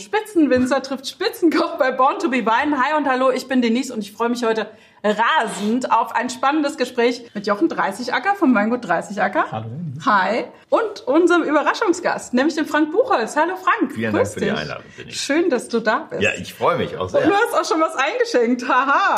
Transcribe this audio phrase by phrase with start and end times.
[0.00, 2.82] Spitzenwinzer trifft Spitzenkoch bei Born to be Wine.
[2.82, 4.66] Hi und hallo, ich bin Denise und ich freue mich heute
[5.04, 9.52] rasend auf ein spannendes Gespräch mit Jochen 30 Acker vom Weingut 30 Acker.
[9.52, 9.66] Hallo.
[10.06, 10.44] Hi.
[10.70, 13.36] Und unserem Überraschungsgast, nämlich dem Frank Buchholz.
[13.36, 13.92] Hallo Frank.
[13.92, 14.84] Vielen Dank für die Einladung.
[14.96, 15.18] Denise.
[15.18, 16.22] Schön, dass du da bist.
[16.22, 17.24] Ja, ich freue mich auch sehr.
[17.24, 18.66] Und du hast auch schon was eingeschenkt.
[18.66, 19.16] Haha.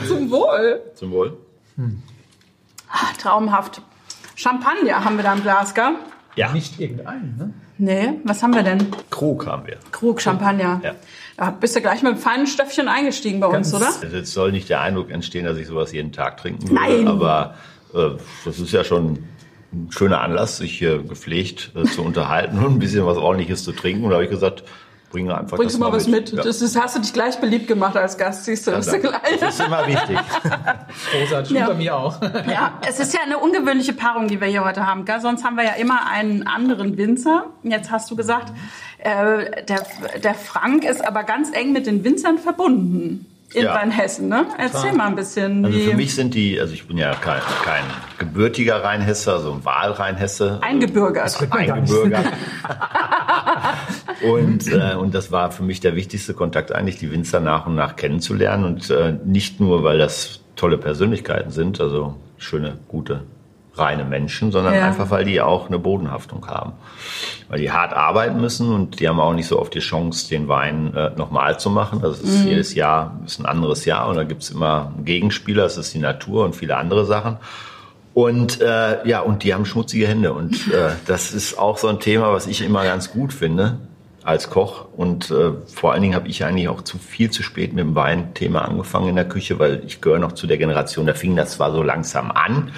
[0.08, 0.82] Zum Wohl.
[0.96, 1.38] Zum Wohl.
[1.76, 2.02] Hm.
[3.20, 3.82] Traumhaft.
[4.34, 5.94] Champagner haben wir da im Glas, gell?
[6.40, 6.52] Ja.
[6.52, 7.52] Nicht irgendeinen, ne?
[7.76, 8.86] Nee, was haben wir denn?
[9.10, 9.76] Krug haben wir.
[9.92, 10.80] Krug, Champagner.
[10.82, 10.94] Ja.
[11.36, 13.92] Da bist du gleich mit einem feinen Stöffchen eingestiegen bei Ganz, uns, oder?
[14.02, 16.74] Also jetzt soll nicht der Eindruck entstehen, dass ich sowas jeden Tag trinken würde.
[16.74, 17.08] Nein.
[17.08, 17.56] Aber
[17.92, 18.12] äh,
[18.46, 19.18] das ist ja schon
[19.70, 23.72] ein schöner Anlass, sich hier gepflegt äh, zu unterhalten und ein bisschen was ordentliches zu
[23.72, 24.04] trinken.
[24.04, 24.64] Und da habe ich gesagt,
[25.10, 26.30] bringe einfach Bringst das du mal was mit.
[26.30, 26.38] mit.
[26.38, 26.42] Ja.
[26.42, 28.70] Das ist, hast du dich gleich beliebt gemacht als Gast, siehst du.
[28.70, 29.40] Ja, das, ist gleich.
[29.40, 30.18] das ist immer wichtig.
[31.12, 31.66] Großartig, ja.
[31.66, 32.22] bei mir auch.
[32.22, 35.04] ja, es ist ja eine ungewöhnliche Paarung, die wir hier heute haben.
[35.04, 35.20] Gell?
[35.20, 37.46] Sonst haben wir ja immer einen anderen Winzer.
[37.62, 38.52] Jetzt hast du gesagt,
[38.98, 39.86] äh, der,
[40.22, 43.74] der Frank ist aber ganz eng mit den Winzern verbunden in ja.
[43.74, 44.28] Rheinhessen.
[44.28, 44.46] Ne?
[44.58, 45.64] Erzähl mal ein bisschen.
[45.64, 47.84] Also für mich sind die, also ich bin ja kein, kein
[48.18, 50.58] gebürtiger Rheinhesse, also ein Wahlrheinhesse.
[50.62, 51.24] Eingebürgert.
[51.24, 52.26] Also eingebürgert.
[54.22, 57.74] und, äh, und das war für mich der wichtigste Kontakt eigentlich, die Winzer nach und
[57.74, 58.64] nach kennenzulernen.
[58.64, 63.22] Und äh, nicht nur, weil das tolle Persönlichkeiten sind, also schöne, gute
[63.80, 64.86] reine Menschen, sondern ja.
[64.86, 66.72] einfach, weil die auch eine Bodenhaftung haben.
[67.48, 70.46] Weil die hart arbeiten müssen und die haben auch nicht so oft die Chance, den
[70.46, 72.00] Wein äh, nochmal zu machen.
[72.02, 72.48] Das ist mhm.
[72.48, 75.98] jedes Jahr ist ein anderes Jahr und da gibt's immer einen Gegenspieler, das ist die
[75.98, 77.38] Natur und viele andere Sachen.
[78.12, 80.32] Und äh, ja, und die haben schmutzige Hände.
[80.32, 83.78] Und äh, das ist auch so ein Thema, was ich immer ganz gut finde
[84.22, 87.72] als Koch und äh, vor allen Dingen habe ich eigentlich auch zu viel zu spät
[87.72, 91.14] mit dem Weinthema angefangen in der Küche, weil ich gehöre noch zu der Generation, da
[91.14, 92.72] fing das zwar so langsam an,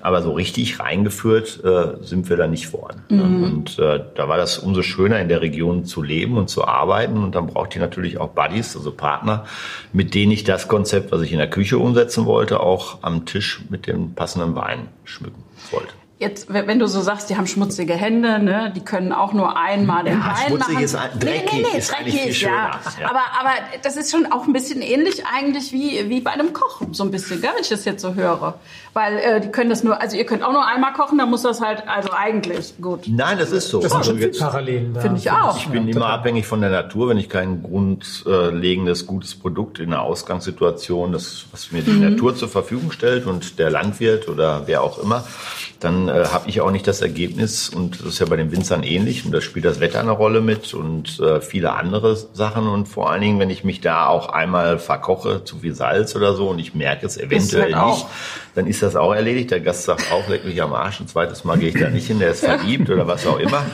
[0.00, 3.02] aber so richtig reingeführt äh, sind wir da nicht vorne.
[3.08, 3.42] Mhm.
[3.42, 7.18] Und äh, da war das umso schöner in der Region zu leben und zu arbeiten
[7.18, 9.44] und dann braucht ihr natürlich auch Buddies, also Partner,
[9.92, 13.62] mit denen ich das Konzept, was ich in der Küche umsetzen wollte, auch am Tisch
[13.70, 15.94] mit dem passenden Wein schmücken wollte.
[16.18, 20.02] Jetzt, wenn du so sagst, die haben schmutzige Hände, ne, die können auch nur einmal
[20.02, 20.84] den ja, Wein schmutzig machen.
[20.84, 22.52] Ist dreckig nee, nee, nee, ist dreckig, viel schöner.
[22.52, 22.80] Ja.
[23.02, 23.10] ja.
[23.10, 23.50] Aber, aber
[23.82, 27.10] das ist schon auch ein bisschen ähnlich eigentlich wie, wie bei einem Koch, so ein
[27.10, 28.54] bisschen, gell, wenn ich das jetzt so höre.
[28.94, 31.42] Weil äh, die können das nur, also ihr könnt auch nur einmal kochen, dann muss
[31.42, 33.00] das halt, also eigentlich gut.
[33.08, 33.82] Nein, das ist so.
[33.82, 35.02] Das also sind schon Parallelen da.
[35.02, 35.58] Finde ich auch.
[35.58, 39.92] Ich bin ja, immer abhängig von der Natur, wenn ich kein grundlegendes, gutes Produkt in
[39.92, 42.08] einer Ausgangssituation, das, was mir die mhm.
[42.08, 45.24] Natur zur Verfügung stellt und der Landwirt oder wer auch immer,
[45.80, 48.82] dann äh, habe ich auch nicht das Ergebnis und das ist ja bei den Winzern
[48.82, 52.86] ähnlich und da spielt das Wetter eine Rolle mit und äh, viele andere Sachen und
[52.86, 56.48] vor allen Dingen, wenn ich mich da auch einmal verkoche, zu viel Salz oder so
[56.48, 58.06] und ich merke es eventuell halt nicht,
[58.54, 59.50] dann ist das auch erledigt.
[59.50, 62.06] Der Gast sagt auch, leck mich am Arsch, ein zweites Mal gehe ich da nicht
[62.06, 63.64] hin, der ist verliebt oder was auch immer.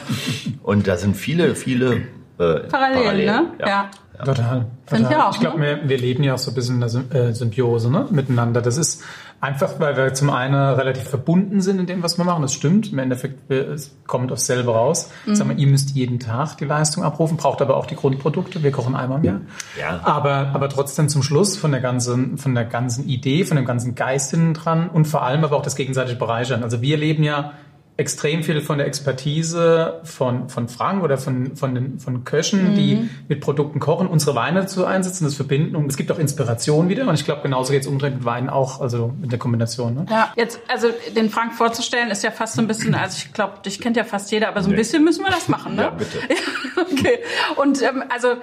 [0.62, 2.02] Und da sind viele, viele
[2.38, 3.52] äh, Parallelen, Parallelen, ne?
[3.60, 3.68] ja.
[3.68, 3.90] ja.
[4.24, 4.66] Total.
[4.86, 5.10] total.
[5.10, 5.80] Ich, auch, ich glaube, ne?
[5.82, 8.06] wir, wir leben ja auch so ein bisschen in der äh, Symbiose ne?
[8.10, 8.62] miteinander.
[8.62, 9.02] Das ist
[9.42, 12.42] einfach, weil wir zum einen relativ verbunden sind in dem, was wir machen.
[12.42, 12.92] Das stimmt.
[12.92, 15.10] Im Endeffekt es kommt aus selber raus.
[15.26, 15.34] Mhm.
[15.34, 18.62] Sagen wir, ihr müsst jeden Tag die Leistung abrufen, braucht aber auch die Grundprodukte.
[18.62, 19.40] Wir kochen einmal im Jahr.
[19.78, 20.00] Ja.
[20.04, 23.96] Aber, aber trotzdem zum Schluss von der ganzen, von der ganzen Idee, von dem ganzen
[23.96, 26.62] Geist hinten dran und vor allem aber auch das gegenseitige Bereichern.
[26.62, 27.54] Also wir leben ja
[27.98, 32.74] extrem viel von der Expertise von, von Frank oder von, von, den, von Köchen, mhm.
[32.74, 35.76] die mit Produkten kochen, unsere Weine zu einsetzen, das verbinden.
[35.76, 37.06] Und es gibt auch Inspiration wieder.
[37.06, 39.94] Und ich glaube, genauso geht es umdrehen mit Wein auch, also mit der Kombination.
[39.94, 40.06] Ne?
[40.10, 43.60] Ja, jetzt, also den Frank vorzustellen, ist ja fast so ein bisschen, also ich glaube,
[43.64, 44.76] dich kennt ja fast jeder, aber so ein nee.
[44.78, 45.82] bisschen müssen wir das machen, ne?
[45.82, 46.18] Ja, bitte.
[46.80, 47.18] okay.
[47.56, 48.36] Und ähm, also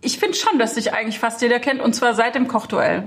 [0.00, 3.04] ich finde schon, dass dich eigentlich fast jeder kennt, und zwar seit dem Kochduell.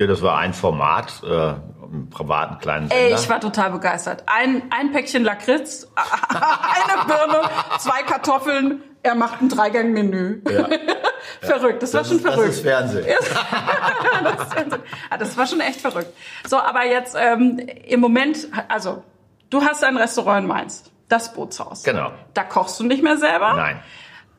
[0.00, 1.52] Ja, das war ein Format, äh,
[1.92, 3.04] im privaten kleinen Sender.
[3.04, 4.22] Ey, ich war total begeistert.
[4.24, 7.42] Ein, ein Päckchen Lakritz, eine Birne,
[7.78, 8.82] zwei Kartoffeln.
[9.02, 10.40] Er macht ein Dreigang-Menü.
[10.50, 10.68] Ja.
[11.42, 12.46] verrückt, das, das, war schon ist, verrückt.
[12.48, 13.06] Das ist Fernsehen.
[14.24, 14.82] das, ist Fernsehen.
[15.10, 16.14] Ah, das war schon echt verrückt.
[16.46, 19.04] So, aber jetzt ähm, im Moment, also
[19.50, 21.82] du hast ein Restaurant in Mainz, das Bootshaus.
[21.82, 22.10] Genau.
[22.32, 23.52] Da kochst du nicht mehr selber.
[23.52, 23.82] Nein.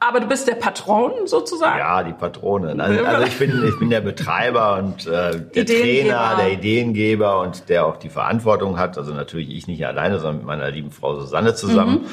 [0.03, 1.77] Aber du bist der Patron sozusagen?
[1.77, 2.81] Ja, die Patronin.
[2.81, 7.69] Also, also ich, bin, ich bin der Betreiber und äh, der Trainer, der Ideengeber und
[7.69, 8.97] der auch die Verantwortung hat.
[8.97, 12.01] Also natürlich ich nicht alleine, sondern mit meiner lieben Frau Susanne zusammen.
[12.01, 12.05] Mhm.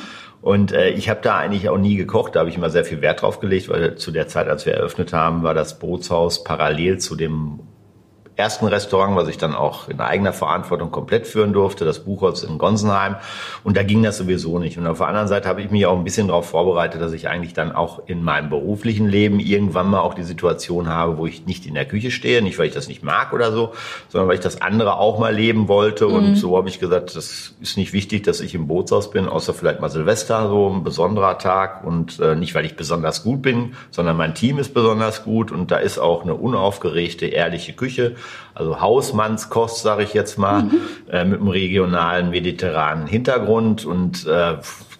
[0.42, 3.00] Und äh, ich habe da eigentlich auch nie gekocht, da habe ich immer sehr viel
[3.00, 6.98] Wert drauf gelegt, weil zu der Zeit, als wir eröffnet haben, war das Bootshaus parallel
[6.98, 7.60] zu dem
[8.38, 12.56] ersten Restaurant, was ich dann auch in eigener Verantwortung komplett führen durfte, das Buchholz in
[12.56, 13.16] Gonsenheim.
[13.64, 14.78] Und da ging das sowieso nicht.
[14.78, 17.28] Und auf der anderen Seite habe ich mich auch ein bisschen darauf vorbereitet, dass ich
[17.28, 21.46] eigentlich dann auch in meinem beruflichen Leben irgendwann mal auch die Situation habe, wo ich
[21.46, 23.72] nicht in der Küche stehe, nicht weil ich das nicht mag oder so,
[24.08, 26.06] sondern weil ich das andere auch mal leben wollte.
[26.06, 26.14] Mhm.
[26.14, 29.52] Und so habe ich gesagt, das ist nicht wichtig, dass ich im Bootshaus bin, außer
[29.52, 31.84] vielleicht mal Silvester, so ein besonderer Tag.
[31.84, 35.50] Und äh, nicht, weil ich besonders gut bin, sondern mein Team ist besonders gut.
[35.50, 38.14] Und da ist auch eine unaufgeregte, ehrliche Küche
[38.54, 40.80] also Hausmannskost, sage ich jetzt mal, mhm.
[41.10, 44.56] äh, mit einem regionalen mediterranen Hintergrund und äh,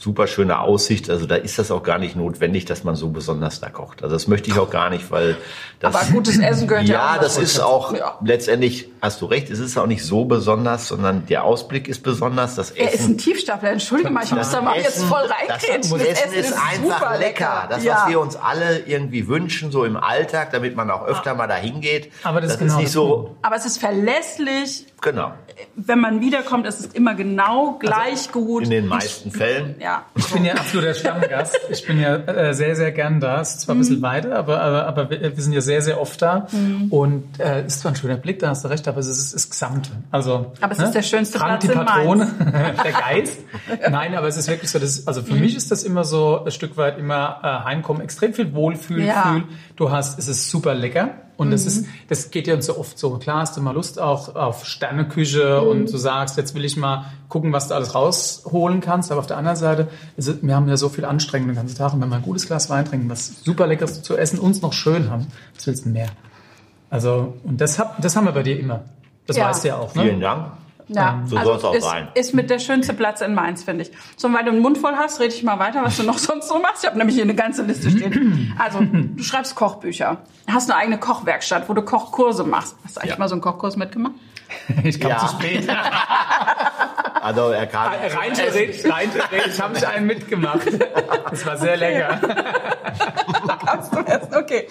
[0.08, 1.10] super schöne Aussicht.
[1.10, 4.02] Also da ist das auch gar nicht notwendig, dass man so besonders da kocht.
[4.02, 5.37] Also das möchte ich auch gar nicht, weil
[5.81, 5.94] das.
[5.94, 6.99] Aber gutes Essen gehört ja.
[6.99, 8.19] Ja, das ist auch ja.
[8.25, 8.88] letztendlich.
[9.02, 9.50] Hast du recht.
[9.50, 12.55] Es ist auch nicht so besonders, sondern der Ausblick ist besonders.
[12.55, 12.81] Das Essen.
[12.81, 13.70] Er ist ein Tiefstapler.
[13.70, 15.82] Entschuldige mal, ich muss da mal Essen, jetzt voll reinkriegen.
[15.82, 17.66] Das, das, Essen, ist, ist einfach lecker.
[17.69, 17.94] Das, ja.
[17.94, 21.82] was wir uns alle irgendwie wünschen, so im Alltag, damit man auch öfter mal dahin
[21.82, 22.10] geht.
[22.25, 23.37] Aber das, das ist, genau ist nicht so.
[23.43, 24.87] Aber es ist verlässlich.
[25.00, 25.32] Genau.
[25.76, 28.64] Wenn man wiederkommt, ist es immer genau gleich also gut.
[28.64, 29.76] In den meisten Fällen.
[29.81, 29.98] Ja.
[30.17, 31.59] Ich bin ja absoluter Stammgast.
[31.71, 33.41] Ich bin ja äh, sehr, sehr gern da.
[33.41, 34.03] Es ist zwar ein bisschen mhm.
[34.03, 36.47] weiter, aber, aber, aber wir, wir, sind ja sehr, sehr oft da.
[36.53, 36.89] Mhm.
[36.91, 39.50] Und äh, ist zwar ein schöner Blick, da hast du recht, aber es ist das
[39.50, 39.91] Gesamte.
[40.11, 40.85] Also, aber es ne?
[40.85, 42.27] ist der schönste Frank, Platz die Patrone,
[42.85, 43.39] der Geist.
[43.91, 45.41] Nein, aber es ist wirklich so, das, also für mhm.
[45.41, 49.05] mich ist das immer so ein Stück weit immer äh, Heimkommen, extrem viel Wohlfühl.
[49.05, 49.43] Ja.
[49.77, 51.11] Du hast, es ist super lecker.
[51.38, 53.11] Und das ist, das geht ja uns so oft so.
[53.11, 55.69] Klar hast du mal Lust auch auf Sterneküche mhm.
[55.69, 59.12] und du sagst, jetzt will ich mal gucken, was du alles rausholen kannst.
[59.12, 59.87] Aber auf der anderen Seite,
[60.17, 61.94] ist, wir haben ja so viel Anstrengung den ganzen Tag.
[61.94, 64.73] Und wenn wir ein gutes Glas Wein trinken, was super leckeres zu essen, uns noch
[64.73, 66.08] schön haben, was willst du mehr?
[66.90, 68.82] Also, und das, hab, das haben wir bei dir immer.
[69.29, 69.49] Das ja.
[69.49, 70.02] weißt du ja auch, ne?
[70.02, 70.50] Vielen Dank.
[70.88, 72.08] Ja, so also soll es auch ist, sein.
[72.14, 73.90] Ist mit der schönste Platz in Mainz, finde ich.
[74.17, 76.49] So, weil du einen Mund voll hast, rede ich mal weiter, was du noch sonst
[76.49, 76.82] so machst.
[76.82, 78.55] Ich habe nämlich hier eine ganze Liste stehen.
[78.58, 80.19] Also, du schreibst Kochbücher,
[80.50, 82.76] hast eine eigene Kochwerkstatt, wo du Kochkurse machst.
[82.85, 83.19] Hast du eigentlich ja.
[83.19, 84.14] mal so einen Kochkurs mitgemacht?
[84.85, 85.19] Ich kam ja.
[85.19, 85.69] zu spät.
[87.20, 87.93] Also er kam.
[87.93, 90.69] Rein theoretisch, rein theoretisch habe ich einen mitgemacht.
[91.31, 92.20] Das war sehr lecker.
[93.79, 94.69] Kannst du essen, okay.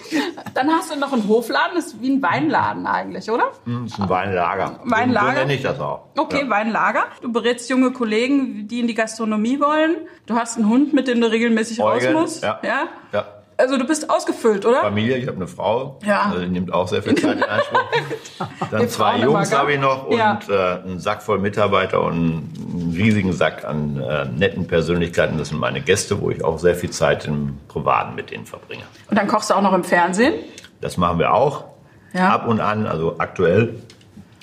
[0.54, 3.44] Dann hast du noch einen Hofladen, das ist wie ein Weinladen eigentlich, oder?
[3.64, 4.80] Hm, das ist ein Weinlager.
[4.84, 5.32] Weinlager.
[5.32, 6.08] So nenne ich das auch.
[6.16, 6.50] Okay, ja.
[6.50, 7.04] Weinlager.
[7.22, 9.96] Du berätst junge Kollegen, die in die Gastronomie wollen.
[10.26, 12.42] Du hast einen Hund, mit dem du regelmäßig Eugen, raus musst.
[12.42, 12.60] Ja.
[12.62, 12.88] ja.
[13.12, 13.37] ja.
[13.58, 14.82] Also du bist ausgefüllt, oder?
[14.82, 16.22] Familie, ich habe eine Frau, ja.
[16.22, 17.80] also die nimmt auch sehr viel Zeit in Anspruch.
[18.70, 20.38] Dann Die zwei Jungs habe ich noch und ja.
[20.48, 25.38] äh, einen Sack voll Mitarbeiter und einen riesigen Sack an äh, netten Persönlichkeiten.
[25.38, 28.84] Das sind meine Gäste, wo ich auch sehr viel Zeit im Privaten mit denen verbringe.
[29.10, 30.34] Und dann kochst du auch noch im Fernsehen?
[30.80, 31.64] Das machen wir auch.
[32.12, 32.28] Ja.
[32.28, 33.74] Ab und an, also aktuell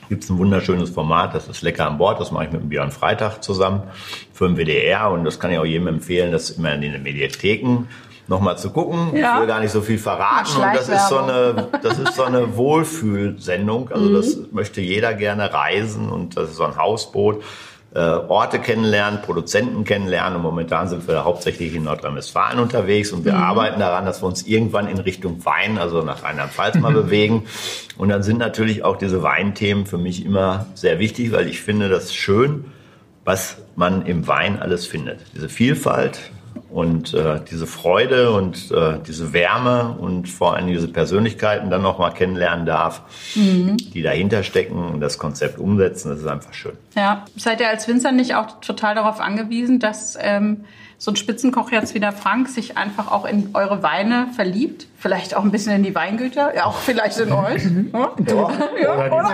[0.10, 2.70] gibt es ein wunderschönes Format, das ist Lecker an Bord, das mache ich mit dem
[2.70, 3.84] Björn Freitag zusammen
[4.34, 7.88] für den WDR und das kann ich auch jedem empfehlen, das immer in den Mediatheken
[8.28, 9.16] nochmal zu gucken.
[9.16, 9.36] Ja.
[9.36, 10.58] Ich will gar nicht so viel verraten.
[10.58, 13.92] Und das ist so eine, das ist so eine Wohlfühlsendung.
[13.92, 14.14] Also mhm.
[14.16, 17.44] das möchte jeder gerne reisen und das ist so ein Hausboot.
[17.94, 23.36] Äh, Orte kennenlernen, Produzenten kennenlernen und momentan sind wir hauptsächlich in Nordrhein-Westfalen unterwegs und wir
[23.36, 23.44] mhm.
[23.44, 27.46] arbeiten daran, dass wir uns irgendwann in Richtung Wein, also nach Rheinland-Pfalz mal bewegen.
[27.98, 31.88] Und dann sind natürlich auch diese Weinthemen für mich immer sehr wichtig, weil ich finde
[31.88, 32.66] das schön,
[33.24, 35.22] was man im Wein alles findet.
[35.34, 36.20] Diese Vielfalt,
[36.76, 42.14] und äh, diese Freude und äh, diese Wärme und vor allem diese Persönlichkeiten dann nochmal
[42.14, 43.02] kennenlernen darf,
[43.34, 43.78] mhm.
[43.78, 46.74] die dahinter stecken und das Konzept umsetzen, das ist einfach schön.
[46.94, 50.66] Ja, seid ihr als Winzer nicht auch total darauf angewiesen, dass ähm,
[50.98, 54.88] so ein Spitzenkoch jetzt wie der Frank sich einfach auch in eure Weine verliebt?
[54.98, 56.54] Vielleicht auch ein bisschen in die Weingüter?
[56.54, 57.64] Ja, auch vielleicht in euch?
[57.64, 58.50] ja, ja.
[58.82, 59.12] ja.
[59.14, 59.30] Oder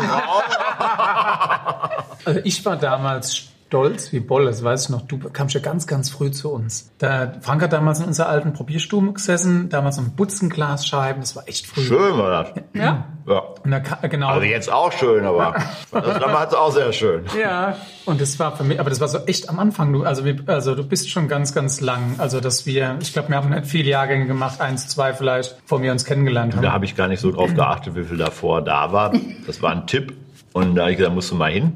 [0.00, 0.42] die Frau.
[2.26, 5.02] Also ich war damals stolz wie Boll, das weiß ich noch.
[5.02, 6.90] Du kamst ja ganz, ganz früh zu uns.
[6.98, 11.68] Da, Frank hat damals in unserer alten Probierstube gesessen, damals am Butzenglasscheiben, das war echt
[11.68, 11.82] früh.
[11.82, 12.64] Schön war das.
[12.74, 13.06] Ja.
[13.28, 13.38] ja.
[13.62, 14.26] Und da, genau.
[14.30, 15.54] Also jetzt auch schön, aber
[15.92, 17.24] das damals auch sehr schön.
[17.40, 17.76] Ja.
[18.06, 19.92] Und das war für mich, aber das war so echt am Anfang.
[19.92, 22.16] Du, also, also du bist schon ganz, ganz lang.
[22.18, 25.80] Also dass wir, ich glaube, wir haben nicht viele Jahrgänge gemacht, eins, zwei vielleicht, vor
[25.80, 26.62] wir uns kennengelernt haben.
[26.62, 29.12] Da habe ich gar nicht so drauf geachtet, wie viel davor da war.
[29.46, 30.12] Das war ein Tipp.
[30.52, 31.72] Und da habe ich gesagt, musst du mal hin.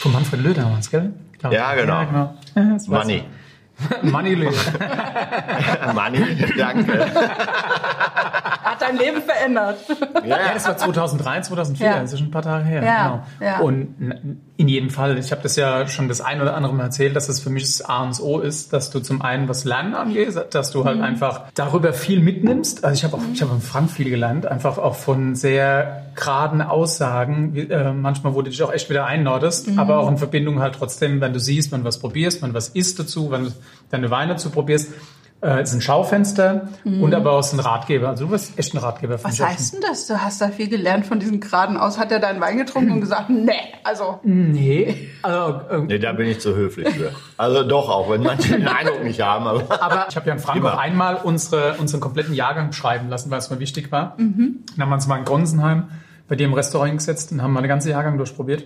[0.00, 1.14] Von Manfred Löh damals, gell?
[1.42, 2.00] Ja, genau.
[2.00, 2.34] Ja, genau.
[2.86, 3.24] Money.
[4.02, 4.36] Money.
[5.94, 7.06] Money, danke.
[8.80, 9.78] Hat dein Leben verändert.
[10.24, 12.00] Ja, das war 2003, 2004, ja.
[12.00, 12.82] das ist schon ein paar Tage her.
[12.82, 13.22] Ja, genau.
[13.40, 13.60] Ja.
[13.60, 13.94] Und
[14.56, 17.28] in jedem Fall, ich habe das ja schon das ein oder andere Mal erzählt, dass
[17.28, 20.34] es für mich das A und O ist, dass du zum einen was Lernen angeht,
[20.50, 21.04] dass du halt mhm.
[21.04, 22.84] einfach darüber viel mitnimmst.
[22.84, 26.60] Also ich habe auch, ich habe in Frank viel gelernt, einfach auch von sehr geraden
[26.62, 29.78] Aussagen, wie, äh, manchmal wo du dich auch echt wieder einnordest, mhm.
[29.78, 32.54] aber auch in Verbindung halt trotzdem, wenn du siehst, wenn du was probierst, wenn du
[32.54, 33.52] was isst dazu, wenn du
[33.90, 34.92] deine Weine dazu probierst,
[35.42, 37.02] äh, ist ein Schaufenster mhm.
[37.02, 38.08] und aber auch ein Ratgeber.
[38.08, 39.22] Also du bist echt ein Ratgeber.
[39.22, 40.06] Was heißt denn das?
[40.06, 41.98] Du hast da viel gelernt von diesem geraden aus.
[41.98, 43.52] Hat er deinen Wein getrunken und gesagt, nee,
[43.84, 44.20] also.
[44.22, 45.08] Nee.
[45.22, 47.12] Also, äh, nee, da bin ich zu höflich für.
[47.36, 49.46] Also doch, auch wenn manche den Eindruck nicht haben.
[49.46, 53.38] Aber, aber ich habe ja in Frankfurt einmal unsere, unseren kompletten Jahrgang beschreiben lassen, weil
[53.38, 54.14] es mir wichtig war.
[54.16, 54.64] Mhm.
[54.72, 55.90] Dann haben wir uns mal in Gronsenheim
[56.26, 58.64] bei dir im Restaurant gesetzt und haben mal den ganzen Jahrgang durchprobiert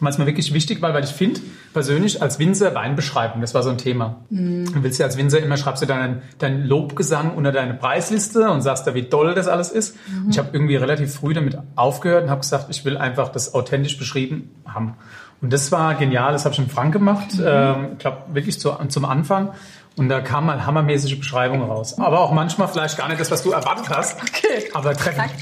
[0.00, 1.40] weil es mir wirklich wichtig war, weil ich finde,
[1.72, 4.16] persönlich als Winzer Wein beschreiben, das war so ein Thema.
[4.30, 4.72] Mhm.
[4.72, 8.62] Du willst ja als Winzer immer, schreibst du deinen, deinen Lobgesang unter deine Preisliste und
[8.62, 9.96] sagst da, wie toll das alles ist.
[10.08, 10.24] Mhm.
[10.24, 13.54] Und ich habe irgendwie relativ früh damit aufgehört und habe gesagt, ich will einfach das
[13.54, 14.94] authentisch beschrieben haben.
[15.40, 17.44] Und das war genial, das habe ich in Frank gemacht, mhm.
[17.46, 19.52] ähm, ich glaube wirklich zu, zum Anfang.
[19.96, 21.98] Und da kam mal hammermäßige Beschreibungen raus.
[21.98, 24.22] Aber auch manchmal vielleicht gar nicht das, was du erwartet hast.
[24.22, 24.70] Okay.
[24.72, 25.32] Aber treffend.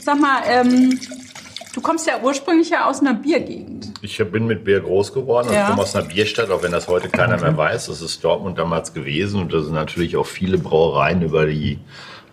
[0.00, 0.96] Sag mal, ähm,
[1.72, 3.92] Du kommst ja ursprünglich ja aus einer Biergegend.
[4.02, 5.68] Ich bin mit Bier groß geworden und ja.
[5.68, 7.86] komme aus einer Bierstadt, auch wenn das heute keiner mehr weiß.
[7.86, 11.78] Das ist Dortmund damals gewesen und da sind natürlich auch viele Brauereien über die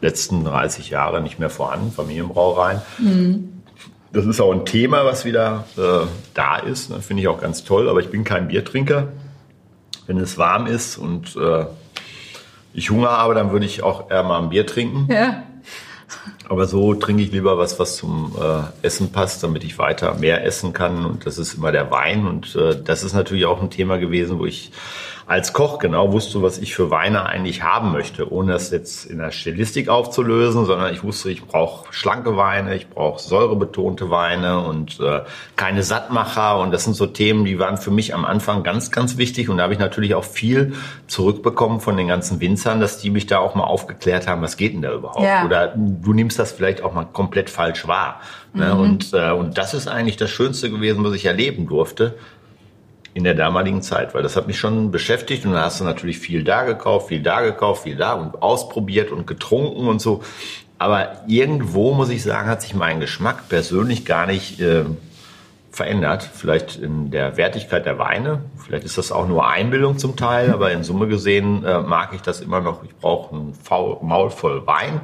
[0.02, 2.82] letzten 30 Jahre nicht mehr vorhanden, Familienbrauereien.
[2.98, 3.62] Mhm.
[4.12, 6.90] Das ist auch ein Thema, was wieder äh, da ist.
[6.90, 7.02] Ne?
[7.02, 9.10] Finde ich auch ganz toll, aber ich bin kein Biertrinker.
[10.08, 11.66] Wenn es warm ist und äh,
[12.74, 15.12] ich Hunger habe, dann würde ich auch eher mal ein Bier trinken.
[15.12, 15.44] Ja.
[16.50, 20.46] Aber so trinke ich lieber was, was zum äh, Essen passt, damit ich weiter mehr
[20.46, 21.06] essen kann.
[21.06, 22.26] Und das ist immer der Wein.
[22.26, 24.72] Und äh, das ist natürlich auch ein Thema gewesen, wo ich
[25.28, 29.18] als Koch genau wusste, was ich für Weine eigentlich haben möchte, ohne das jetzt in
[29.18, 35.02] der Stilistik aufzulösen, sondern ich wusste, ich brauche schlanke Weine, ich brauche säurebetonte Weine und
[35.02, 35.24] äh,
[35.58, 36.58] keine Sattmacher.
[36.60, 39.50] Und das sind so Themen, die waren für mich am Anfang ganz, ganz wichtig.
[39.50, 40.76] Und da habe ich natürlich auch viel
[41.08, 44.76] zurückbekommen von den ganzen Winzern, dass die mich da auch mal aufgeklärt haben, was geht
[44.76, 45.26] denn da überhaupt?
[45.26, 45.44] Ja.
[45.44, 48.22] Oder du nimmst das vielleicht auch mal komplett falsch wahr.
[48.54, 48.74] Ne?
[48.74, 48.80] Mhm.
[48.80, 52.16] Und, äh, und das ist eigentlich das Schönste gewesen, was ich erleben durfte
[53.18, 56.20] in der damaligen Zeit, weil das hat mich schon beschäftigt und dann hast du natürlich
[56.20, 60.22] viel da gekauft, viel da gekauft, viel da und ausprobiert und getrunken und so.
[60.78, 64.84] Aber irgendwo muss ich sagen, hat sich mein Geschmack persönlich gar nicht äh,
[65.72, 66.30] verändert.
[66.32, 68.44] Vielleicht in der Wertigkeit der Weine.
[68.64, 72.22] Vielleicht ist das auch nur Einbildung zum Teil, aber in Summe gesehen äh, mag ich
[72.22, 72.84] das immer noch.
[72.84, 73.54] Ich brauche ein
[74.08, 75.02] Maul voll Wein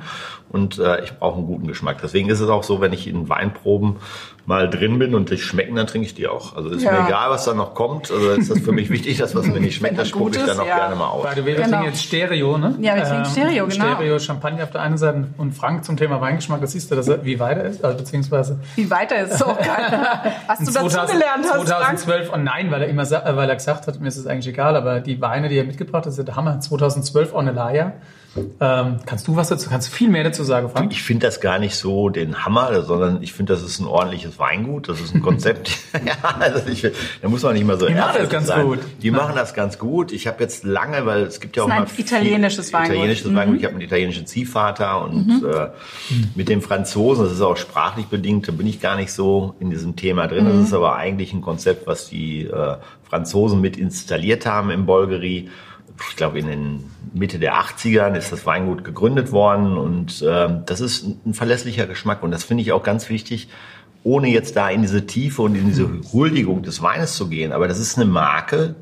[0.53, 1.97] und äh, ich brauche einen guten Geschmack.
[2.03, 3.97] Deswegen ist es auch so, wenn ich in Weinproben
[4.45, 6.55] mal drin bin und die schmecken, dann trinke ich die auch.
[6.55, 6.91] Also ist ja.
[6.91, 8.11] mir egal, was da noch kommt.
[8.11, 10.59] Also ist das für mich wichtig, dass was mir nicht schmeckt, das spucke ich dann
[10.59, 10.77] auch ja.
[10.77, 11.25] gerne mal aus.
[11.25, 11.69] Weil wir genau.
[11.69, 12.75] trinken jetzt Stereo, ne?
[12.81, 13.85] Ja, wir trinken Stereo, ähm, genau.
[13.95, 16.61] Stereo, Champagner auf der einen Seite und Frank zum Thema Weingeschmack.
[16.61, 18.59] Das siehst du, dass er, wie weit er ist, also beziehungsweise...
[18.75, 20.33] Wie weit er ist, so geil.
[20.45, 22.37] Was du 2000, dazu gelernt hast, 2012, Frank?
[22.37, 24.99] und nein, weil er immer weil er gesagt hat, mir ist es eigentlich egal, aber
[24.99, 26.59] die Weine, die er mitgebracht hat, sind der Hammer.
[26.59, 27.93] 2012 Ornelaya.
[28.59, 30.91] Ähm, kannst du was dazu, kannst du viel mehr dazu sagen, Frank?
[30.91, 34.39] Ich finde das gar nicht so den Hammer, sondern ich finde, das ist ein ordentliches
[34.39, 35.77] Weingut, das ist ein Konzept.
[36.05, 36.81] ja, also ich,
[37.21, 38.65] da muss man nicht mal so Die machen das ganz sein.
[38.65, 38.79] gut.
[39.01, 39.13] Die ja.
[39.13, 40.11] machen das ganz gut.
[40.11, 42.95] Ich habe jetzt lange, weil es gibt ja auch mal italienisches viel, Weingut.
[42.95, 43.35] Italienisches mhm.
[43.35, 43.57] Weingut.
[43.57, 45.45] Ich habe einen italienischen Ziehvater und mhm.
[45.45, 45.67] äh,
[46.35, 49.69] mit dem Franzosen, das ist auch sprachlich bedingt, da bin ich gar nicht so in
[49.69, 50.45] diesem Thema drin.
[50.45, 50.59] Mhm.
[50.59, 55.49] Das ist aber eigentlich ein Konzept, was die äh, Franzosen mit installiert haben im Bolgeri
[56.09, 60.81] ich glaube, in den Mitte der 80ern ist das Weingut gegründet worden und äh, das
[60.81, 63.49] ist ein verlässlicher Geschmack und das finde ich auch ganz wichtig,
[64.03, 67.51] ohne jetzt da in diese Tiefe und in diese Huldigung des Weines zu gehen.
[67.53, 68.75] Aber das ist eine Marke,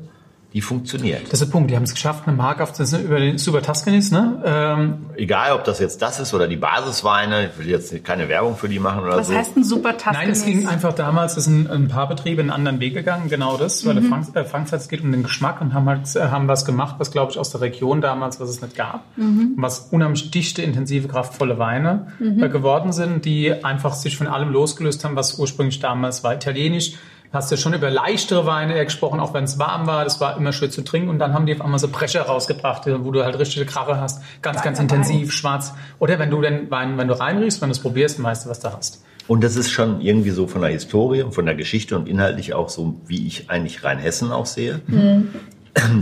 [0.52, 1.24] die funktioniert.
[1.24, 1.70] Das ist der Punkt.
[1.70, 4.42] Die haben es geschafft, eine Marke auf das über den Super Tuscany's, ne?
[4.44, 7.46] Ähm Egal, ob das jetzt das ist oder die Basisweine.
[7.46, 9.32] Ich will jetzt keine Werbung für die machen oder Was so.
[9.32, 10.18] Was heißt ein Super Tuscany's?
[10.18, 13.56] Nein, es ging einfach damals, es sind ein paar Betriebe einen anderen Weg gegangen, genau
[13.56, 14.00] das, weil mhm.
[14.00, 16.64] der Frank, äh, Frank es geht um den Geschmack und haben halt, äh, haben was
[16.64, 19.54] gemacht, was glaube ich aus der Region damals, was es nicht gab, mhm.
[19.56, 22.42] was unheimlich dichte, intensive, kraftvolle Weine mhm.
[22.42, 26.34] äh, geworden sind, die einfach sich von allem losgelöst haben, was ursprünglich damals war.
[26.34, 26.94] Italienisch,
[27.32, 30.04] hast ja schon über leichtere Weine gesprochen, auch wenn es warm war.
[30.04, 31.08] Das war immer schön zu trinken.
[31.08, 34.22] Und dann haben die auf einmal so Brecher rausgebracht, wo du halt richtige Krache hast.
[34.42, 35.30] Ganz, Geil, ganz intensiv, Wein.
[35.30, 35.74] schwarz.
[35.98, 38.60] Oder wenn du den Wein, wenn du reinriechst, wenn du es probierst, weißt du, was
[38.60, 39.02] du hast.
[39.28, 42.54] Und das ist schon irgendwie so von der Historie und von der Geschichte und inhaltlich
[42.54, 44.80] auch so, wie ich eigentlich Rheinhessen auch sehe.
[44.86, 45.28] Mhm.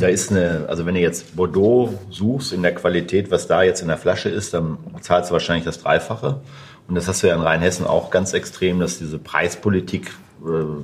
[0.00, 3.82] Da ist eine, also wenn du jetzt Bordeaux suchst in der Qualität, was da jetzt
[3.82, 6.40] in der Flasche ist, dann zahlst du wahrscheinlich das Dreifache.
[6.88, 10.10] Und das hast du ja in Rheinhessen auch ganz extrem, dass diese Preispolitik
[10.44, 10.82] äh,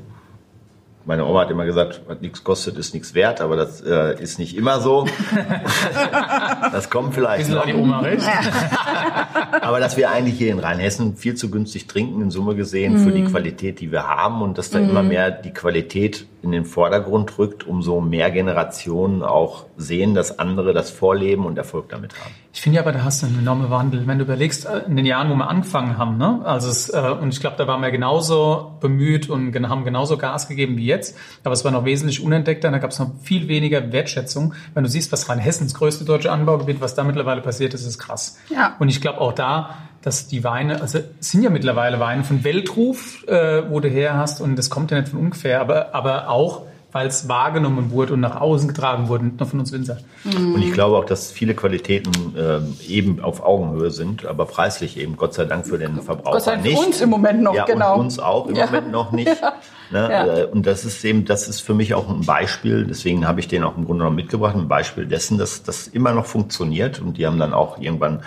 [1.07, 4.41] meine Oma hat immer gesagt, was nichts kostet, ist nichts wert, aber das äh, ist
[4.41, 5.07] nicht immer so.
[6.73, 7.65] das kommt vielleicht noch.
[7.65, 8.27] Die Oma recht.
[9.61, 13.05] aber dass wir eigentlich hier in Rheinhessen viel zu günstig trinken, in Summe gesehen, mhm.
[13.05, 13.31] für die mhm.
[13.31, 14.91] Qualität, die wir haben und dass da mhm.
[14.91, 20.73] immer mehr die Qualität in den Vordergrund rückt, umso mehr Generationen auch sehen, dass andere
[20.73, 22.35] das vorleben und Erfolg damit haben.
[22.53, 24.07] Ich finde ja, aber da hast du einen enormen Wandel.
[24.07, 26.41] Wenn du überlegst, äh, in den Jahren, wo wir angefangen haben, ne?
[26.45, 30.49] Also es, äh, und ich glaube, da waren wir genauso bemüht und haben genauso Gas
[30.49, 33.49] gegeben wie jetzt jetzt, aber es war noch wesentlich unentdeckter, da gab es noch viel
[33.49, 34.55] weniger Wertschätzung.
[34.75, 38.39] Wenn du siehst, was Rheinhessens größte deutsche Anbaugebiet, was da mittlerweile passiert ist, ist krass.
[38.49, 38.77] Ja.
[38.79, 39.77] Und ich glaube auch da,
[40.07, 44.17] dass die Weine, also es sind ja mittlerweile Weine von Weltruf, äh, wo du her
[44.17, 48.15] hast und das kommt ja nicht von ungefähr, aber, aber auch weil es wahrgenommen wurde
[48.15, 49.99] und nach außen getragen wurde, nicht nur von uns Winzer.
[50.23, 50.55] Mhm.
[50.55, 55.17] Und ich glaube auch, dass viele Qualitäten äh, eben auf Augenhöhe sind, aber preislich eben
[55.17, 56.79] Gott sei Dank für den Verbraucher Gott sei Dank nicht.
[56.79, 57.95] uns im Moment noch, ja, genau.
[57.95, 58.67] Und uns auch im ja.
[58.67, 59.37] Moment noch nicht.
[59.93, 60.09] Ne?
[60.11, 60.27] Ja.
[60.39, 63.47] Äh, und das ist eben, das ist für mich auch ein Beispiel, deswegen habe ich
[63.47, 67.19] den auch im Grunde genommen mitgebracht, ein Beispiel dessen, dass das immer noch funktioniert und
[67.19, 68.25] die haben dann auch irgendwann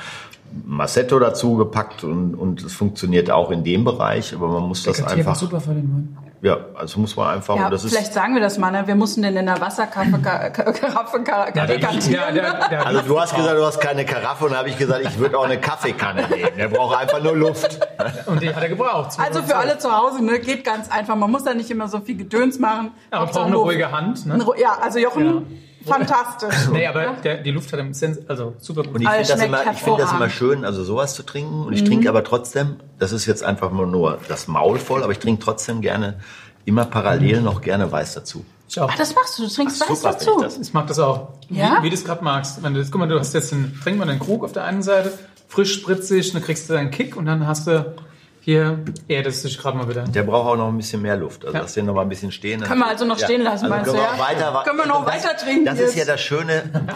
[0.65, 5.03] Massetto dazu gepackt und, und es funktioniert auch in dem Bereich, aber man muss das
[5.03, 5.35] einfach.
[5.35, 6.17] Super für den Mann.
[6.41, 7.57] Ja, also muss man einfach.
[7.57, 8.87] Ja, das vielleicht ist, sagen wir das mal, ne?
[8.87, 10.17] wir mussten den in der Wasserkaraffe
[11.67, 12.35] dekantieren.
[12.35, 15.37] Ja, also du hast gesagt, du hast keine Karaffe und habe ich gesagt, ich würde
[15.37, 16.51] auch eine Kaffeekanne nehmen.
[16.57, 17.79] Der braucht einfach nur Luft.
[18.25, 19.17] Und die hat er gebraucht.
[19.19, 21.15] Also für alle zu Hause, ne, geht ganz einfach.
[21.15, 22.91] Man muss da nicht immer so viel Gedöns machen.
[23.11, 24.25] Ja, man braucht eine ruhige Hand.
[24.25, 24.39] Ne?
[24.57, 25.45] Ja, also Jochen
[25.85, 26.69] fantastisch.
[26.71, 28.95] nee, aber der, die Luft hat im Sens, also super gut.
[28.95, 31.65] Und ich finde das, immer, ich find das immer schön, also sowas zu trinken.
[31.65, 31.87] Und ich mhm.
[31.87, 35.81] trinke aber trotzdem, das ist jetzt einfach nur das Maul voll, aber ich trinke trotzdem
[35.81, 36.19] gerne,
[36.65, 38.45] immer parallel noch gerne Weiß dazu.
[38.67, 38.89] Ich auch.
[38.91, 40.45] Ach, das machst du, du trinkst Ach, Weiß super, dazu.
[40.45, 41.29] Ich, ich, mag das auch.
[41.49, 41.79] Ja?
[41.79, 42.61] Wie, wie du es gerade magst.
[42.61, 44.83] Wenn du, guck mal, du hast jetzt einen, trink mal einen Krug auf der einen
[44.83, 45.17] Seite,
[45.47, 47.95] frisch, spritzig, dann kriegst du deinen Kick und dann hast du
[48.49, 50.05] hier erdest dich gerade mal wieder.
[50.05, 51.45] Der braucht auch noch ein bisschen mehr Luft.
[51.45, 51.61] Also ja.
[51.61, 52.61] lass den noch mal ein bisschen stehen.
[52.61, 53.95] Können wir also noch stehen lassen, also meinst du?
[53.95, 54.17] Ja?
[54.17, 55.65] Weiter, können wir noch das, weiter trinken?
[55.65, 56.63] Das ist ja das Schöne.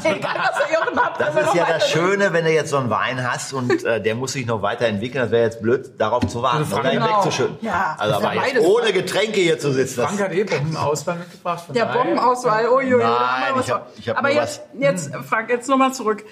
[1.19, 4.15] das ist ja das Schöne, wenn du jetzt so einen Wein hast und äh, der
[4.15, 5.23] muss sich noch weiterentwickeln.
[5.23, 7.17] Das wäre jetzt blöd, darauf zu warten oder ihn genau.
[7.17, 7.57] wegzuschütten.
[7.61, 10.01] Ja, also aber ja jetzt ohne Getränke hier zu sitzen.
[10.01, 11.65] Frank hat eh Bombenauswahl mitgebracht.
[11.73, 12.67] Ja, Bombenauswahl.
[12.67, 16.23] Uiui, Nein, ich hab, ich hab aber jetzt, jetzt, Frank, jetzt nochmal zurück.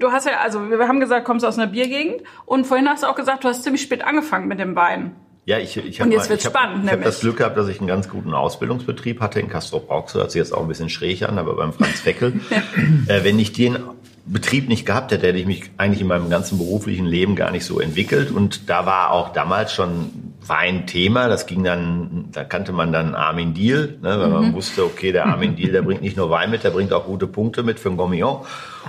[0.00, 3.06] Du hast ja, also wir haben gesagt, kommst aus einer Biergegend und vorhin hast du
[3.06, 5.14] auch gesagt, du hast ziemlich spät angefangen mit dem Wein.
[5.44, 9.20] Ja, ich, ich habe hab, hab das Glück gehabt, dass ich einen ganz guten Ausbildungsbetrieb
[9.20, 10.20] hatte in Castro-Brauxel.
[10.20, 12.40] Hört sich jetzt auch ein bisschen schräg an, aber beim Franz Feckel.
[13.06, 13.78] äh, wenn ich den
[14.24, 17.64] Betrieb nicht gehabt hätte, hätte ich mich eigentlich in meinem ganzen beruflichen Leben gar nicht
[17.64, 18.32] so entwickelt.
[18.32, 20.10] Und da war auch damals schon
[20.44, 21.28] Wein-Thema.
[21.28, 24.54] Das ging dann, da kannte man dann Armin Diel, ne, weil man mhm.
[24.54, 27.28] wusste, okay, der Armin Diel, der bringt nicht nur Wein mit, der bringt auch gute
[27.28, 28.44] Punkte mit für ein Gourmillon.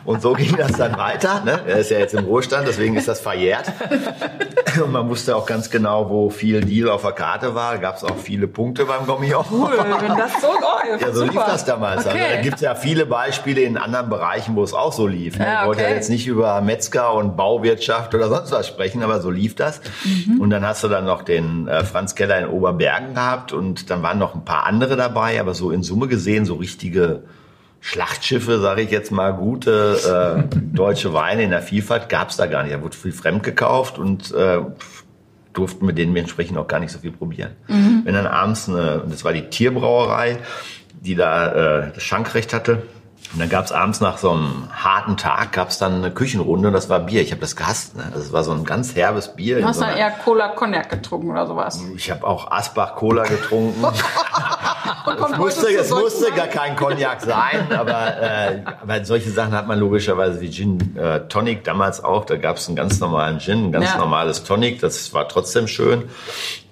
[0.05, 1.41] Und so ging das dann weiter.
[1.43, 1.59] Ne?
[1.65, 3.71] Er ist ja jetzt im Ruhestand, deswegen ist das verjährt.
[4.81, 7.77] Und man wusste auch ganz genau, wo viel Deal auf der Karte war.
[7.77, 9.45] Gab es auch viele Punkte beim Gourmillon.
[9.51, 11.01] Cool, wenn das so läuft.
[11.01, 11.31] Ja, so Super.
[11.31, 11.97] lief das damals.
[11.97, 12.21] Also, okay.
[12.21, 15.37] Also, da gibt es ja viele Beispiele in anderen Bereichen, wo es auch so lief.
[15.37, 15.45] Ne?
[15.45, 15.61] Ja, okay.
[15.61, 19.29] Ich wollte ja jetzt nicht über Metzger und Bauwirtschaft oder sonst was sprechen, aber so
[19.29, 19.81] lief das.
[20.03, 20.41] Mhm.
[20.41, 24.03] Und dann hast du dann noch den äh, Franz Keller in Oberbergen gehabt und dann
[24.03, 27.23] waren noch ein paar andere dabei, aber so in Summe gesehen so richtige
[27.79, 32.45] Schlachtschiffe, sage ich jetzt mal, gute äh, deutsche Weine in der Vielfalt gab es da
[32.45, 32.75] gar nicht.
[32.75, 34.59] Da wurde viel fremd gekauft und äh,
[35.53, 37.51] durften wir dementsprechend auch gar nicht so viel probieren.
[37.67, 38.01] Mhm.
[38.03, 40.37] Wenn dann abends eine, das war die Tierbrauerei,
[41.01, 42.83] die da äh, das Schankrecht hatte,
[43.33, 46.87] und dann gab's abends nach so einem harten Tag gab's dann eine Küchenrunde und das
[46.89, 47.21] war Bier.
[47.21, 47.97] Ich habe das gehasst.
[47.97, 48.03] Ne?
[48.13, 49.59] Das war so ein ganz herbes Bier.
[49.59, 51.83] Du hast so dann eher Cola Cognac getrunken oder sowas.
[51.95, 53.83] Ich habe auch Asbach Cola getrunken.
[54.87, 59.79] es musste, es musste gar kein Cognac sein, aber, äh, aber solche Sachen hat man
[59.79, 62.25] logischerweise wie Gin äh, Tonic damals auch.
[62.25, 63.97] Da gab's einen ganz normalen Gin, ein ganz ja.
[63.97, 64.79] normales Tonic.
[64.79, 66.03] Das war trotzdem schön.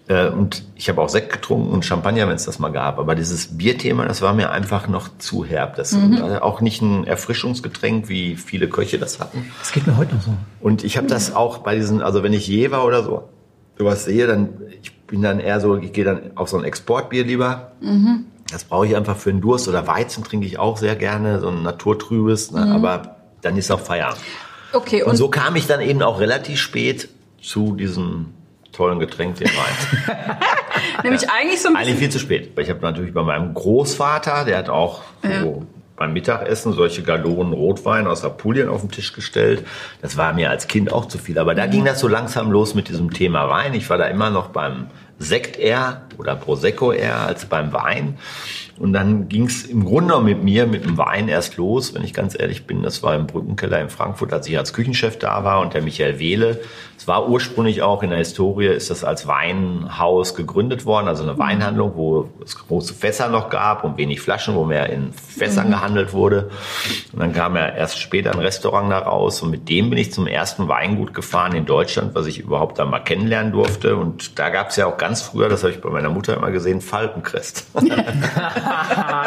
[0.07, 2.99] Äh, und ich habe auch Sekt getrunken und Champagner, wenn es das mal gab.
[2.99, 5.75] Aber dieses Bierthema, das war mir einfach noch zu herb.
[5.75, 6.21] Das mhm.
[6.21, 9.51] war auch nicht ein Erfrischungsgetränk, wie viele Köche das hatten.
[9.59, 10.31] Das geht mir heute noch so.
[10.61, 13.29] Und ich habe das auch bei diesen, also wenn ich Jever oder so
[13.77, 14.49] sowas sehe, dann
[14.81, 17.71] ich bin dann eher so, ich gehe dann auf so ein Exportbier lieber.
[17.81, 18.25] Mhm.
[18.51, 21.49] Das brauche ich einfach für den Durst oder Weizen trinke ich auch sehr gerne, so
[21.49, 22.65] ein naturtrübes, ne?
[22.65, 22.71] mhm.
[22.71, 24.21] aber dann ist auch Feierabend.
[24.73, 25.03] Okay.
[25.03, 27.09] Und, und so kam ich dann eben auch relativ spät
[27.41, 28.33] zu diesem
[28.71, 30.37] tollen Getränk den Wein.
[31.03, 31.75] Nämlich eigentlich so ein bisschen...
[31.75, 32.59] Eigentlich viel zu spät.
[32.59, 35.43] Ich habe natürlich bei meinem Großvater, der hat auch ja.
[35.95, 39.65] Beim Mittagessen solche Galonen Rotwein aus Apulien auf den Tisch gestellt.
[40.01, 41.39] Das war mir als Kind auch zu viel.
[41.39, 43.73] Aber da ging das so langsam los mit diesem Thema Wein.
[43.73, 44.87] Ich war da immer noch beim
[45.19, 48.17] Sekt eher oder Prosecco eher als beim Wein.
[48.77, 52.13] Und dann ging es im Grunde mit mir, mit dem Wein erst los, wenn ich
[52.13, 52.83] ganz ehrlich bin.
[52.83, 56.19] Das war im Brückenkeller in Frankfurt, als ich als Küchenchef da war und der Michael
[56.19, 56.59] Wehle.
[56.97, 61.33] Es war ursprünglich auch in der Historie, ist das als Weinhaus gegründet worden, also eine
[61.33, 61.39] mhm.
[61.39, 65.71] Weinhandlung, wo es große Fässer noch gab und wenig Flaschen, wo mehr in Fässern mhm.
[65.71, 66.49] gehandelt wurde.
[67.13, 70.11] Und dann kam ja erst später ein Restaurant da raus und mit dem bin ich
[70.11, 73.95] zum ersten Weingut gefahren in Deutschland, was ich überhaupt da mal kennenlernen durfte.
[73.95, 76.51] Und da gab es ja auch ganz früher, das habe ich bei meiner Mutter immer
[76.51, 77.67] gesehen, Falkencrest.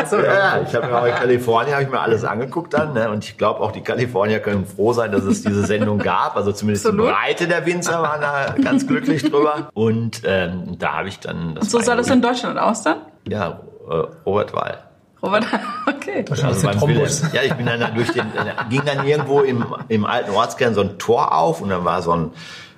[0.06, 3.10] so, ja, ich habe mir auch in Kalifornien habe ich mir alles angeguckt dann, ne?
[3.10, 6.52] und ich glaube auch die Kalifornier können froh sein, dass es diese Sendung gab, also
[6.52, 7.08] zumindest Absolut.
[7.08, 9.70] die Breite der Winzer waren da ganz glücklich drüber.
[9.74, 11.64] Und ähm, da habe ich dann das.
[11.64, 12.98] Und so sah das in Deutschland aus dann?
[13.28, 13.94] Ja, äh,
[14.26, 14.78] Robert Wall.
[15.22, 15.44] Robert,
[15.86, 16.24] okay.
[16.30, 17.30] Also beim Wilhelm.
[17.32, 18.26] Ja, ich bin dann da durch den,
[18.70, 22.12] ging dann irgendwo im, im alten Ortskern so ein Tor auf und dann war so
[22.12, 22.30] ein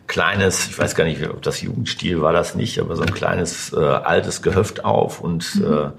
[0.07, 3.73] kleines, ich weiß gar nicht, ob das Jugendstil war das nicht, aber so ein kleines
[3.73, 5.73] äh, altes Gehöft auf und mhm.
[5.73, 5.91] äh,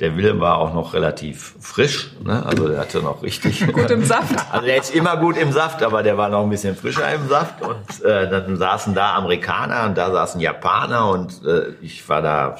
[0.00, 2.44] der Wilhelm war auch noch relativ frisch, ne?
[2.44, 3.66] also der hatte noch richtig...
[3.72, 4.34] gut im Saft.
[4.50, 7.28] Also der ist immer gut im Saft, aber der war noch ein bisschen frischer im
[7.28, 12.22] Saft und äh, dann saßen da Amerikaner und da saßen Japaner und äh, ich war
[12.22, 12.56] da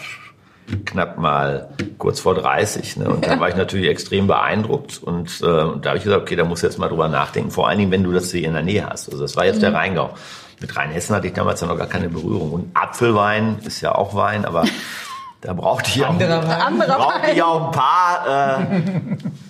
[0.84, 2.98] knapp mal kurz vor 30.
[2.98, 3.08] Ne?
[3.08, 3.34] Und ja.
[3.34, 5.02] da war ich natürlich extrem beeindruckt.
[5.02, 7.50] Und, äh, und da habe ich gesagt, okay, da muss jetzt mal drüber nachdenken.
[7.50, 9.08] Vor allen Dingen, wenn du das hier in der Nähe hast.
[9.08, 9.62] Also das war jetzt mhm.
[9.62, 10.14] der Rheingau.
[10.60, 12.52] Mit Rheinhessen hatte ich damals ja noch gar keine Berührung.
[12.52, 14.64] Und Apfelwein ist ja auch Wein, aber
[15.40, 18.82] da brauchte ich, auch, brauchte ich auch ein paar äh,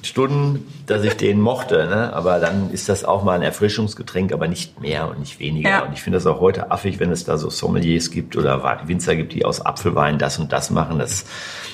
[0.03, 1.89] Stunden, dass ich den mochte.
[1.89, 2.13] Ne?
[2.13, 5.69] Aber dann ist das auch mal ein Erfrischungsgetränk, aber nicht mehr und nicht weniger.
[5.69, 5.85] Ja.
[5.85, 9.17] Und ich finde das auch heute affig, wenn es da so Sommeliers gibt oder Winzer
[9.17, 11.01] gibt, die aus Apfelwein das und das machen.
[11.01, 11.25] Das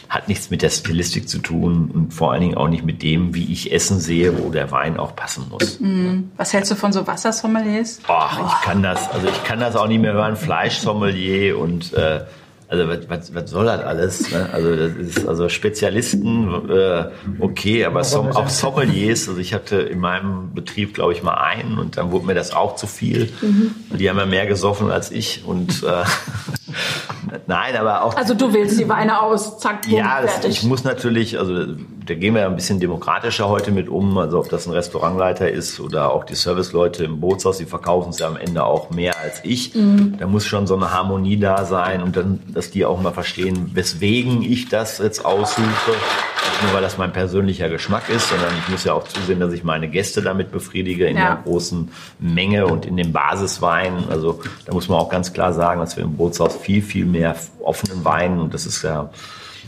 [0.09, 3.35] hat nichts mit der Stilistik zu tun und vor allen Dingen auch nicht mit dem,
[3.35, 5.79] wie ich Essen sehe, wo der Wein auch passen muss.
[5.79, 6.31] Mm.
[6.39, 8.01] Was hältst du von so Wassersommeliers?
[8.09, 10.37] Oh, ich kann das, also ich kann das auch nicht mehr hören.
[10.37, 12.21] Fleischsommelier und äh,
[12.69, 14.31] also was, was, was soll das alles?
[14.33, 14.49] Ne?
[14.53, 17.05] Also das ist also Spezialisten, äh,
[17.39, 19.29] okay, aber som, auch Sommeliers.
[19.29, 22.53] Also ich hatte in meinem Betrieb, glaube ich, mal einen und dann wurde mir das
[22.53, 23.33] auch zu viel.
[23.41, 23.75] Mhm.
[23.97, 26.05] Die haben ja mehr gesoffen als ich und äh,
[27.47, 28.17] nein, aber auch.
[28.17, 31.67] Also du wählst die Weine aus, zack, boom, Ja, das, ich muss natürlich, also
[32.07, 34.17] da gehen wir ja ein bisschen demokratischer heute mit um.
[34.19, 38.19] Also ob das ein Restaurantleiter ist oder auch die Serviceleute im Bootshaus, die verkaufen es
[38.19, 39.75] ja am Ende auch mehr als ich.
[39.75, 40.17] Mhm.
[40.19, 43.71] Da muss schon so eine Harmonie da sein und dann, dass die auch mal verstehen,
[43.75, 45.61] weswegen ich das jetzt aussuche.
[45.91, 49.53] Nicht nur, weil das mein persönlicher Geschmack ist, sondern ich muss ja auch zusehen, dass
[49.53, 51.35] ich meine Gäste damit befriedige in ja.
[51.35, 54.09] der großen Menge und in den Basisweinen.
[54.09, 57.37] Also da muss man auch ganz klar sagen, dass wir im Bootshaus viel, viel mehr
[57.63, 59.11] offenen Wein und das ist ja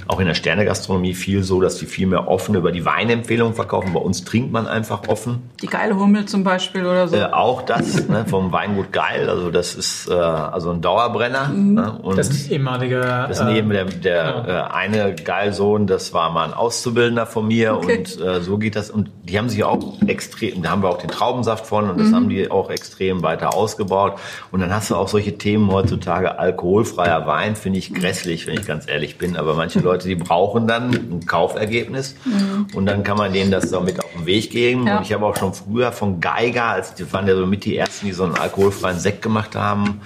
[0.07, 3.93] auch in der Sternegastronomie viel so, dass die viel mehr offen über die Weinempfehlungen verkaufen.
[3.93, 5.51] Bei uns trinkt man einfach offen.
[5.61, 7.17] Die geile Hummel zum Beispiel oder so.
[7.17, 9.29] Äh, auch das ne, vom Weingut Geil.
[9.29, 11.49] Also das ist äh, also ein Dauerbrenner.
[11.49, 11.75] Mhm.
[11.75, 13.01] Ne, und das ist ehemalige.
[13.01, 14.67] Das ist neben der, der ja.
[14.67, 17.99] äh, eine Geilsohn, das war mal ein Auszubildender von mir okay.
[17.99, 18.91] und äh, so geht das.
[18.91, 22.09] Und die haben sich auch extrem, da haben wir auch den Traubensaft von und das
[22.09, 22.15] mhm.
[22.15, 24.15] haben die auch extrem weiter ausgebaut.
[24.51, 28.67] Und dann hast du auch solche Themen heutzutage alkoholfreier Wein, finde ich grässlich, wenn ich
[28.67, 29.37] ganz ehrlich bin.
[29.37, 32.67] Aber manche Leute Leute, die brauchen dann ein Kaufergebnis mhm.
[32.75, 34.87] und dann kann man denen das so mit auf den Weg geben.
[34.87, 34.99] Ja.
[34.99, 37.77] Und ich habe auch schon früher von Geiger, als die waren ja so mit die
[37.77, 40.01] ersten, die so einen alkoholfreien Sekt gemacht haben,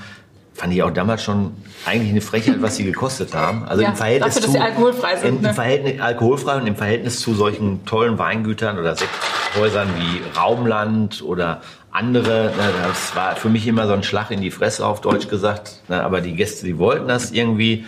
[0.55, 1.53] fand ich auch damals schon
[1.87, 3.65] eigentlich eine Frechheit, was sie gekostet haben.
[3.65, 5.55] Also ja, im Verhältnis dafür, zu alkoholfrei sind, im, ne?
[5.55, 12.53] Verhältnis alkoholfrei und im Verhältnis zu solchen tollen Weingütern oder Sekthäusern wie Raumland oder andere,
[12.57, 15.81] das war für mich immer so ein Schlag in die Fresse auf Deutsch gesagt.
[15.89, 17.85] Aber die Gäste, die wollten das irgendwie.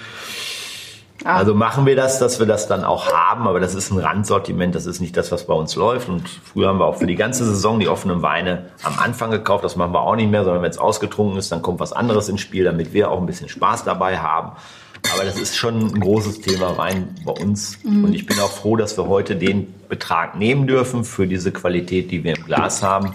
[1.24, 1.36] Ah.
[1.36, 4.74] Also machen wir das, dass wir das dann auch haben, aber das ist ein Randsortiment,
[4.74, 6.08] das ist nicht das, was bei uns läuft.
[6.08, 9.64] Und früher haben wir auch für die ganze Saison die offenen Weine am Anfang gekauft,
[9.64, 12.28] das machen wir auch nicht mehr, sondern wenn es ausgetrunken ist, dann kommt was anderes
[12.28, 14.52] ins Spiel, damit wir auch ein bisschen Spaß dabei haben.
[15.12, 17.78] Aber das ist schon ein großes Thema Wein bei uns.
[17.84, 18.04] Mhm.
[18.04, 22.10] Und ich bin auch froh, dass wir heute den Betrag nehmen dürfen für diese Qualität,
[22.10, 23.12] die wir im Glas haben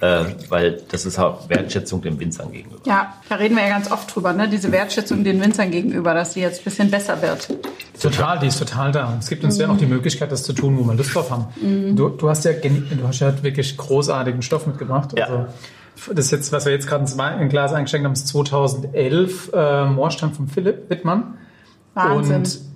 [0.00, 2.80] äh, weil das ist auch Wertschätzung den Winzern gegenüber.
[2.86, 4.48] Ja, da reden wir ja ganz oft drüber, ne?
[4.48, 7.48] diese Wertschätzung den Winzern gegenüber, dass die jetzt ein bisschen besser wird.
[8.00, 9.16] Total, die ist total da.
[9.18, 9.62] Es gibt uns mhm.
[9.62, 11.46] ja auch die Möglichkeit, das zu tun, wo wir Lust drauf haben.
[11.60, 11.96] Mhm.
[11.96, 15.14] Du, du, hast ja, du hast ja wirklich großartigen Stoff mitgebracht.
[15.16, 15.26] Ja.
[15.26, 15.46] Also,
[16.14, 17.04] das jetzt, was wir jetzt gerade
[17.40, 21.38] in Glas eingeschenkt haben, ist 2011 äh, Moorstand von Philipp Wittmann.
[21.94, 22.36] Wahnsinn.
[22.36, 22.67] Und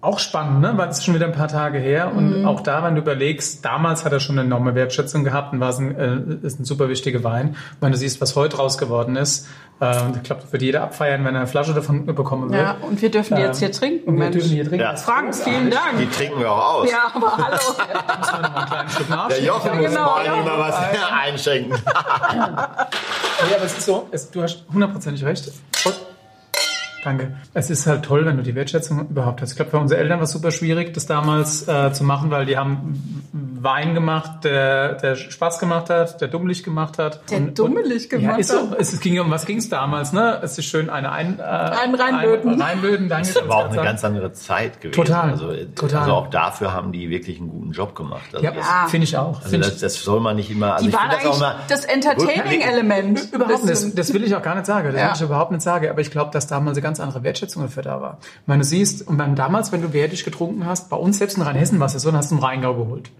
[0.00, 0.74] auch spannend, ne?
[0.76, 2.12] weil es ist schon wieder ein paar Tage her.
[2.14, 2.46] Und mhm.
[2.46, 5.70] auch da, wenn du überlegst, damals hat er schon eine enorme Wertschätzung gehabt und war
[5.70, 7.48] es ein, äh, ist ein super wichtiger Wein.
[7.48, 9.48] Und wenn du siehst, was heute raus geworden ist,
[9.80, 12.62] äh, ich glaube, wird jeder abfeiern, wenn er eine Flasche davon bekommen wird.
[12.62, 14.08] Ja, und wir dürfen die jetzt hier trinken.
[14.08, 14.84] Und wir dürfen hier trinken.
[14.84, 14.94] Ja.
[14.94, 15.98] Frank, vielen Dank.
[15.98, 16.90] Die trinken wir auch aus.
[16.90, 17.56] Ja, aber hallo.
[17.56, 19.28] müssen wir noch mal einen kleinen Schluck.
[19.30, 20.36] Der Jochen muss genau, mal ja.
[20.36, 20.76] mal was
[21.12, 21.72] einschenken.
[22.32, 22.78] ja,
[23.56, 25.50] aber es ist so, es, du hast hundertprozentig recht.
[27.08, 27.36] Danke.
[27.54, 29.52] Es ist halt toll, wenn du die Wertschätzung überhaupt hast.
[29.52, 32.44] Ich glaube, für unsere Eltern war es super schwierig, das damals äh, zu machen, weil
[32.44, 33.22] die haben
[33.62, 37.30] Wein gemacht, der, der Spaß gemacht hat, der dummelig gemacht hat.
[37.30, 40.40] Der und, dummelig gemacht ja, ist so, es ging um was ging es damals, ne?
[40.42, 42.54] Es ist schön eine ein, äh, ein reinböden.
[42.54, 43.32] Ein, reinböden, danke.
[43.32, 43.86] Das war auch eine sagen.
[43.86, 45.04] ganz andere Zeit gewesen.
[45.04, 45.30] Total.
[45.30, 46.00] Also, total.
[46.00, 48.26] also auch dafür haben die wirklich einen guten Job gemacht.
[48.32, 48.86] Also ja, ja.
[48.88, 49.42] finde ich auch.
[49.42, 50.74] Also das, das, soll man nicht immer.
[50.74, 53.32] Also die waren das auch mal das Entertaining-Element.
[53.32, 53.70] Überhaupt nicht.
[53.70, 54.92] Das, das will ich auch gar nicht sagen.
[54.92, 55.08] Das ja.
[55.08, 55.88] will ich überhaupt nicht sagen.
[55.88, 58.18] Aber ich glaube, dass damals eine ganz andere Wertschätzung dafür da war.
[58.20, 61.36] Ich meine, du siehst, und dann damals, wenn du wertig getrunken hast, bei uns selbst
[61.36, 63.10] in Rheinhessen war es ja so, dann hast du einen Rheingau geholt.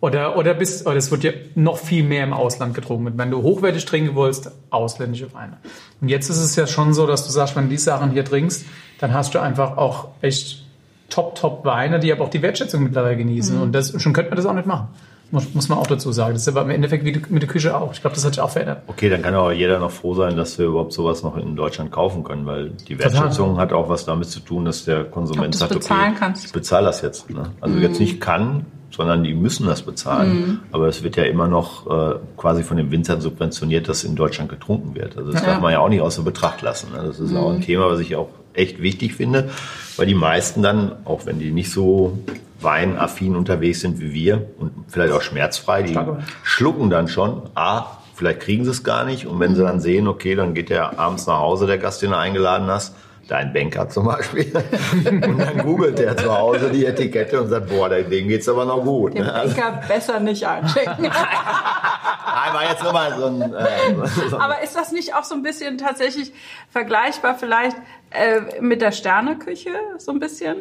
[0.00, 3.14] Oder, oder bis, oder es wird ja noch viel mehr im Ausland getrunken.
[3.16, 5.56] Wenn du hochwertig trinken willst, ausländische Weine.
[6.00, 8.24] Und jetzt ist es ja schon so, dass du sagst, wenn du die Sachen hier
[8.24, 8.64] trinkst,
[9.00, 10.64] dann hast du einfach auch echt
[11.10, 13.56] Top-Top-Weine, die aber auch die Wertschätzung mittlerweile genießen.
[13.56, 13.62] Mhm.
[13.62, 14.88] Und das, schon könnte man das auch nicht machen.
[15.30, 16.32] Muss, muss man auch dazu sagen.
[16.32, 17.92] Das ist aber im Endeffekt wie mit der Küche auch.
[17.92, 18.82] Ich glaube, das hat sich auch verändert.
[18.86, 21.90] Okay, dann kann aber jeder noch froh sein, dass wir überhaupt sowas noch in Deutschland
[21.90, 23.62] kaufen können, weil die Wertschätzung Total.
[23.62, 26.46] hat auch was damit zu tun, dass der Konsument sagt, okay, kannst.
[26.46, 27.28] ich bezahle das jetzt.
[27.28, 27.50] Ne?
[27.60, 27.82] Also mhm.
[27.82, 30.34] jetzt nicht kann, sondern die müssen das bezahlen.
[30.34, 30.60] Mhm.
[30.72, 34.50] Aber es wird ja immer noch äh, quasi von den Winzern subventioniert, dass in Deutschland
[34.50, 35.16] getrunken wird.
[35.16, 35.48] Also das ja.
[35.48, 36.92] darf man ja auch nicht außer Betracht lassen.
[36.92, 37.02] Ne?
[37.06, 37.36] Das ist mhm.
[37.36, 39.50] auch ein Thema, was ich auch echt wichtig finde,
[39.96, 42.18] weil die meisten dann, auch wenn die nicht so
[42.60, 46.22] weinaffin unterwegs sind wie wir und vielleicht auch schmerzfrei, die Stark.
[46.42, 50.08] schlucken dann schon, ah, vielleicht kriegen sie es gar nicht und wenn sie dann sehen,
[50.08, 52.96] okay, dann geht der abends nach Hause, der Gast, den du eingeladen hast,
[53.28, 54.50] dein Banker zum Beispiel.
[55.04, 58.82] und dann googelt der zu Hause die Etikette und sagt, boah, dem geht's aber noch
[58.82, 59.14] gut.
[59.14, 59.32] Den ne?
[59.32, 61.02] Banker besser nicht einchecken.
[61.02, 63.42] Nein, war jetzt nur mal so ein...
[63.54, 66.32] Äh, so aber ist das nicht auch so ein bisschen tatsächlich
[66.70, 67.76] vergleichbar vielleicht
[68.10, 70.56] äh, mit der Sterneküche so ein bisschen?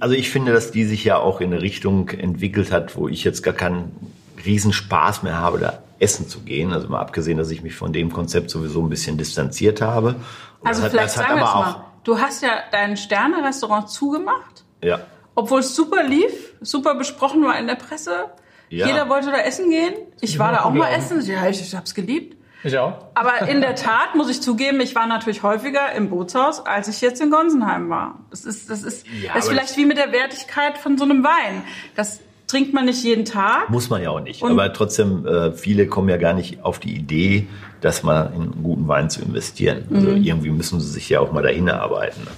[0.00, 3.24] Also ich finde, dass die sich ja auch in eine Richtung entwickelt hat, wo ich
[3.24, 4.12] jetzt gar keinen
[4.44, 6.72] Riesenspaß mehr habe, da essen zu gehen.
[6.72, 10.16] Also mal abgesehen, dass ich mich von dem Konzept sowieso ein bisschen distanziert habe
[10.64, 11.84] also das vielleicht hat, sagen wir es mal.
[12.04, 14.64] Du hast ja dein Sterne-Restaurant zugemacht.
[14.82, 15.00] Ja.
[15.34, 18.30] Obwohl es super lief, super besprochen war in der Presse.
[18.68, 18.86] Ja.
[18.86, 19.94] Jeder wollte da essen gehen.
[20.20, 21.20] Ich war da auch mal essen.
[21.22, 22.36] Ja, ich, ich hab's geliebt.
[22.64, 23.06] Ich auch.
[23.14, 27.00] Aber in der Tat muss ich zugeben, ich war natürlich häufiger im Bootshaus, als ich
[27.00, 28.20] jetzt in Gonsenheim war.
[28.30, 31.24] Das ist, das ist, ja, das ist vielleicht wie mit der Wertigkeit von so einem
[31.24, 31.64] Wein.
[31.96, 32.20] Das
[32.52, 33.70] trinkt man nicht jeden Tag.
[33.70, 34.42] Muss man ja auch nicht.
[34.42, 37.46] Und aber trotzdem, äh, viele kommen ja gar nicht auf die Idee,
[37.80, 39.84] dass man in einen guten Wein zu investieren.
[39.92, 40.22] Also mhm.
[40.22, 42.20] irgendwie müssen sie sich ja auch mal dahin arbeiten.
[42.24, 42.30] Ne?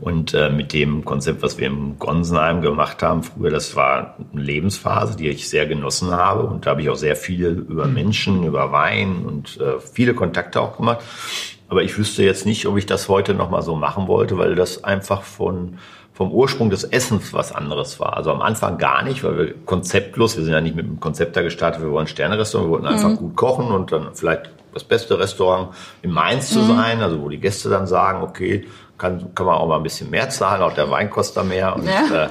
[0.00, 4.42] Und äh, mit dem Konzept, was wir im Gonsenheim gemacht haben früher, das war eine
[4.42, 6.42] Lebensphase, die ich sehr genossen habe.
[6.42, 7.94] Und da habe ich auch sehr viel über mhm.
[7.94, 11.04] Menschen, über Wein und äh, viele Kontakte auch gemacht.
[11.68, 14.84] Aber ich wüsste jetzt nicht, ob ich das heute nochmal so machen wollte, weil das
[14.84, 15.78] einfach von
[16.16, 18.16] vom Ursprung des Essens was anderes war.
[18.16, 21.36] Also am Anfang gar nicht, weil wir konzeptlos, wir sind ja nicht mit dem Konzept
[21.36, 23.16] da gestartet, wir wollen Sterne-Restaurant, wir wollten einfach mhm.
[23.16, 26.68] gut kochen und dann vielleicht das beste Restaurant in Mainz zu mhm.
[26.68, 30.08] sein, also wo die Gäste dann sagen, okay, kann, kann man auch mal ein bisschen
[30.08, 31.76] mehr zahlen, auch der Wein kostet da mehr.
[31.76, 32.24] Und ja.
[32.24, 32.28] äh,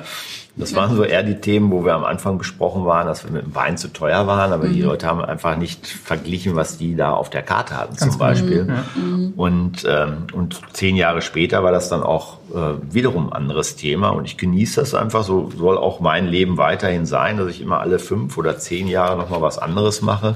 [0.58, 3.46] das waren so eher die Themen, wo wir am Anfang besprochen waren, dass wir mit
[3.46, 4.74] dem Wein zu teuer waren, aber mhm.
[4.74, 8.18] die Leute haben einfach nicht verglichen, was die da auf der Karte hatten Ganz zum
[8.18, 8.65] Beispiel.
[8.68, 8.86] Ja.
[9.02, 9.34] Mhm.
[9.36, 14.10] Und, ähm, und zehn Jahre später war das dann auch äh, wiederum ein anderes Thema
[14.10, 17.82] und ich genieße das einfach, so soll auch mein Leben weiterhin sein, dass ich immer
[17.82, 20.36] alle fünf oder zehn Jahre nochmal was anderes mache.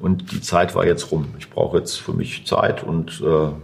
[0.00, 1.34] Und die Zeit war jetzt rum.
[1.38, 3.56] Ich brauche jetzt für mich Zeit und, äh, und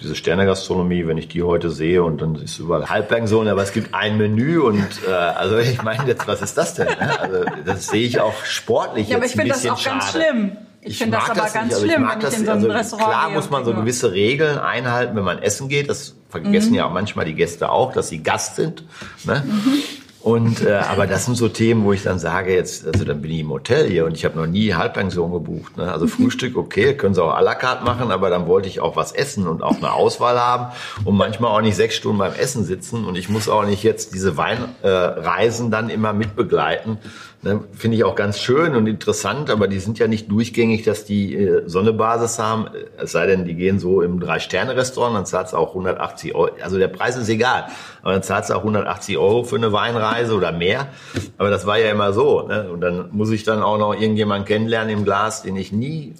[0.00, 3.94] diese Sternegastronomie, wenn ich die heute sehe und dann ist überall Halbpension, aber es gibt
[3.94, 6.88] ein Menü und äh, also ich meine jetzt, was ist das denn?
[6.88, 7.20] Ne?
[7.20, 9.42] Also das sehe ich auch sportlich ja, jetzt schade.
[9.42, 10.56] Aber ich finde das auch ganz schlimm.
[10.82, 12.68] Ich, ich finde das aber das ganz also schlimm, wenn ich in so ein also
[12.68, 15.88] Restaurant Klar muss man so gewisse Regeln einhalten, wenn man essen geht.
[15.88, 16.76] Das vergessen mhm.
[16.76, 18.84] ja manchmal die Gäste auch, dass sie Gast sind.
[19.24, 19.42] Ne?
[19.44, 19.82] Mhm.
[20.26, 23.30] Und äh, aber das sind so Themen, wo ich dann sage, jetzt, also dann bin
[23.30, 25.76] ich im Hotel hier und ich habe noch nie Halbpension gebucht.
[25.76, 25.92] Ne?
[25.92, 28.96] Also Frühstück, okay, können Sie auch à la carte machen, aber dann wollte ich auch
[28.96, 32.64] was essen und auch eine Auswahl haben und manchmal auch nicht sechs Stunden beim Essen
[32.64, 36.98] sitzen und ich muss auch nicht jetzt diese Weinreisen äh, dann immer mitbegleiten,
[37.42, 41.04] Ne, Finde ich auch ganz schön und interessant, aber die sind ja nicht durchgängig, dass
[41.04, 42.66] die äh, Sonnebasis haben.
[42.96, 46.50] Es sei denn, die gehen so im Drei-Sterne-Restaurant, dann zahlt es auch 180 Euro.
[46.62, 47.66] Also der Preis ist egal,
[48.02, 50.88] aber dann zahlt es auch 180 Euro für eine Weinreise oder mehr.
[51.36, 52.42] Aber das war ja immer so.
[52.48, 52.70] Ne?
[52.70, 56.14] Und dann muss ich dann auch noch irgendjemanden kennenlernen im Glas, den ich nie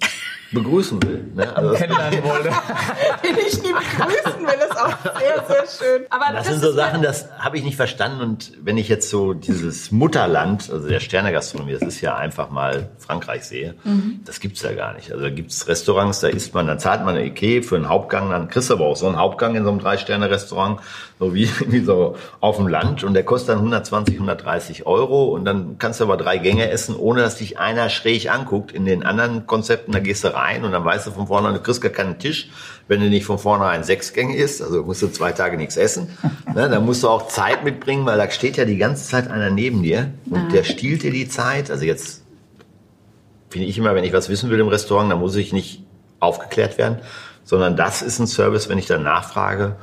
[0.51, 1.25] begrüßen will.
[1.35, 1.55] Ne?
[1.55, 2.49] Also Kennenlernen wollte.
[3.23, 6.05] Den ich nie begrüßen will, ist auch sehr, sehr schön.
[6.09, 8.21] Aber das, das sind so Sachen, das habe ich nicht verstanden.
[8.21, 12.89] Und wenn ich jetzt so dieses Mutterland, also der Sternegastronomie, das ist ja einfach mal
[12.97, 14.21] Frankreich sehe, mhm.
[14.25, 15.11] das gibt's ja gar nicht.
[15.11, 18.29] Also da gibt's Restaurants, da isst man, dann zahlt man eine Ikea für einen Hauptgang,
[18.29, 20.79] dann kriegst du aber auch so einen Hauptgang in so einem Drei-Sterne-Restaurant,
[21.19, 23.03] so wie, wie so auf dem Land.
[23.03, 25.25] Und der kostet dann 120, 130 Euro.
[25.25, 28.71] Und dann kannst du aber drei Gänge essen, ohne dass dich einer schräg anguckt.
[28.71, 31.61] In den anderen Konzepten, da gehst du rein und dann weißt du von vornherein, du
[31.61, 32.49] kriegst gar keinen Tisch,
[32.87, 36.09] wenn du nicht von vornherein sechs Gänge isst, also musst du zwei Tage nichts essen.
[36.53, 39.49] ne, dann musst du auch Zeit mitbringen, weil da steht ja die ganze Zeit einer
[39.49, 40.47] neben dir und ja.
[40.49, 41.69] der stiehlt dir die Zeit.
[41.69, 42.23] Also jetzt
[43.49, 45.83] finde ich immer, wenn ich was wissen will im Restaurant, dann muss ich nicht
[46.19, 46.99] aufgeklärt werden,
[47.43, 49.75] sondern das ist ein Service, wenn ich dann nachfrage.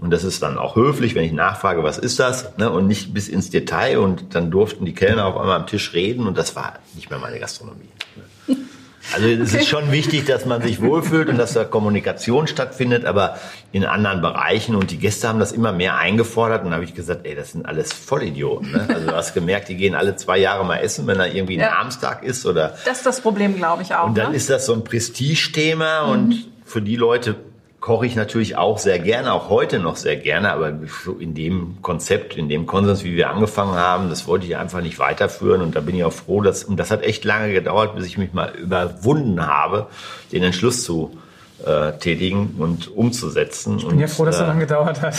[0.00, 2.56] Und das ist dann auch höflich, wenn ich nachfrage, was ist das?
[2.58, 2.70] Ne?
[2.70, 3.98] Und nicht bis ins Detail.
[3.98, 7.18] Und dann durften die Kellner auf einmal am Tisch reden und das war nicht mehr
[7.18, 7.88] meine Gastronomie.
[9.14, 9.62] Also es okay.
[9.62, 13.38] ist schon wichtig, dass man sich wohlfühlt und dass da Kommunikation stattfindet, aber
[13.70, 14.74] in anderen Bereichen.
[14.74, 16.64] Und die Gäste haben das immer mehr eingefordert.
[16.64, 18.72] Und da habe ich gesagt, ey, das sind alles Vollidioten.
[18.72, 18.84] Ne?
[18.88, 21.60] Also du hast gemerkt, die gehen alle zwei Jahre mal essen, wenn da irgendwie ein
[21.60, 22.18] ja.
[22.22, 22.46] Ist.
[22.46, 22.76] oder.
[22.84, 24.08] Das ist das Problem, glaube ich auch.
[24.08, 24.36] Und dann ne?
[24.36, 26.06] ist das so ein Prestigethema.
[26.06, 26.12] Mhm.
[26.12, 27.36] Und für die Leute
[27.86, 30.72] koche ich natürlich auch sehr gerne, auch heute noch sehr gerne, aber
[31.20, 34.98] in dem Konzept, in dem Konsens, wie wir angefangen haben, das wollte ich einfach nicht
[34.98, 38.06] weiterführen und da bin ich auch froh, dass, und das hat echt lange gedauert, bis
[38.06, 39.86] ich mich mal überwunden habe,
[40.32, 41.16] den Entschluss zu
[41.64, 43.78] äh, tätigen und umzusetzen.
[43.78, 45.14] Ich bin ja froh, dass es so lange gedauert hat.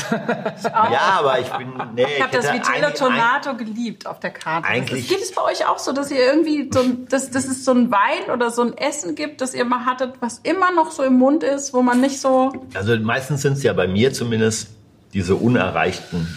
[0.92, 1.74] ja, aber ich bin.
[1.96, 4.68] Nee, ich habe das Vitello Tonato geliebt auf der Karte.
[4.68, 5.10] Eigentlich.
[5.10, 7.92] Geht es bei euch auch so, dass ihr irgendwie so, dass, dass es so ein
[7.92, 11.18] Wein oder so ein Essen gibt, das ihr mal hattet, was immer noch so im
[11.18, 12.54] Mund ist, wo man nicht so.
[12.74, 14.70] Also meistens sind es ja bei mir zumindest
[15.14, 16.28] diese unerreichten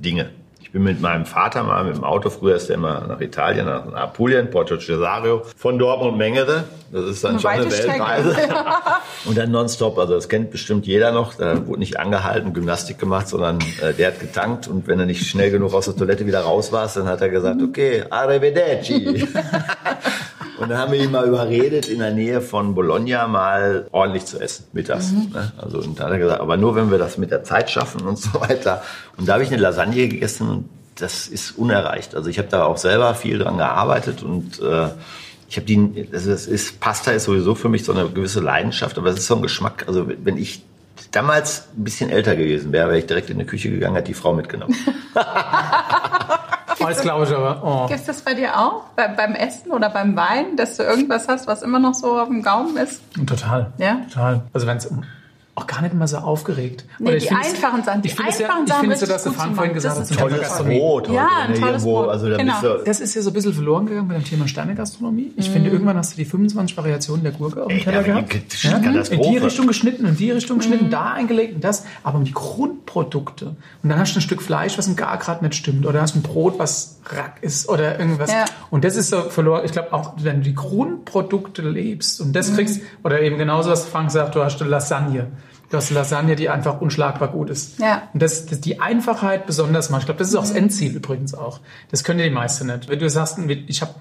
[0.00, 0.30] Dinge
[0.74, 3.92] bin mit meinem Vater mal mit dem Auto, früher ist er immer nach Italien, nach
[3.94, 6.64] Apulien, Porto Cesario, von Dortmund Mengere.
[6.90, 8.36] Das ist dann eine schon eine Weltreise.
[9.24, 11.34] und dann nonstop, also das kennt bestimmt jeder noch.
[11.34, 15.24] Da wurde nicht angehalten, Gymnastik gemacht, sondern äh, der hat getankt und wenn er nicht
[15.24, 19.28] schnell genug aus der Toilette wieder raus war, dann hat er gesagt, okay, arrivederci.
[20.58, 24.38] Und dann haben wir ihn mal überredet, in der Nähe von Bologna mal ordentlich zu
[24.40, 25.10] essen, mittags.
[25.10, 25.32] Mhm.
[25.32, 25.52] Ne?
[25.58, 28.02] Also, und da hat er gesagt, aber nur wenn wir das mit der Zeit schaffen
[28.02, 28.82] und so weiter.
[29.16, 32.14] Und da habe ich eine Lasagne gegessen und das ist unerreicht.
[32.14, 34.88] Also ich habe da auch selber viel dran gearbeitet und äh,
[35.48, 38.96] ich habe die, also das ist, Pasta ist sowieso für mich so eine gewisse Leidenschaft,
[38.96, 39.84] aber es ist so ein Geschmack.
[39.88, 40.62] Also wenn ich
[41.10, 44.14] damals ein bisschen älter gewesen wäre, wäre ich direkt in die Küche gegangen, hätte die
[44.14, 44.74] Frau mitgenommen.
[46.88, 47.62] Das glaube ich aber.
[47.64, 47.86] Oh.
[47.88, 48.84] Gibt es das bei dir auch?
[48.96, 52.28] Bei, beim Essen oder beim Wein, dass du irgendwas hast, was immer noch so auf
[52.28, 53.02] dem Gaumen ist?
[53.26, 53.72] Total.
[53.78, 54.00] Ja?
[54.08, 54.42] Total.
[54.52, 54.90] Also wenn es
[55.56, 56.84] auch gar nicht immer so aufgeregt.
[56.98, 58.02] Nee, Oder die einfachen Sachen.
[58.02, 60.48] Die ich finde es ja, ich finde so, dass der Frank vorhin gesagt hat, tolles
[60.58, 61.08] Brot.
[61.08, 62.08] Ja, ein tolles Brot.
[62.08, 62.78] Also genau.
[62.84, 65.32] Das ist ja so ein bisschen verloren gegangen bei dem Thema Sternegastronomie.
[65.36, 65.52] Ich mm.
[65.52, 68.34] finde, irgendwann hast du die 25 Variationen der Gurke auf dem Teller gehabt.
[68.64, 68.78] Ja?
[68.78, 70.90] In die Richtung geschnitten, in die Richtung geschnitten, mm.
[70.90, 71.84] da eingelegt und das.
[72.02, 73.54] Aber um die Grundprodukte.
[73.82, 75.86] Und dann hast du ein Stück Fleisch, was ein gar gerade nicht stimmt.
[75.86, 78.32] Oder hast ein Brot, was Rack ist oder irgendwas.
[78.32, 78.46] Ja.
[78.70, 79.62] Und das ist so verloren.
[79.64, 82.54] Ich glaube auch, wenn du die Grundprodukte lebst und das mm.
[82.56, 85.28] kriegst, oder eben genauso, was Frank sagt, du hast eine Lasagne.
[85.70, 87.78] Du hast Lasagne, die einfach unschlagbar gut ist.
[87.78, 88.08] Ja.
[88.12, 90.02] Und das, das die Einfachheit besonders macht.
[90.02, 90.58] Ich glaube, das ist auch das mhm.
[90.58, 91.60] Endziel übrigens auch.
[91.90, 92.88] Das können die meisten nicht.
[92.88, 93.94] Wenn du sagst, ich habe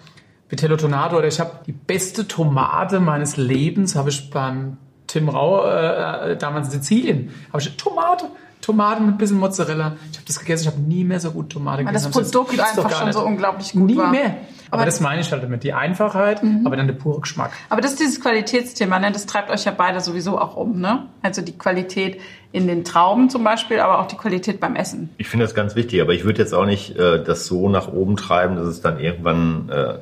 [0.50, 4.78] Vitello Tonato oder ich habe die beste Tomate meines Lebens, habe ich beim
[5.14, 8.26] Tim Rau äh, damals in Sizilien, habe ich Tomate.
[8.62, 9.98] Tomaten mit ein bisschen Mozzarella.
[10.10, 12.12] Ich habe das gegessen, ich habe nie mehr so gut Tomate gegessen.
[12.14, 13.18] Das Produkt das einfach schon nicht.
[13.18, 14.10] so unglaublich gut Nie war.
[14.10, 14.38] mehr.
[14.72, 16.66] Aber, aber das meine ich halt damit, die Einfachheit, mhm.
[16.66, 17.52] aber dann der pure Geschmack.
[17.70, 19.12] Aber das ist dieses Qualitätsthema, ne?
[19.12, 20.80] das treibt euch ja beide sowieso auch um.
[20.80, 21.08] Ne?
[21.22, 22.22] Also die Qualität
[22.54, 25.10] in den Trauben zum Beispiel, aber auch die Qualität beim Essen.
[25.18, 27.92] Ich finde das ganz wichtig, aber ich würde jetzt auch nicht äh, das so nach
[27.92, 29.96] oben treiben, dass es dann irgendwann äh,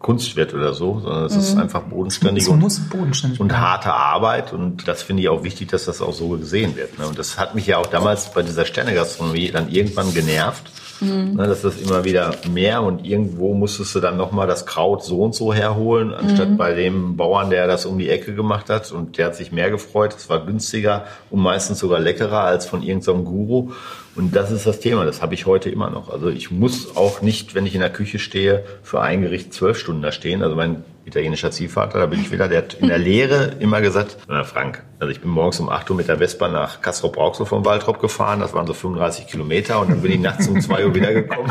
[0.00, 1.40] Kunst wird oder so, sondern es mhm.
[1.40, 5.84] ist einfach bodenständig, und, bodenständig und, harte Arbeit und das finde ich auch wichtig, dass
[5.84, 6.98] das auch so gesehen wird.
[6.98, 7.06] Ne?
[7.06, 11.34] Und das hat mich ja auch damals bei dieser Sternegastronomie dann irgendwann genervt, Mhm.
[11.34, 15.34] Ne, das immer wieder mehr und irgendwo musstest du dann nochmal das Kraut so und
[15.34, 16.56] so herholen, anstatt mhm.
[16.56, 19.70] bei dem Bauern, der das um die Ecke gemacht hat und der hat sich mehr
[19.70, 20.14] gefreut.
[20.16, 23.72] Es war günstiger und meistens sogar leckerer als von irgendeinem Guru.
[24.16, 26.10] Und das ist das Thema, das habe ich heute immer noch.
[26.12, 29.78] Also ich muss auch nicht, wenn ich in der Küche stehe, für ein Gericht zwölf
[29.78, 30.42] Stunden da stehen.
[30.42, 34.18] Also mein italienischer Ziehvater, da bin ich wieder, der hat in der Lehre immer gesagt,
[34.28, 37.46] na Frank, also ich bin morgens um 8 Uhr mit der Vespa nach Kastrop Rauxel
[37.46, 40.86] vom Waldrop gefahren, das waren so 35 Kilometer und dann bin ich nachts um 2
[40.86, 41.50] Uhr wiedergekommen.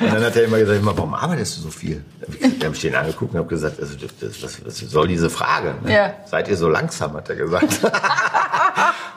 [0.00, 2.04] Und dann hat er immer gesagt, warum arbeitest du so viel?
[2.58, 5.74] Da habe ich den angeguckt und habe gesagt, also, das, was, was soll diese Frage?
[5.84, 5.94] Ne?
[5.94, 6.14] Ja.
[6.24, 7.80] Seid ihr so langsam, hat er gesagt.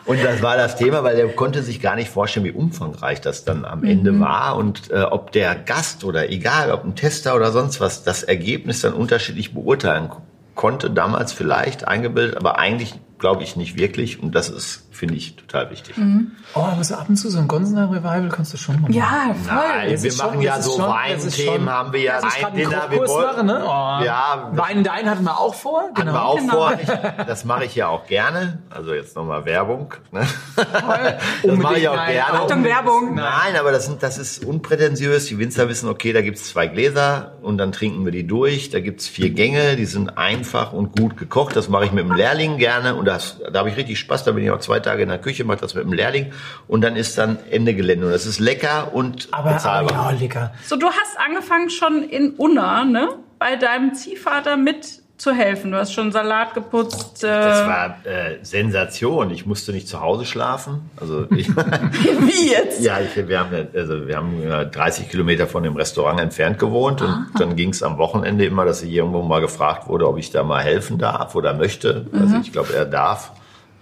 [0.05, 3.45] Und das war das Thema, weil er konnte sich gar nicht vorstellen, wie umfangreich das
[3.45, 4.19] dann am Ende mhm.
[4.19, 8.23] war und äh, ob der Gast oder egal, ob ein Tester oder sonst was, das
[8.23, 10.11] Ergebnis dann unterschiedlich beurteilen
[10.55, 10.89] konnte.
[10.89, 14.21] Damals vielleicht eingebildet, aber eigentlich glaube ich nicht wirklich.
[14.21, 15.97] Und das ist, finde ich, total wichtig.
[15.97, 16.33] Mhm.
[16.55, 18.91] Oh, aber so ab und zu so ein Gonsener Revival kannst du schon machen.
[18.91, 19.55] Ja, voll.
[19.55, 22.87] Nein, wir machen schon, ja so Weinthemen, haben wir ja Wein-Dinner.
[22.89, 23.61] Wir wollen, machen, ne?
[23.63, 24.03] oh.
[24.03, 25.85] ja, Wein Dein hatten wir auch vor.
[25.95, 26.11] Genau.
[26.11, 26.53] Hatten wir auch genau.
[26.53, 26.73] vor.
[27.17, 28.61] Ich, das mache ich ja auch gerne.
[28.69, 29.93] Also jetzt nochmal Werbung.
[30.11, 30.27] Ne?
[30.57, 32.11] das mache ich auch nein.
[32.11, 32.41] gerne.
[32.41, 33.15] Achtung, Werbung.
[33.15, 35.27] Nein, aber das, sind, das ist unprätentiös.
[35.27, 38.69] Die Winzer wissen, okay, da gibt's zwei Gläser und dann trinken wir die durch.
[38.69, 41.55] Da gibt's vier Gänge, die sind einfach und gut gekocht.
[41.55, 44.23] Das mache ich mit dem Lehrling gerne und das, da habe ich richtig Spaß.
[44.23, 46.31] Da bin ich auch zwei Tage in der Küche, mache das mit dem Lehrling
[46.67, 48.07] und dann ist dann Ende Gelände.
[48.07, 49.97] Und das ist lecker und aber, bezahlbar.
[49.97, 50.53] Aber ja, lecker.
[50.65, 53.09] So, du hast angefangen schon in Unna, ne?
[53.39, 55.71] Bei deinem Ziehvater mit zu helfen.
[55.71, 57.23] Du hast schon Salat geputzt.
[57.23, 59.31] Äh das war äh, Sensation.
[59.31, 60.89] Ich musste nicht zu Hause schlafen.
[60.97, 62.81] Also ich, Wie jetzt?
[62.81, 67.09] Ja, ich, wir haben also wir haben 30 Kilometer von dem Restaurant entfernt gewohnt und
[67.09, 67.25] Aha.
[67.37, 70.43] dann ging es am Wochenende immer, dass ich irgendwo mal gefragt wurde, ob ich da
[70.43, 72.05] mal helfen darf oder möchte.
[72.11, 72.21] Also mhm.
[72.23, 73.31] Also ich glaube, er darf.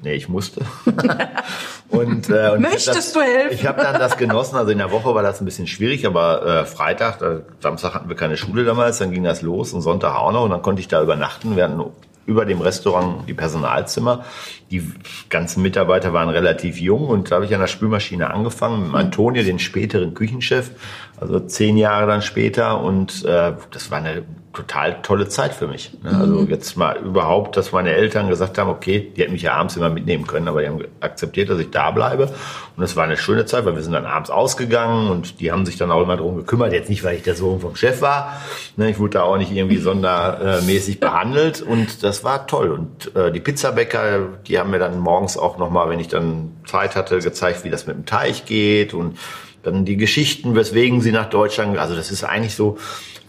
[0.04, 0.62] Nee, ich musste.
[1.90, 3.54] und, äh, und Möchtest das, du helfen?
[3.54, 4.56] Ich habe dann das genossen.
[4.56, 8.10] Also in der Woche war das ein bisschen schwierig, aber äh, Freitag, da, Samstag hatten
[8.10, 10.80] wir keine Schule damals, dann ging das los und Sonntag auch noch und dann konnte
[10.80, 11.56] ich da übernachten.
[11.56, 11.84] Wir hatten
[12.26, 14.26] über dem Restaurant die Personalzimmer.
[14.72, 14.92] Die
[15.30, 19.44] ganzen Mitarbeiter waren relativ jung und da habe ich an der Spülmaschine angefangen mit Antonio,
[19.44, 20.72] den späteren Küchenchef,
[21.20, 24.24] also zehn Jahre dann später und äh, das war eine
[24.54, 25.92] total tolle Zeit für mich.
[26.04, 26.12] Ne?
[26.12, 26.50] Also mhm.
[26.50, 29.90] jetzt mal überhaupt, dass meine Eltern gesagt haben, okay, die hätten mich ja abends immer
[29.90, 32.26] mitnehmen können, aber die haben akzeptiert, dass ich da bleibe.
[32.26, 35.66] Und das war eine schöne Zeit, weil wir sind dann abends ausgegangen und die haben
[35.66, 36.74] sich dann auch immer darum gekümmert.
[36.74, 38.42] Jetzt nicht, weil ich der Sohn vom Chef war.
[38.76, 38.90] Ne?
[38.90, 42.72] Ich wurde da auch nicht irgendwie sondermäßig behandelt und das war toll.
[42.72, 46.98] Und äh, die Pizzabäcker, die haben mir dann morgens auch nochmal, wenn ich dann Zeit
[46.98, 49.18] hatte, gezeigt, wie das mit dem Teich geht und
[49.64, 52.78] dann die Geschichten, weswegen sie nach Deutschland, also das ist eigentlich so,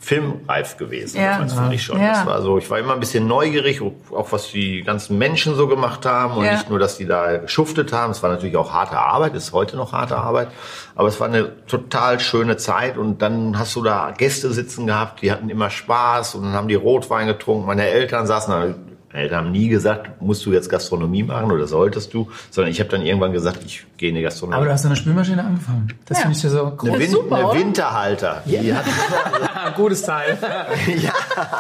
[0.02, 1.20] filmreif gewesen.
[1.20, 1.38] Ja.
[1.38, 2.00] Das fand ich schon.
[2.00, 2.08] Ja.
[2.14, 5.68] Das war so, ich war immer ein bisschen neugierig, auch was die ganzen Menschen so
[5.68, 6.54] gemacht haben und ja.
[6.54, 8.10] nicht nur, dass die da geschuftet haben.
[8.10, 10.48] Es war natürlich auch harte Arbeit, ist heute noch harte Arbeit,
[10.96, 15.22] aber es war eine total schöne Zeit und dann hast du da Gäste sitzen gehabt,
[15.22, 17.66] die hatten immer Spaß und dann haben die Rotwein getrunken.
[17.66, 18.74] Meine Eltern saßen da
[19.12, 22.88] Eltern haben nie gesagt, musst du jetzt Gastronomie machen oder solltest du, sondern ich habe
[22.90, 24.56] dann irgendwann gesagt, ich gehe in die Gastronomie.
[24.56, 25.88] Aber du hast eine Spülmaschine angefangen.
[26.06, 26.22] Das ja.
[26.22, 26.90] finde ich ja so cool.
[26.90, 28.42] Eine, Win super, eine Winterhalter.
[28.46, 28.62] Ja.
[28.62, 28.84] Die hat
[29.76, 30.38] Gutes Teil.
[30.86, 31.12] ja.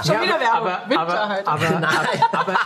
[0.04, 0.68] Schon wieder Werbung.
[0.68, 1.48] Aber, Winterhalter.
[1.48, 2.58] Aber, aber, aber,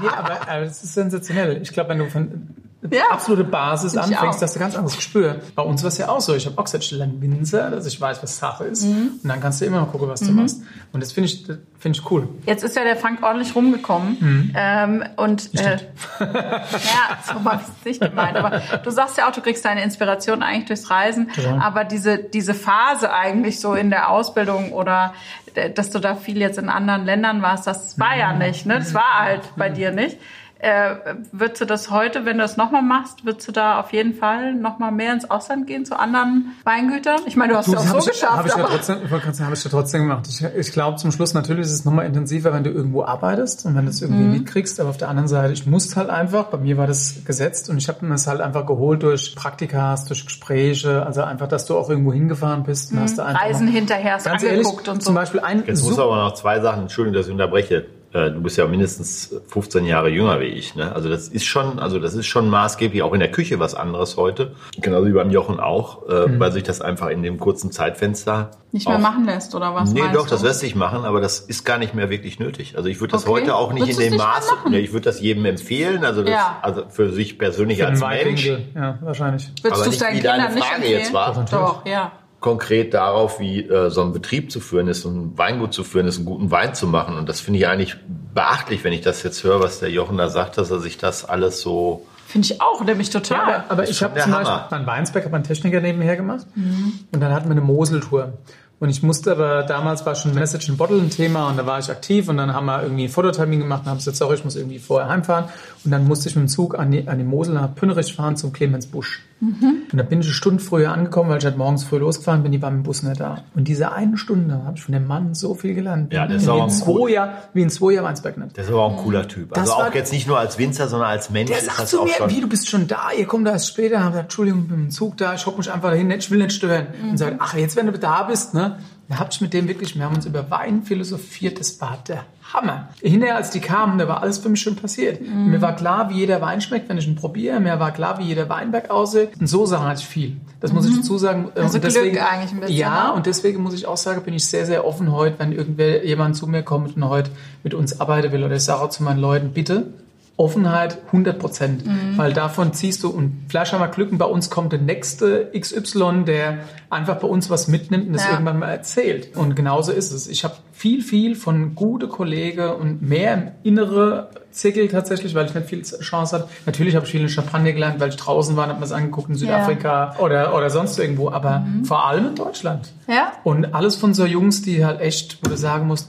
[0.00, 1.60] nee, aber, aber das ist sensationell.
[1.62, 2.54] Ich glaube, wenn du von
[2.88, 3.02] ja.
[3.10, 5.40] absolute Basis ich anfängst, hast du ganz anderes Gespür.
[5.54, 6.34] Bei uns war es ja auch so.
[6.34, 8.84] Ich habe auch gesagt, stell Winzer, dass ich weiß, was Sache ist.
[8.84, 9.20] Mhm.
[9.22, 10.26] Und dann kannst du immer noch gucken, was mhm.
[10.26, 10.62] du machst.
[10.92, 11.44] Und das finde ich,
[11.78, 12.28] finde ich cool.
[12.46, 14.16] Jetzt ist ja der Frank ordentlich rumgekommen.
[14.18, 14.52] Mhm.
[14.56, 15.78] Ähm, und äh,
[16.20, 18.36] ja, so war es nicht gemeint.
[18.36, 21.30] Aber du sagst ja auch, du kriegst deine Inspiration eigentlich durchs Reisen.
[21.36, 21.58] Ja.
[21.58, 25.12] Aber diese, diese Phase eigentlich so in der Ausbildung oder
[25.54, 28.38] äh, dass du da viel jetzt in anderen Ländern warst, das war ja mhm.
[28.38, 28.66] nicht.
[28.66, 28.78] Ne?
[28.78, 29.74] Das war halt bei mhm.
[29.74, 30.18] dir nicht.
[30.62, 34.12] Äh, würdest du das heute, wenn du das nochmal machst, würdest du da auf jeden
[34.12, 37.20] Fall nochmal mehr ins Ausland gehen zu anderen Weingütern?
[37.24, 38.36] Ich meine, du hast es ja auch so ich, geschafft.
[38.36, 40.26] Habe ich, ja trotzdem, ich habe ich ja trotzdem gemacht.
[40.28, 43.74] Ich, ich glaube zum Schluss natürlich ist es nochmal intensiver, wenn du irgendwo arbeitest und
[43.74, 44.32] wenn du es irgendwie mhm.
[44.32, 44.78] mitkriegst.
[44.80, 47.78] Aber auf der anderen Seite, ich musste halt einfach, bei mir war das gesetzt und
[47.78, 51.78] ich habe mir das halt einfach geholt durch Praktikas, durch Gespräche, also einfach, dass du
[51.78, 52.92] auch irgendwo hingefahren bist.
[52.92, 53.00] Mhm.
[53.00, 55.06] Hast du einfach Reisen hinterher, hast ganz angeguckt ehrlich, und so.
[55.06, 58.40] Zum Beispiel ein Jetzt muss aber noch zwei Sachen, Entschuldigung, dass ich unterbreche äh, du
[58.42, 60.74] bist ja mindestens 15 Jahre jünger wie ich.
[60.74, 60.92] Ne?
[60.92, 64.16] Also das ist schon, also das ist schon maßgeblich auch in der Küche was anderes
[64.16, 64.52] heute.
[64.80, 66.40] Genauso wie beim Jochen auch, äh, mhm.
[66.40, 69.92] weil sich das einfach in dem kurzen Zeitfenster nicht mehr machen lässt oder was?
[69.92, 70.30] Nee, doch, du?
[70.30, 72.76] das lässt sich machen, aber das ist gar nicht mehr wirklich nötig.
[72.76, 73.42] Also ich würde das okay.
[73.42, 74.54] heute auch nicht Würdest in dem Maß.
[74.68, 76.58] Nee, ich würde das jedem empfehlen, also das, ja.
[76.62, 78.46] also für sich persönlich für als Mensch.
[78.74, 79.52] Ja, wahrscheinlich.
[79.62, 80.98] Würdest du es deinen Kindern nicht empfehlen?
[80.98, 81.44] Jetzt war.
[81.50, 85.84] Doch, ja konkret darauf, wie äh, so ein Betrieb zu führen ist, ein Weingut zu
[85.84, 87.16] führen ist, einen guten Wein zu machen.
[87.16, 87.96] Und das finde ich eigentlich
[88.34, 91.24] beachtlich, wenn ich das jetzt höre, was der Jochen da sagt, dass er sich das
[91.24, 93.50] alles so Finde ich auch, nämlich total.
[93.50, 97.00] Ja, aber ich habe zum Beispiel meinen Weinsberg, habe einen Techniker nebenher gemacht mhm.
[97.12, 98.34] und dann hatten wir eine Moseltour.
[98.80, 101.78] Und ich musste aber, damals war schon Message in Bottle ein Thema und da war
[101.78, 104.44] ich aktiv und dann haben wir irgendwie einen Fototermin gemacht und haben gesagt, sorry, ich
[104.44, 105.44] muss irgendwie vorher heimfahren.
[105.84, 108.36] Und dann musste ich mit dem Zug an die, an die Mosel nach Pünnerich fahren
[108.36, 109.22] zum Clemens Busch.
[109.40, 109.84] Mhm.
[109.90, 112.52] Und da bin ich eine Stunde früher angekommen, weil ich halt morgens früh losgefahren bin,
[112.52, 113.42] die war mit dem Bus nicht da.
[113.54, 116.12] Und diese eine Stunde habe ich von dem Mann so viel gelernt.
[116.12, 117.10] Ja, das ist auch ein cool.
[117.10, 118.56] Jahr, wie in zwei Jahren Weinsberg nicht.
[118.56, 119.56] Das ist aber auch ein cooler Typ.
[119.56, 121.50] Also auch jetzt nicht nur als Winzer, sondern als Mensch.
[121.50, 124.00] Der sagt zu mir, schon wie, du bist schon da, ihr kommt da erst später.
[124.00, 126.38] Haben gesagt, Entschuldigung, ich bin im Zug da, ich hocke mich einfach dahin, ich will
[126.38, 126.88] nicht stören.
[127.02, 127.10] Mhm.
[127.10, 128.69] Und sagt, ach, jetzt wenn du da bist, ne,
[129.10, 132.24] da hab ich mit dem wirklich, wir haben uns über Wein philosophiert, das war der
[132.54, 132.90] Hammer.
[133.02, 135.20] Hinterher, als die kamen, da war alles für mich schon passiert.
[135.20, 135.50] Mm.
[135.50, 137.58] Mir war klar, wie jeder Wein schmeckt, wenn ich ihn probiere.
[137.58, 139.30] Mir war klar, wie jeder Weinberg aussieht.
[139.40, 140.36] Und so Sachen hatte ich viel.
[140.60, 140.98] Das muss ich mhm.
[140.98, 141.48] dazu sagen.
[141.56, 142.76] Also und deswegen, Glück eigentlich ein bisschen.
[142.76, 143.12] Ja, ne?
[143.14, 146.36] und deswegen muss ich auch sagen, bin ich sehr, sehr offen heute, wenn irgendwer jemand
[146.36, 147.32] zu mir kommt und heute
[147.64, 148.44] mit uns arbeiten will.
[148.44, 149.92] Oder ich sage auch zu meinen Leuten, bitte,
[150.40, 152.16] Offenheit 100 Prozent, mhm.
[152.16, 155.50] weil davon ziehst du und vielleicht haben wir Glück und bei uns kommt der nächste
[155.54, 158.32] XY, der einfach bei uns was mitnimmt und das ja.
[158.32, 159.36] irgendwann mal erzählt.
[159.36, 160.28] Und genauso ist es.
[160.28, 165.54] Ich habe viel, viel von gute Kollegen und mehr im innere Zirkel tatsächlich, weil ich
[165.54, 166.48] nicht viel Chance hatte.
[166.64, 168.92] Natürlich habe ich viel in Champagner gelernt, weil ich draußen war und habe mir das
[168.92, 170.20] angeguckt in Südafrika ja.
[170.20, 171.84] oder, oder sonst irgendwo, aber mhm.
[171.84, 172.94] vor allem in Deutschland.
[173.06, 173.32] Ja.
[173.44, 176.08] Und alles von so Jungs, die halt echt, wo du sagen musst,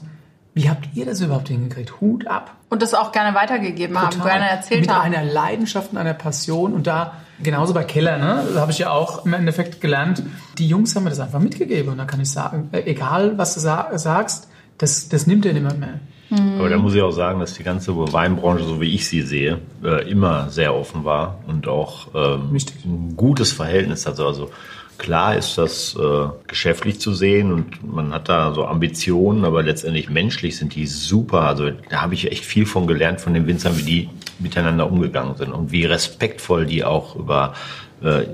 [0.54, 2.00] wie habt ihr das überhaupt hingekriegt?
[2.00, 2.54] Hut ab.
[2.68, 4.12] Und das auch gerne weitergegeben Total.
[4.12, 5.10] haben, gerne erzählt Mit haben.
[5.10, 6.74] Mit einer Leidenschaft und einer Passion.
[6.74, 10.22] Und da, genauso bei Keller, ne, da habe ich ja auch im Endeffekt gelernt,
[10.58, 11.90] die Jungs haben mir das einfach mitgegeben.
[11.92, 15.80] Und da kann ich sagen, äh, egal was du sagst, das, das nimmt dir niemand
[15.80, 16.00] mehr.
[16.28, 16.58] Mhm.
[16.58, 19.58] Aber da muss ich auch sagen, dass die ganze Weinbranche, so wie ich sie sehe,
[19.82, 24.18] äh, immer sehr offen war und auch ähm, ein gutes Verhältnis hat.
[24.18, 24.50] Also
[25.02, 30.08] Klar ist das äh, geschäftlich zu sehen und man hat da so Ambitionen, aber letztendlich
[30.08, 31.40] menschlich sind die super.
[31.40, 35.34] Also da habe ich echt viel von gelernt von den Winzern, wie die miteinander umgegangen
[35.34, 37.54] sind und wie respektvoll die auch über
[38.00, 38.26] äh,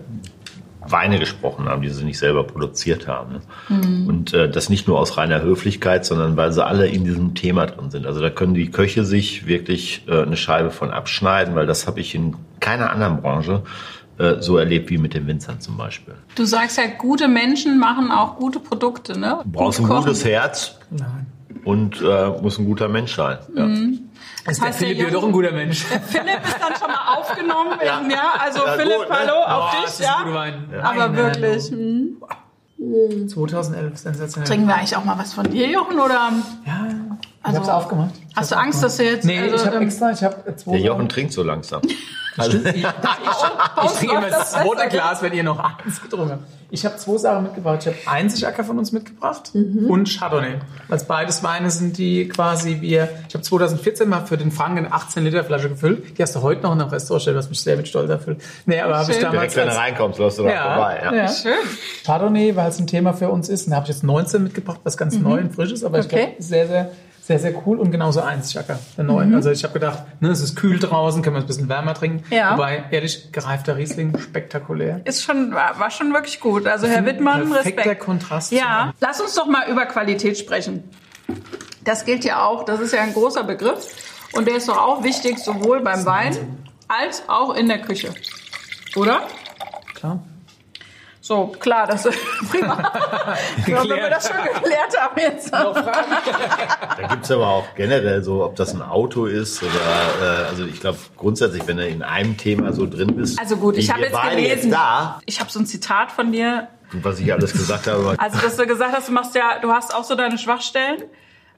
[0.86, 3.32] Weine gesprochen haben, die sie nicht selber produziert haben.
[3.32, 3.40] Ne?
[3.70, 4.06] Mhm.
[4.06, 7.64] Und äh, das nicht nur aus reiner Höflichkeit, sondern weil sie alle in diesem Thema
[7.64, 8.06] drin sind.
[8.06, 12.00] Also da können die Köche sich wirklich äh, eine Scheibe von abschneiden, weil das habe
[12.00, 13.62] ich in keiner anderen Branche
[14.40, 16.14] so erlebt wie mit den Winzern zum Beispiel.
[16.34, 19.40] Du sagst ja, gute Menschen machen auch gute Produkte, ne?
[19.44, 21.26] Du brauchst Gut ein gutes Herz Nein.
[21.64, 23.38] und äh, muss ein guter Mensch sein.
[23.54, 23.66] Ja.
[23.66, 24.00] Mhm.
[24.44, 25.86] Das heißt, der Philipp ja doch ein guter Mensch.
[25.90, 27.78] Der Philipp ist dann schon mal aufgenommen.
[27.84, 28.02] ja.
[28.10, 28.32] ja.
[28.38, 29.16] Also ja, Philipp, gut, ne?
[29.18, 29.98] hallo, auf oh, dich.
[29.98, 30.82] ja.
[30.82, 31.70] Aber wirklich.
[31.70, 32.16] Hm.
[33.28, 34.48] 2011 sensationell.
[34.48, 35.98] Trinken wir eigentlich auch mal was von dir, Jochen?
[35.98, 36.32] Oder?
[36.64, 36.86] Ja,
[37.48, 38.10] also, ich hab's aufgemacht.
[38.30, 39.24] Ich hast du Angst, dass du jetzt...
[39.24, 40.72] Nee, also, ich habe extra, ich habe zwei...
[40.72, 41.82] Der Jochen trinkt so langsam.
[42.38, 46.42] Also, ich, ich, ich trinke immer das zweite Glas, wenn ihr noch eins getrunken habt.
[46.70, 47.78] Ich habe zwei Sachen mitgebracht.
[47.80, 49.90] Ich habe Einzigacker von uns mitgebracht mhm.
[49.90, 50.58] und Chardonnay.
[50.88, 53.08] Als beides Weine sind die quasi wir.
[53.26, 56.18] Ich habe 2014 mal für den Frank eine 18 Liter Flasche gefüllt.
[56.18, 58.42] Die hast du heute noch in einem Restaurant stellen, was mich sehr mit Stolz erfüllt.
[58.66, 59.32] Nee, aber habe ich damals.
[59.32, 61.00] Direkt, wenn du reinkommst, läufst du da ja, vorbei.
[61.02, 61.14] Ja.
[61.14, 61.28] ja.
[61.28, 61.52] Schön.
[62.04, 63.66] Chardonnay, weil es ein Thema für uns ist.
[63.66, 65.22] Und da habe ich jetzt 19 mitgebracht, was ganz mhm.
[65.22, 66.06] neu und frisch ist, aber okay.
[66.06, 66.90] ich glaube sehr, sehr
[67.28, 69.28] sehr, sehr cool und genauso eins Chaka, der neuen.
[69.28, 69.34] Mhm.
[69.34, 71.92] Also ich habe gedacht, ne, es ist kühl draußen, können wir es ein bisschen wärmer
[71.92, 72.24] trinken.
[72.34, 72.54] Ja.
[72.54, 75.02] Wobei, ehrlich, gereifter Riesling, spektakulär.
[75.04, 76.66] Ist schon, war, war schon wirklich gut.
[76.66, 77.84] Also Herr Wittmann, Respekt.
[77.84, 78.50] Der Kontrast.
[78.50, 80.84] Ja, lass uns doch mal über Qualität sprechen.
[81.84, 83.86] Das gilt ja auch, das ist ja ein großer Begriff
[84.32, 86.34] und der ist doch auch wichtig, sowohl beim Wein
[86.88, 88.08] als auch in der Küche.
[88.96, 89.20] Oder?
[89.94, 90.22] Klar.
[91.28, 92.18] So, klar, das ist
[92.50, 92.90] prima.
[93.66, 95.52] ja, wenn wir das schon geklärt haben jetzt.
[95.52, 99.74] da gibt es aber auch generell so, ob das ein Auto ist oder,
[100.22, 103.38] äh, also ich glaube grundsätzlich, wenn du in einem Thema so drin bist.
[103.38, 106.68] Also gut, ich habe jetzt gelesen, jetzt ich habe so ein Zitat von dir.
[106.92, 108.14] Was ich alles gesagt habe.
[108.16, 111.02] Also, dass du gesagt hast, du machst ja, du hast auch so deine Schwachstellen,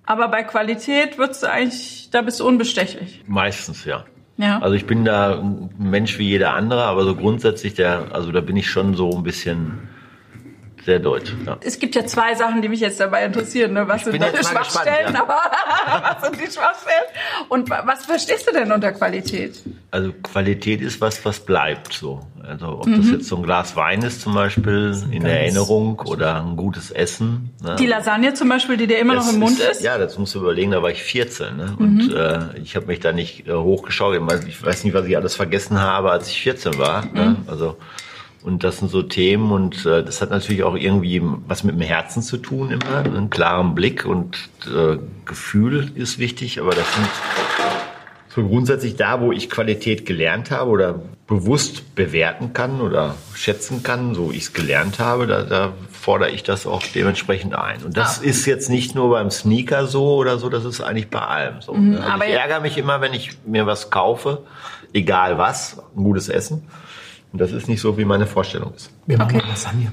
[0.05, 3.23] aber bei Qualität würdest du eigentlich, da bist du unbestechlich.
[3.29, 4.05] Meistens, ja.
[4.41, 4.59] Ja.
[4.61, 8.41] Also ich bin da ein Mensch wie jeder andere, aber so grundsätzlich, der, also da
[8.41, 9.90] bin ich schon so ein bisschen
[10.85, 11.33] sehr deutsch.
[11.47, 11.59] Ja.
[11.63, 13.73] Es gibt ja zwei Sachen, die mich jetzt dabei interessieren.
[13.73, 13.87] Ne?
[13.87, 15.13] Was sind deine Schwachstellen?
[15.13, 15.23] Gespannt, ja.
[15.23, 17.05] aber was sind die Schwachstellen?
[17.49, 19.63] Und was verstehst du denn unter Qualität?
[19.91, 22.21] Also Qualität ist was, was bleibt so.
[22.43, 22.97] Also ob mhm.
[22.97, 26.91] das jetzt so ein Glas Wein ist zum Beispiel in der Erinnerung oder ein gutes
[26.91, 27.51] Essen.
[27.63, 27.77] Ne?
[27.77, 29.83] Die Lasagne zum Beispiel, die dir immer das noch im Mund ist, ist?
[29.83, 31.75] Ja, das musst du überlegen, da war ich 14 ne?
[31.79, 32.17] und mhm.
[32.17, 34.21] äh, ich habe mich da nicht äh, hochgeschaut.
[34.49, 37.05] Ich weiß nicht, was ich alles vergessen habe, als ich 14 war.
[37.05, 37.11] Ne?
[37.11, 37.17] Mhm.
[37.17, 37.37] Ne?
[37.47, 37.77] Also
[38.43, 41.83] und das sind so Themen und äh, das hat natürlich auch irgendwie was mit dem
[41.83, 42.99] Herzen zu tun immer.
[42.99, 47.09] Einen klaren Blick und äh, Gefühl ist wichtig, aber das sind
[48.29, 54.15] so grundsätzlich da, wo ich Qualität gelernt habe oder bewusst bewerten kann oder schätzen kann,
[54.15, 57.85] so ich es gelernt habe, da, da fordere ich das auch dementsprechend ein.
[57.85, 58.25] Und das ah.
[58.25, 61.75] ist jetzt nicht nur beim Sneaker so oder so, das ist eigentlich bei allem so.
[61.75, 64.43] Mhm, also ich ärgere mich immer, wenn ich mir was kaufe,
[64.93, 66.67] egal was, ein gutes Essen
[67.33, 68.91] und das ist nicht so, wie meine Vorstellung ist.
[69.07, 69.49] Wir machen okay.
[69.49, 69.93] Lasagne.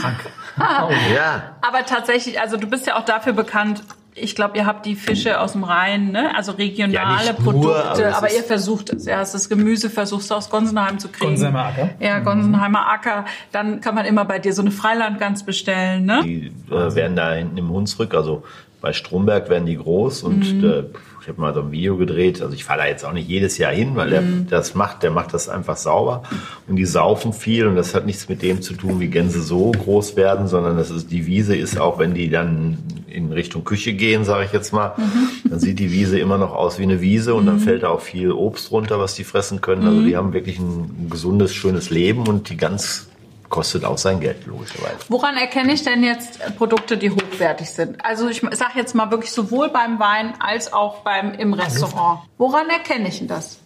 [0.00, 0.18] Frank.
[0.58, 1.56] oh, ja.
[1.60, 3.82] Aber tatsächlich, also du bist ja auch dafür bekannt,
[4.18, 6.34] ich glaube, ihr habt die Fische aus dem Rhein, ne?
[6.34, 9.04] also regionale ja, Produkte, nur, aber, aber ihr versucht es.
[9.04, 11.32] Ja, das Gemüse versuchst du aus Gonsenheim zu kriegen.
[11.32, 11.90] Gonsenheimer Acker.
[12.00, 13.26] Ja, Gonsenheimer Acker.
[13.52, 16.06] Dann kann man immer bei dir so eine Freilandgans bestellen.
[16.06, 16.22] Ne?
[16.24, 18.42] Die äh, werden da hinten im Hunsrück, also
[18.80, 20.64] bei Stromberg werden die groß und mhm.
[20.64, 20.84] äh,
[21.26, 22.40] ich habe mal so ein Video gedreht.
[22.40, 24.46] Also ich fahre da jetzt auch nicht jedes Jahr hin, weil der mhm.
[24.48, 26.22] das macht, der macht das einfach sauber.
[26.68, 29.72] Und die saufen viel und das hat nichts mit dem zu tun, wie Gänse so
[29.72, 33.94] groß werden, sondern das ist, die Wiese ist auch, wenn die dann in Richtung Küche
[33.94, 35.50] gehen, sage ich jetzt mal, mhm.
[35.50, 37.60] dann sieht die Wiese immer noch aus wie eine Wiese und dann mhm.
[37.60, 39.84] fällt da auch viel Obst runter, was die fressen können.
[39.84, 40.16] Also die mhm.
[40.16, 43.08] haben wirklich ein gesundes, schönes Leben und die ganz
[43.48, 44.96] kostet auch sein Geld, logischerweise.
[45.08, 48.04] Woran erkenne ich denn jetzt Produkte, die hochwertig sind?
[48.04, 52.20] Also ich sage jetzt mal wirklich sowohl beim Wein als auch beim im Restaurant.
[52.38, 53.58] Woran erkenne ich denn das?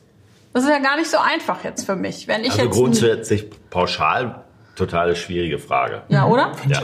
[0.53, 2.27] Das ist ja gar nicht so einfach jetzt für mich.
[2.27, 6.03] Wenn ich also jetzt grundsätzlich pauschal totale schwierige Frage.
[6.09, 6.53] Ja, oder?
[6.67, 6.81] Ja.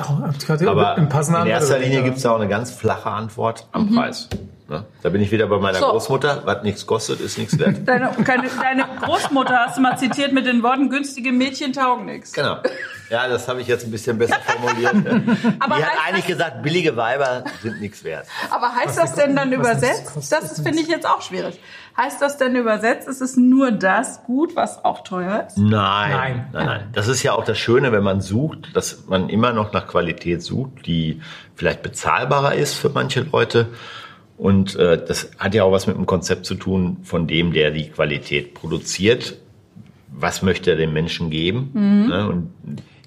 [0.66, 3.96] Aber in erster Linie gibt es da auch eine ganz flache Antwort am mhm.
[3.96, 4.28] Preis.
[4.68, 4.84] Ne?
[5.00, 5.90] Da bin ich wieder bei meiner so.
[5.90, 6.42] Großmutter.
[6.44, 7.76] Was nichts kostet, ist nichts wert.
[7.86, 12.32] Deine, keine, deine, Großmutter hast du mal zitiert mit den Worten, günstige Mädchen taugen nichts.
[12.32, 12.58] Genau.
[13.08, 14.94] Ja, das habe ich jetzt ein bisschen besser formuliert.
[15.60, 18.26] Aber Die hat eigentlich gesagt, billige Weiber sind nichts wert.
[18.50, 20.10] Aber heißt das denn dann übersetzt?
[20.30, 21.60] Das finde ich jetzt auch schwierig.
[21.96, 25.56] Heißt das denn übersetzt, ist es nur das gut, was auch teuer ist?
[25.56, 26.88] Nein, nein, nein, nein.
[26.92, 30.42] Das ist ja auch das Schöne, wenn man sucht, dass man immer noch nach Qualität
[30.42, 31.22] sucht, die
[31.54, 33.68] vielleicht bezahlbarer ist für manche Leute
[34.38, 37.70] und äh, das hat ja auch was mit dem Konzept zu tun von dem, der
[37.70, 39.38] die Qualität produziert.
[40.08, 41.70] Was möchte er den Menschen geben?
[41.72, 42.08] Mhm.
[42.08, 42.28] Ne?
[42.28, 42.50] Und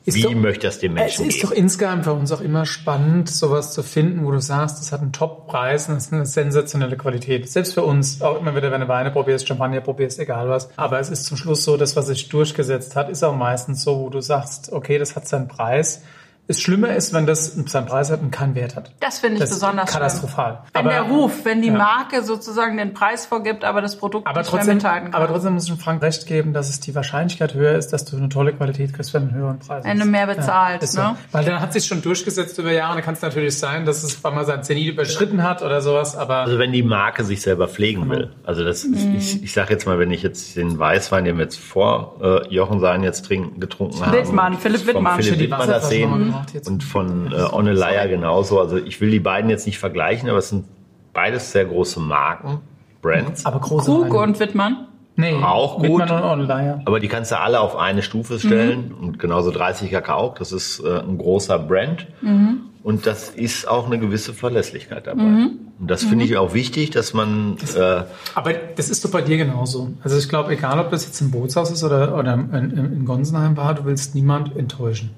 [0.06, 1.50] wie doch, möchte das dem Menschen Es ist geben?
[1.50, 5.02] doch insgesamt für uns auch immer spannend, sowas zu finden, wo du sagst, das hat
[5.02, 7.50] einen Top-Preis und das ist eine sensationelle Qualität.
[7.50, 10.70] Selbst für uns, auch immer wieder, wenn du Weine probierst, Champagner probierst, egal was.
[10.78, 14.00] Aber es ist zum Schluss so, das, was sich durchgesetzt hat, ist auch meistens so,
[14.00, 16.02] wo du sagst, okay, das hat seinen Preis
[16.50, 18.92] es schlimmer ist, wenn das seinen Preis hat und keinen Wert hat.
[19.02, 20.64] Das finde ich das besonders katastrophal.
[20.74, 21.78] Wenn aber, der Ruf, wenn die ja.
[21.78, 25.14] Marke sozusagen den Preis vorgibt, aber das Produkt aber nicht trotzdem, kann.
[25.14, 28.18] Aber trotzdem muss ich Frank recht geben, dass es die Wahrscheinlichkeit höher ist, dass du
[28.18, 29.86] eine tolle Qualität kriegst für einen höheren Preis.
[29.86, 31.18] Wenn du mehr bezahlst, ja, ne?
[31.18, 31.38] So.
[31.38, 32.96] Weil dann hat sich schon durchgesetzt über Jahre.
[32.96, 36.16] Dann kann es natürlich sein, dass es mal sein Zenit überschritten hat oder sowas.
[36.16, 38.16] Aber also wenn die Marke sich selber pflegen genau.
[38.16, 38.32] will.
[38.44, 39.16] Also das, mhm.
[39.16, 42.48] ich, ich sage jetzt mal, wenn ich jetzt den Weißwein, den wir jetzt vor äh,
[42.52, 47.32] Jochen sein jetzt trinken, getrunken haben, Wittmann, Philipp Wittmann, Philipp Wittmann das sehen und von
[47.32, 48.60] äh, Onelaya genauso.
[48.60, 50.66] Also ich will die beiden jetzt nicht vergleichen, aber es sind
[51.14, 52.60] beides sehr große Marken,
[53.02, 53.46] Brands.
[53.46, 54.88] Aber große Krug und Wittmann?
[55.16, 56.02] Nee, auch gut.
[56.02, 56.82] Wittmann und Onelaya.
[56.86, 59.08] Aber die kannst du alle auf eine Stufe stellen mhm.
[59.08, 60.34] und genauso 30 Kakao.
[60.38, 62.08] Das ist äh, ein großer Brand.
[62.22, 62.62] Mhm.
[62.82, 65.24] Und das ist auch eine gewisse Verlässlichkeit dabei.
[65.24, 65.60] Mhm.
[65.80, 67.58] Und das finde ich auch wichtig, dass man.
[67.76, 68.04] Äh
[68.36, 69.90] aber das ist doch bei dir genauso.
[70.02, 73.58] Also ich glaube, egal ob das jetzt im Bootshaus ist oder, oder in, in Gonsenheim
[73.58, 75.12] war, du willst niemand enttäuschen.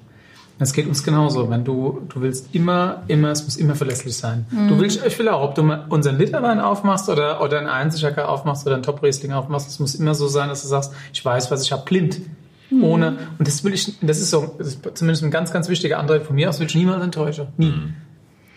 [0.58, 1.50] Es geht uns genauso.
[1.50, 4.46] Wenn du, du willst immer, immer, es muss immer verlässlich sein.
[4.50, 4.68] Mhm.
[4.68, 8.66] Du willst, ich will auch, ob du unseren Literwein aufmachst oder, oder einen Einzeljacker aufmachst
[8.66, 11.50] oder einen Top Riesling aufmachst, es muss immer so sein, dass du sagst, ich weiß,
[11.50, 12.20] was ich habe, blind.
[12.70, 12.84] Mhm.
[12.84, 15.98] Ohne, und das will ich, das ist so, das ist zumindest ein ganz, ganz wichtiger
[15.98, 17.48] Antrieb von mir aus, will ich niemals enttäuschen.
[17.56, 17.66] Nie.
[17.66, 17.94] Mhm.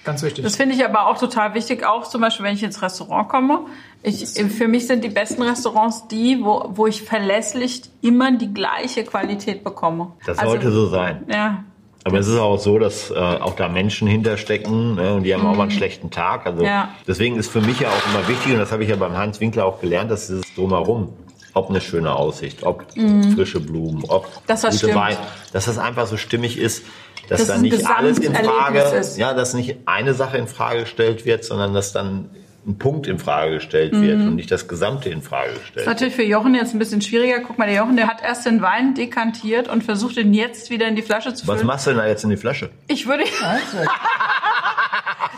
[0.05, 0.43] Ganz wichtig.
[0.43, 3.61] Das finde ich aber auch total wichtig, auch zum Beispiel, wenn ich ins Restaurant komme.
[4.03, 9.03] Ich, für mich sind die besten Restaurants die, wo, wo ich verlässlich immer die gleiche
[9.03, 10.11] Qualität bekomme.
[10.27, 11.25] Das also, sollte so sein.
[11.27, 11.63] Ja.
[12.05, 15.41] Aber es ist auch so, dass äh, auch da Menschen hinterstecken ne, und die haben
[15.41, 15.47] mhm.
[15.47, 15.77] auch mal einen mhm.
[15.77, 16.45] schlechten Tag.
[16.45, 16.89] Also ja.
[17.07, 19.39] deswegen ist für mich ja auch immer wichtig, und das habe ich ja beim Hans
[19.39, 21.13] Winkler auch gelernt, dass dieses Drumherum,
[21.55, 23.35] ob eine schöne Aussicht, ob mhm.
[23.35, 24.95] frische Blumen, ob das gute stimmt.
[24.95, 25.17] Wein,
[25.51, 26.83] dass das einfach so stimmig ist,
[27.27, 29.17] dass das da nicht alles in Frage, ist.
[29.17, 32.29] ja, dass nicht eine Sache in Frage gestellt wird, sondern dass dann
[32.67, 34.27] ein Punkt in Frage gestellt wird mhm.
[34.29, 35.75] und nicht das Gesamte in Frage gestellt.
[35.75, 37.39] Das ist natürlich für Jochen jetzt ein bisschen schwieriger.
[37.41, 40.87] Guck mal, der Jochen, der hat erst den Wein dekantiert und versucht ihn jetzt wieder
[40.87, 41.59] in die Flasche zu füllen.
[41.59, 42.71] Was machst du denn da jetzt in die Flasche?
[42.87, 43.77] Ich würde, also.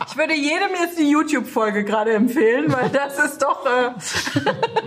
[0.08, 3.66] ich würde jedem jetzt die YouTube-Folge gerade empfehlen, weil das ist doch.
[3.66, 3.90] Äh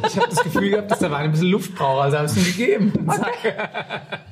[0.08, 2.34] ich habe das Gefühl gehabt, dass der Wein ein bisschen Luft braucht, also habe ich
[2.34, 2.94] es ihm gegeben.
[3.08, 3.54] Okay.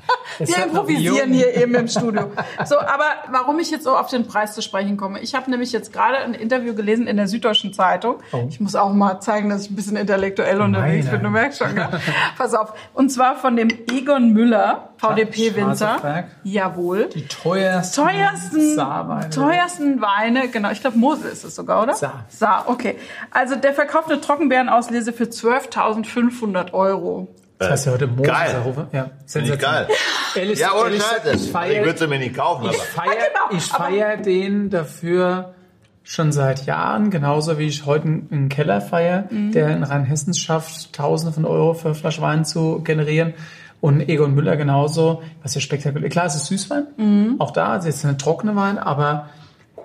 [0.40, 2.32] Wir improvisieren hier eben im Studio.
[2.66, 5.20] So, aber warum ich jetzt so auf den Preis zu sprechen komme.
[5.20, 8.18] Ich habe nämlich jetzt gerade ein Interview gelesen in der Süddeutschen Zeitung.
[8.32, 8.46] Oh.
[8.50, 11.18] Ich muss auch mal zeigen, dass ich ein bisschen intellektuell unterwegs Meine.
[11.18, 11.26] bin.
[11.26, 11.90] Du merkst schon, ja.
[12.38, 12.74] Pass auf.
[12.94, 16.26] Und zwar von dem Egon Müller, VDP-Winzer.
[16.44, 17.10] Jawohl.
[17.14, 19.30] Die teuersten, teuersten, Saarweine.
[19.30, 20.50] teuersten Weine.
[20.50, 21.94] Genau, ich glaube Mosel ist es sogar, oder?
[21.94, 22.26] Saar.
[22.30, 22.98] Saar, okay.
[23.32, 27.28] Also der verkauft eine Trockenbeerenauslese für 12.500 Euro.
[27.60, 28.76] Das heißt ja heute Moses geil.
[28.94, 29.88] Ja, ich geil.
[30.56, 31.36] Ja, ohne Scheiß.
[31.36, 32.70] Ich, ich würde sie mir nicht kaufen.
[32.70, 35.54] Ich feiere genau, feier den dafür
[36.04, 39.52] schon seit Jahren, genauso wie ich heute einen Keller feiere, mhm.
[39.52, 43.34] der in Rheinhessen schafft, Tausende von Euro für Flasche Wein zu generieren.
[43.82, 46.10] Und Egon Müller genauso, was ja spektakulär.
[46.10, 47.36] Klar, es ist Süßwein, mhm.
[47.40, 49.30] auch da, es ist eine trockene Wein, aber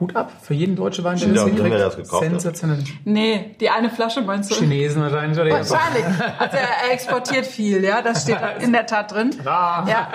[0.05, 1.75] Hut ab für jeden deutschen Wein, der das hinkriegt.
[1.75, 2.79] Das gekauft Sensationell.
[2.79, 2.85] Hat.
[3.05, 4.55] Nee, die eine Flasche meinst du?
[4.55, 5.39] Chinesen wahrscheinlich.
[5.39, 6.05] Oder wahrscheinlich.
[6.39, 9.31] Also er exportiert viel, ja, das steht in der Tat drin.
[9.45, 9.85] Ja.
[9.89, 10.09] ja.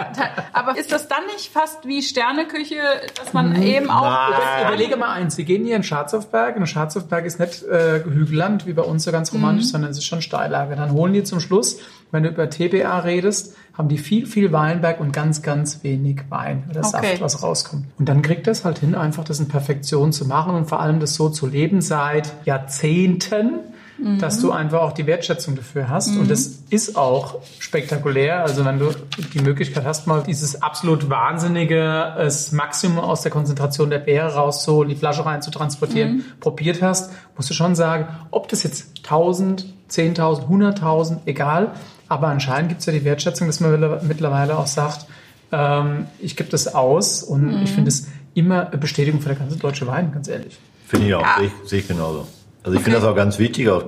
[0.53, 2.75] Aber ist das dann nicht fast wie Sterneküche,
[3.17, 3.63] dass man mhm.
[3.63, 4.03] eben auch...
[4.03, 4.67] Nein.
[4.67, 8.73] Überlege mal eins, Sie gehen hier in Scharzhofberg und Scharzhofberg ist nicht äh, Hügelland, wie
[8.73, 9.69] bei uns so ganz romantisch, mhm.
[9.69, 10.75] sondern es ist schon Steillage.
[10.75, 11.79] Dann holen die zum Schluss,
[12.11, 16.63] wenn du über TBA redest, haben die viel, viel Weinberg und ganz, ganz wenig Wein
[16.69, 16.89] oder okay.
[16.89, 17.85] Saft, was rauskommt.
[17.97, 20.99] Und dann kriegt das halt hin, einfach das in Perfektion zu machen und vor allem
[20.99, 23.59] das so zu leben seit Jahrzehnten,
[23.97, 24.19] mhm.
[24.19, 26.13] dass du einfach auch die Wertschätzung dafür hast.
[26.13, 26.21] Mhm.
[26.21, 28.41] Und das ist auch spektakulär.
[28.41, 28.91] Also wenn du
[29.33, 34.89] die Möglichkeit hast, mal dieses absolut wahnsinnige das Maximum aus der Konzentration der Beere rauszuholen,
[34.89, 36.23] die Flasche rein zu transportieren, mhm.
[36.39, 41.71] probiert hast, musst du schon sagen, ob das jetzt 1000, 10.000, 100.000, egal,
[42.09, 45.05] aber anscheinend gibt es ja die Wertschätzung, dass man mittlerweile auch sagt,
[45.51, 47.63] ähm, ich gebe das aus und mhm.
[47.63, 50.59] ich finde es immer eine Bestätigung für der ganze deutsche Wein, ganz ehrlich.
[50.87, 51.35] Finde ich auch, ja.
[51.37, 52.27] sehe ich, seh ich genauso.
[52.63, 52.83] Also ich okay.
[52.83, 53.83] finde das auch ganz wichtig, auch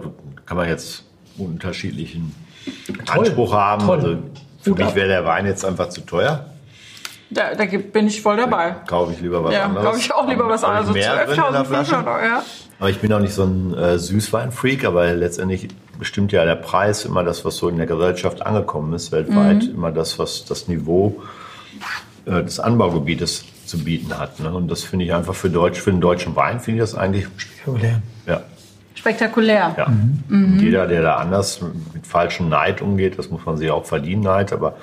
[0.46, 1.04] kann man jetzt
[1.38, 2.36] unterschiedlichen
[3.06, 3.20] Toll.
[3.20, 3.86] Anspruch haben.
[3.86, 3.98] Toll.
[3.98, 4.18] Also
[4.62, 6.46] für Gut mich wäre der Wein jetzt einfach zu teuer.
[7.30, 8.76] Da, da bin ich voll dabei.
[8.88, 9.86] Kaufe ich lieber was ja, anderes.
[9.86, 10.94] Kaufe ich auch lieber was anderes.
[10.94, 12.44] Mehr 12.500 Euro, ja.
[12.80, 15.70] Aber ich bin auch nicht so ein äh, Süßwein-Freak, aber letztendlich
[16.02, 19.76] bestimmt ja der Preis immer das, was so in der Gesellschaft angekommen ist, weltweit, mhm.
[19.76, 21.22] immer das, was das Niveau
[22.26, 24.40] äh, des Anbaugebietes zu bieten hat.
[24.40, 24.52] Ne?
[24.52, 27.28] Und das finde ich einfach für Deutsch, für den deutschen Wein finde ich das eigentlich
[27.38, 28.02] spektakulär.
[28.26, 28.42] Ja.
[28.96, 29.76] Spektakulär.
[29.78, 29.90] Ja.
[29.90, 30.24] Mhm.
[30.28, 30.60] mhm.
[30.60, 31.62] Jeder, der da anders
[31.94, 34.78] mit falschem Neid umgeht, das muss man sich auch verdienen, Neid, aber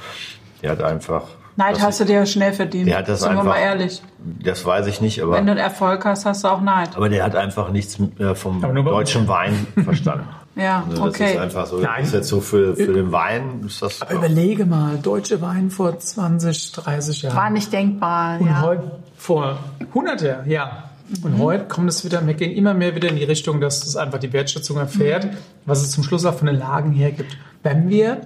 [0.62, 1.24] der hat einfach
[1.56, 2.86] Neid hast du dir schnell verdient.
[2.86, 4.00] Der hat das Sind wir einfach, mal ehrlich.
[4.44, 5.32] Das weiß ich nicht, aber.
[5.32, 6.90] Wenn du einen Erfolg hast, hast du auch Neid.
[6.94, 10.28] Aber der hat einfach nichts äh, vom deutschen Wein verstanden.
[10.58, 11.32] Ja, also das okay.
[11.32, 11.78] ist einfach so.
[11.78, 12.00] Nein.
[12.00, 13.62] Das ist jetzt so für, für den Wein.
[13.66, 17.36] Ist das, Aber überlege mal, deutsche Wein vor 20, 30 Jahren.
[17.36, 18.62] War nicht denkbar, Und ja.
[18.62, 20.84] heute, vor 100 Jahren, ja.
[21.22, 23.96] Und heute kommt es wieder, wir gehen immer mehr wieder in die Richtung, dass es
[23.96, 25.28] einfach die Wertschätzung erfährt,
[25.64, 27.38] was es zum Schluss auch von den Lagen her gibt.
[27.62, 28.20] Wenn wir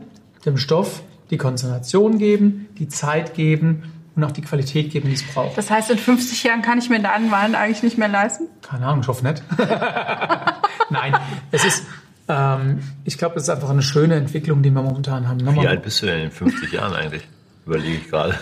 [0.45, 5.23] dem Stoff die Konzentration geben, die Zeit geben und auch die Qualität geben, die es
[5.23, 5.57] braucht.
[5.57, 8.49] Das heißt, in 50 Jahren kann ich mir deinen Wein eigentlich nicht mehr leisten?
[8.61, 9.43] Keine Ahnung, ich hoffe nicht.
[10.91, 11.15] Nein,
[11.51, 11.85] es ist,
[12.29, 15.41] ähm, ich glaube, es ist einfach eine schöne Entwicklung, die wir momentan haben.
[15.41, 17.27] wie Nochmal- alt bist du denn in 50 Jahren eigentlich?
[17.65, 18.35] Überlege ich gerade.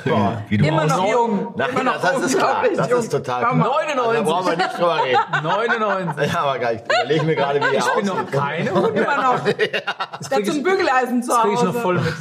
[0.48, 1.52] Wie du Immer noch jung.
[1.54, 2.64] Nein, Immer noch das ist klar.
[2.74, 3.00] Das jung.
[3.00, 3.54] ist total klar.
[3.54, 4.14] 99.
[4.14, 5.42] Da brauchen wir nicht drüber reden.
[5.42, 6.32] 99.
[6.32, 6.84] Ja, aber gar nicht.
[6.86, 8.70] Überlege mir gerade, wie er Ich bin noch keine.
[8.70, 9.44] Immer noch.
[9.44, 11.66] Das kriege hat so ein ich, Bügeleisen zu das krieg ich Hause.
[11.66, 12.14] noch voll mit.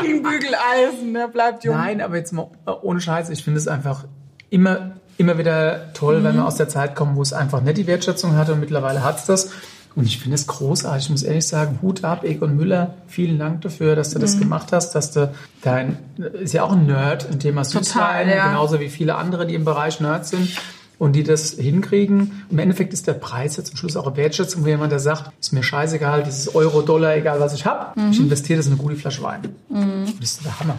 [0.00, 1.76] Riesigen Bügeleisen, der bleibt jung.
[1.76, 4.02] Nein, aber jetzt mal äh, ohne Scheiß, ich finde es einfach
[4.50, 7.86] immer, immer wieder toll, wenn wir aus der Zeit kommen, wo es einfach nicht die
[7.86, 9.50] Wertschätzung hatte und mittlerweile hat es das.
[9.96, 11.06] Und ich finde es großartig.
[11.06, 12.94] Ich muss ehrlich sagen, Hut ab, Egon Müller.
[13.08, 15.32] Vielen Dank dafür, dass du das gemacht hast, dass du
[15.62, 15.96] dein,
[16.34, 18.48] ist ja auch ein Nerd im Thema Süßwein, ja.
[18.48, 20.50] genauso wie viele andere, die im Bereich Nerd sind.
[20.98, 22.46] Und die das hinkriegen.
[22.50, 25.30] Im Endeffekt ist der Preis ja zum Schluss auch eine Wertschätzung, wo jemand, der sagt,
[25.38, 28.82] ist mir scheißegal, dieses Euro, Dollar, egal was ich habe, ich investiere das in eine
[28.82, 29.42] gute Flasche Wein.
[29.68, 30.76] Und das ist der Hammer.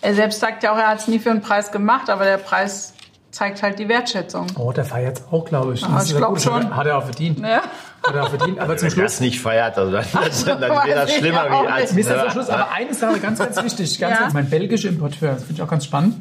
[0.00, 2.38] Er selbst sagt ja auch, er hat es nie für einen Preis gemacht, aber der
[2.38, 2.94] Preis
[3.30, 4.46] zeigt halt die Wertschätzung.
[4.58, 5.82] Oh, der feiert auch, glaube ich.
[5.82, 6.42] Ich ja glaub gut.
[6.42, 6.74] schon.
[6.74, 7.40] Hat er auch verdient.
[7.40, 7.62] Ja.
[8.06, 8.58] Hat er auch verdient.
[8.58, 9.04] Aber zum Wenn Schluss.
[9.12, 11.92] das nicht feiert, also dann, dann, dann wäre das schlimmer wie als.
[11.92, 13.98] Mir ist das zum Schluss aber eine Sache ganz, ganz wichtig.
[13.98, 14.28] Ganz, Ja.
[14.32, 16.16] mein belgischer Importeur, das finde ich auch ganz spannend.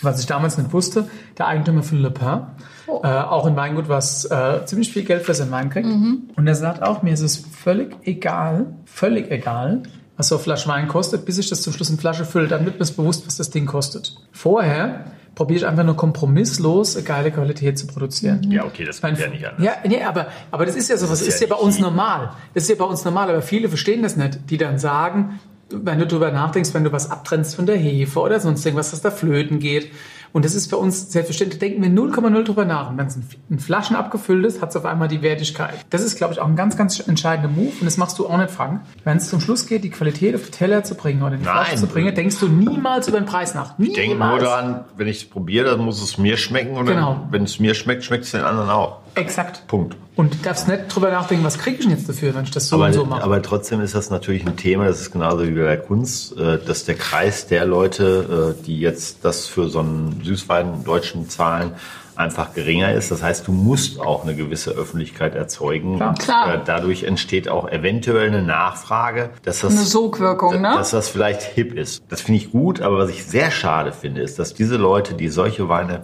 [0.00, 1.08] Was ich damals nicht wusste,
[1.38, 2.40] der Eigentümer von Le Pen,
[2.88, 3.00] Oh.
[3.04, 5.86] äh, auch in Weingut, was äh, ziemlich viel Geld für sein Wein kriegt.
[5.86, 6.30] Mhm.
[6.34, 9.84] Und er sagt auch, mir ist es völlig egal, völlig egal,
[10.16, 12.48] was so eine Flasche Wein kostet, bis ich das zum Schluss in Flasche fülle.
[12.48, 14.16] Dann wird mir bewusst, was das Ding kostet.
[14.32, 15.04] Vorher
[15.34, 18.50] probiere ich einfach nur kompromisslos eine geile Qualität zu produzieren.
[18.50, 19.64] Ja, okay, das geht ja nicht anders.
[19.64, 21.78] Ja, nee, aber, aber das ist ja so, was ist ist, ja ja bei uns
[21.78, 22.32] normal.
[22.54, 25.98] Das ist ja bei uns normal, aber viele verstehen das nicht, die dann sagen, wenn
[25.98, 29.10] du drüber nachdenkst, wenn du was abtrennst von der Hefe oder sonst irgendwas, dass da
[29.10, 29.90] flöten geht.
[30.32, 32.88] Und das ist für uns selbstverständlich, denken wir 0,0 drüber nach.
[32.88, 33.18] Und wenn es
[33.50, 35.74] in- Flaschen abgefüllt ist, hat es auf einmal die Wertigkeit.
[35.90, 37.72] Das ist, glaube ich, auch ein ganz, ganz entscheidender Move.
[37.80, 38.80] Und das machst du auch nicht, Frank.
[39.04, 41.44] Wenn es zum Schluss geht, die Qualität auf den Teller zu bringen oder in die
[41.44, 41.64] Nein.
[41.66, 43.78] Flasche zu bringen, denkst du niemals über den Preis nach.
[43.78, 44.42] Ich denke nur Niemals.
[44.42, 46.76] daran, wenn ich es probiere, dann muss es mir schmecken.
[46.78, 47.26] Und Genau.
[47.30, 49.01] wenn es mir schmeckt, schmeckt es den anderen auch.
[49.14, 49.66] Exakt.
[49.66, 49.96] Punkt.
[50.16, 52.68] Und du darfst nicht drüber nachdenken, was kriege ich denn jetzt dafür, wenn ich das
[52.68, 53.22] so Aber, und so mache.
[53.22, 56.58] aber trotzdem ist das natürlich ein Thema, das ist genauso wie bei der Kunst, äh,
[56.58, 61.72] dass der Kreis der Leute, äh, die jetzt das für so einen Süßwein Deutschen zahlen,
[62.14, 63.10] einfach geringer ist.
[63.10, 65.96] Das heißt, du musst auch eine gewisse Öffentlichkeit erzeugen.
[65.96, 66.14] Klar.
[66.14, 66.54] Klar.
[66.54, 70.74] Äh, dadurch entsteht auch eventuell eine Nachfrage, dass das, Eine Sogwirkung, ne?
[70.74, 72.02] dass das vielleicht hip ist.
[72.08, 75.28] Das finde ich gut, aber was ich sehr schade finde, ist, dass diese Leute, die
[75.28, 76.02] solche Weine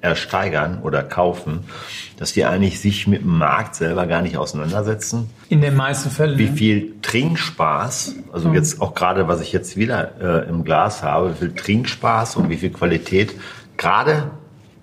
[0.00, 1.64] ersteigern oder kaufen,
[2.18, 6.38] dass die eigentlich sich mit dem Markt selber gar nicht auseinandersetzen In den meisten Fällen.
[6.38, 6.56] wie ne?
[6.56, 8.54] viel Trinkspaß, also Mhm.
[8.54, 12.48] jetzt auch gerade, was ich jetzt wieder äh, im Glas habe, wie viel Trinkspaß und
[12.50, 13.34] wie viel Qualität,
[13.76, 14.30] gerade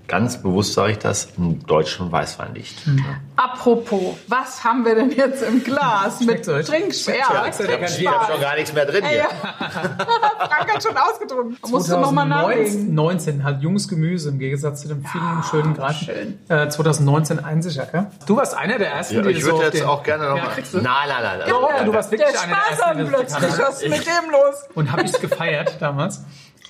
[0.07, 2.87] ganz bewusst sage ich das, im deutschen Weißwein liegt.
[2.87, 3.05] Mhm.
[3.35, 6.69] Apropos, was haben wir denn jetzt im Glas mit Ja, euch?
[6.69, 9.17] Ich hab Ich habe schon gar nichts mehr drin Ey, hier.
[9.19, 9.27] ja.
[10.47, 11.57] Frank hat schon ausgetrunken.
[11.61, 12.95] Da musst du noch mal 2019 nachlegen.
[12.95, 16.05] 19, halt junges Gemüse im Gegensatz zu dem vielen schönen Greifen.
[16.05, 16.39] schön.
[16.49, 19.85] Äh, 2019 Einsicher, Du warst einer der ersten, Ja, die ich so würde jetzt den-
[19.85, 20.43] auch gerne noch Ja?
[20.73, 21.39] Nein, nein, nein.
[21.39, 21.49] nein.
[21.49, 23.59] Doch, du warst wirklich Der einer der Spaß ersten, das plötzlich.
[23.67, 24.55] Was ist mit dem los?
[24.75, 26.21] Und habe ich es gefeiert damals.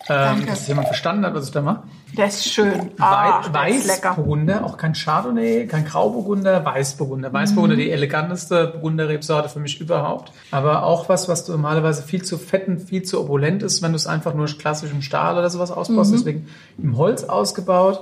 [0.10, 1.84] Ähm, dass jemand verstanden hat, was ich da mache.
[2.16, 2.92] Der ist schön.
[3.00, 3.42] Ah.
[3.52, 7.32] Weißburgunder, auch kein Chardonnay, kein Grauburgunder, Weißburgunder.
[7.34, 7.80] Weißburgunder, Mhm.
[7.80, 10.32] die eleganteste Burgunderrebsorte für mich überhaupt.
[10.52, 13.98] Aber auch was, was du normalerweise viel zu fetten, viel zu opulent ist, wenn du
[13.98, 16.12] es einfach nur klassisch im Stahl oder sowas ausbaust.
[16.12, 16.16] Mhm.
[16.16, 16.48] Deswegen
[16.82, 18.02] im Holz ausgebaut.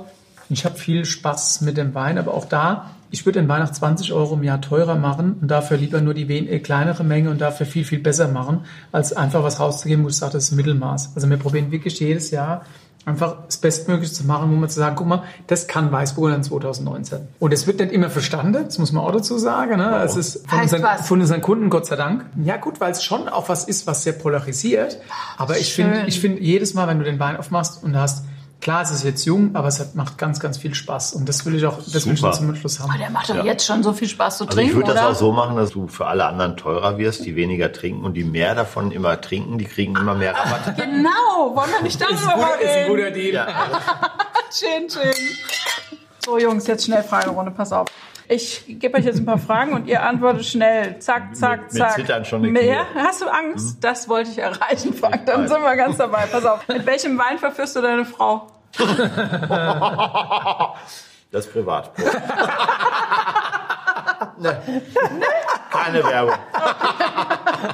[0.50, 3.72] Ich habe viel Spaß mit dem Wein, aber auch da, ich würde den Wein nach
[3.72, 7.40] 20 Euro im Jahr teurer machen und dafür lieber nur die äh, kleinere Menge und
[7.40, 11.14] dafür viel, viel besser machen, als einfach was rauszugeben, wo ich sage, das ist Mittelmaß.
[11.16, 12.66] Also wir probieren wirklich jedes Jahr
[13.06, 16.44] einfach das Bestmögliche zu machen, wo man zu sagen, guck mal, das kann Weißburgunder in
[16.44, 17.20] 2019.
[17.40, 19.78] Und es wird nicht immer verstanden, das muss man auch dazu sagen.
[19.78, 20.02] Ne?
[20.04, 22.26] Es ist von unseren, von unseren Kunden, Gott sei Dank.
[22.44, 25.00] Ja gut, weil es schon auch was ist, was sehr polarisiert.
[25.38, 25.86] Aber ich Schön.
[25.86, 28.26] finde, ich finde jedes Mal, wenn du den Wein aufmachst und hast,
[28.66, 31.14] klar, es ist jetzt jung, aber es hat, macht ganz, ganz viel Spaß.
[31.14, 32.92] Und das will ich auch, das will ich zum Schluss haben.
[32.96, 35.04] Oh, der macht doch jetzt schon so viel Spaß zu Also trinken, ich würde das
[35.04, 38.24] auch so machen, dass du für alle anderen teurer wirst, die weniger trinken und die
[38.24, 40.76] mehr davon immer trinken, die kriegen immer mehr Rabatt.
[40.86, 43.14] Genau, wollen wir nicht darüber mal reden?
[43.14, 43.34] Deal.
[43.36, 43.48] Ja,
[44.52, 45.14] Schön, schön.
[46.26, 47.88] So, Jungs, jetzt schnell Fragerunde, pass auf.
[48.28, 50.98] Ich gebe euch jetzt ein paar Fragen und ihr antwortet schnell.
[50.98, 51.98] Zack, zack, zack.
[51.98, 52.86] mit Zittern schon Mehr?
[52.86, 53.04] Knie.
[53.04, 53.78] Hast du Angst?
[53.82, 55.28] Das wollte ich erreichen, Frank.
[55.28, 56.26] Dann sind wir ganz dabei.
[56.32, 56.68] Pass auf.
[56.68, 58.48] Mit welchem Wein verführst du deine Frau?
[61.32, 61.92] Das ist privat.
[64.38, 64.50] nee.
[65.70, 66.36] Keine Werbung.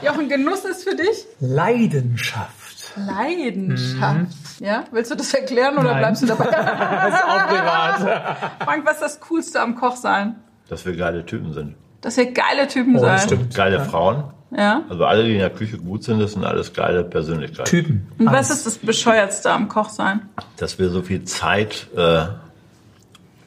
[0.01, 1.27] Jochen, Genuss ist für dich?
[1.39, 2.93] Leidenschaft.
[2.95, 4.59] Leidenschaft.
[4.59, 4.85] Ja?
[4.91, 5.99] Willst du das erklären oder Nein.
[5.99, 6.45] bleibst du dabei?
[6.45, 8.63] Das ist auch privat.
[8.63, 10.37] Frank, was ist das Coolste am Koch sein?
[10.67, 11.75] Dass wir geile Typen sind.
[12.01, 13.21] Dass ihr geile Typen Oh, seid.
[13.21, 13.53] stimmt.
[13.55, 14.23] Geile Frauen.
[14.55, 14.83] Ja?
[14.89, 17.69] Also alle, die in der Küche gut sind, das sind alles geile Persönlichkeiten.
[17.69, 18.11] Typen.
[18.19, 18.49] Und was Alles.
[18.51, 20.21] ist das Bescheuertste am Koch sein?
[20.57, 22.25] Dass wir so viel Zeit äh,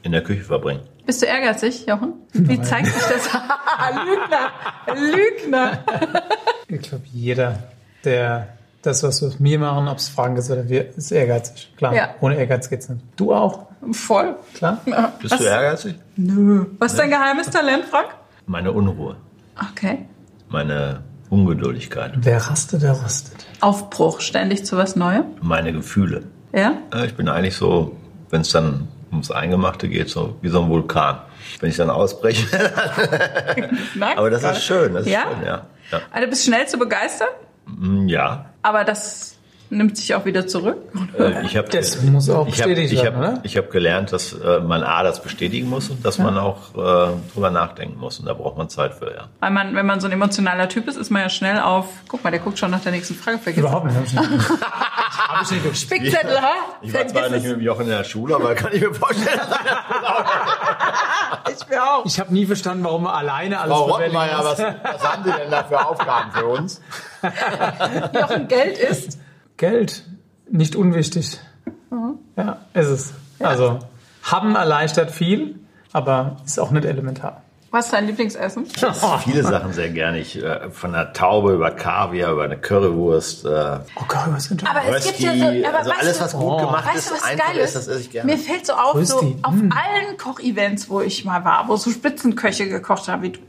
[0.03, 0.81] in der Küche verbringen.
[1.05, 2.15] Bist du ehrgeizig, Jochen?
[2.33, 3.29] Wie zeigt sich das?
[4.07, 5.13] Lügner!
[5.43, 5.79] Lügner!
[6.67, 7.59] Ich glaube, jeder,
[8.05, 8.49] der
[8.83, 11.73] das, was wir mit mir machen, ob es Fragen ist oder wir, ist ehrgeizig.
[11.77, 12.09] Klar, Ja.
[12.21, 13.03] ohne Ehrgeiz geht's nicht.
[13.17, 14.35] Du auch, Voll.
[14.55, 14.81] klar?
[15.21, 15.41] Bist Was?
[15.41, 15.95] du ehrgeizig?
[16.17, 16.65] Nö.
[16.79, 18.09] Was ist dein geheimes Talent, Frank?
[18.47, 19.17] Meine Unruhe,
[19.71, 20.07] Okay.
[20.49, 23.47] meine Ungeduldigkeit, Wer rastet, der rostet.
[23.61, 25.25] Aufbruch, ständig zu was Neuem.
[25.41, 26.25] meine Gefühle.
[26.53, 26.75] Ja?
[26.93, 27.97] Ja, Ich bin eigentlich so,
[28.31, 31.19] wenn es dann ums Eingemachte geht, so wie so ein Vulkan.
[31.61, 32.47] Wenn ich dann ausbreche.
[33.95, 34.19] Nein?
[34.19, 35.23] Aber das ist schön, das ist Ja?
[35.23, 35.63] schön, ja.
[35.93, 36.01] Ja.
[36.11, 37.29] Also du bist schnell zu begeistern,
[37.67, 38.47] Mm, ja.
[38.63, 39.34] aber das
[39.77, 40.79] nimmt sich auch wieder zurück.
[41.19, 43.41] Äh, Ich habe Das muss auch ich hab, bestätigt ich werden, hab, oder?
[43.43, 47.13] Ich habe gelernt, dass äh, man A, das bestätigen muss und dass man auch äh,
[47.33, 48.19] drüber nachdenken muss.
[48.19, 49.29] Und da braucht man Zeit für, ja.
[49.41, 52.25] Weil man, wenn man so ein emotionaler Typ ist, ist man ja schnell auf, guck
[52.25, 53.97] mal, der guckt schon nach der nächsten Frage, vergiss Überhaupt nicht.
[53.97, 54.51] Hab ich nicht.
[54.61, 56.01] Hab ich nicht gespielt.
[56.03, 56.53] Spickzettel, ha?
[56.83, 59.39] Ich war zwar nicht mit dem Jochen in der Schule, aber kann ich mir vorstellen,
[59.39, 59.59] dass.
[61.57, 62.05] Ich mir auch.
[62.07, 63.99] Ich habe nie verstanden, warum man alleine alles Frau muss.
[63.99, 66.81] was, was haben Sie denn da für Aufgaben für uns?
[68.15, 69.19] Jochen, Geld ist.
[69.57, 70.05] Geld,
[70.51, 71.39] nicht unwichtig.
[72.37, 73.15] Ja, ist es.
[73.39, 73.79] Also,
[74.23, 75.61] haben erleichtert viel,
[75.93, 77.43] aber ist auch nicht elementar.
[77.75, 78.67] Was ist dein Lieblingsessen?
[79.25, 80.21] Viele Sachen sehr gerne.
[80.21, 83.45] Ich, äh, von der Taube über Kaviar, über eine Currywurst.
[83.45, 83.49] Äh,
[83.97, 86.25] Oh Gott, was sind Aber es gibt ja so, Rösti, aber also weißt alles, du,
[86.25, 87.75] was gut gemacht weißt ist, du, was einfach geil ist, ist?
[87.75, 88.31] das esse ich gerne.
[88.31, 89.71] Mir fällt so auf, so Rösti, auf mm.
[89.73, 93.41] allen Kochevents, wo ich mal war, wo so Spitzenköche gekocht haben wie du,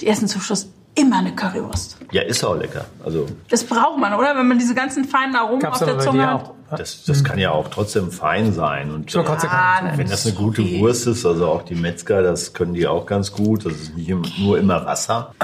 [0.00, 1.96] die essen zum Schluss immer eine Currywurst.
[2.12, 2.84] Ja, ist auch lecker.
[3.04, 4.36] Also Das braucht man, oder?
[4.36, 6.34] Wenn man diese ganzen feinen Aromen Gab's auf der Zunge hat.
[6.44, 6.54] auch.
[6.76, 8.90] das, das kann ja auch trotzdem fein sein.
[8.90, 9.26] Und Dank.
[9.42, 10.80] na, wenn das eine gute okay.
[10.80, 13.64] Wurst ist, also auch die Metzger, das können die auch ganz gut.
[13.64, 15.32] Das ist nicht im- nur immer Wasser.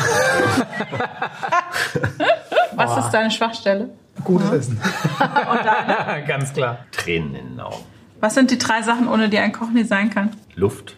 [2.74, 3.90] Was ist deine Schwachstelle?
[4.24, 4.80] Gutes Essen.
[6.26, 6.78] Ganz klar.
[6.92, 7.84] Tränen in den Augen.
[8.20, 10.30] Was sind die drei Sachen, ohne die ein Koch nie sein kann?
[10.57, 10.96] Luft,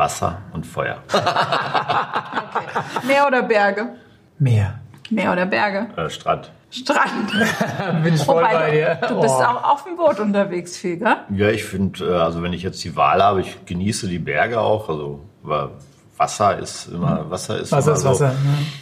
[0.00, 0.96] Wasser und Feuer.
[3.06, 3.90] Meer oder Berge?
[4.38, 4.80] Meer.
[5.10, 5.88] Meer oder Berge?
[5.96, 6.50] Äh, Strand.
[6.70, 7.30] Strand.
[8.02, 8.94] Bin ich voll Wobei bei dir.
[9.02, 9.42] du, du bist Oh.
[9.42, 11.16] auch auf dem Boot unterwegs viel, gell?
[11.34, 14.58] Ja, ich finde, äh, also wenn ich jetzt die Wahl habe, ich genieße die Berge
[14.60, 14.88] auch.
[14.88, 15.20] Also
[16.20, 18.34] Wasser ist immer Wasser ist Wasser immer ist so, Wasser.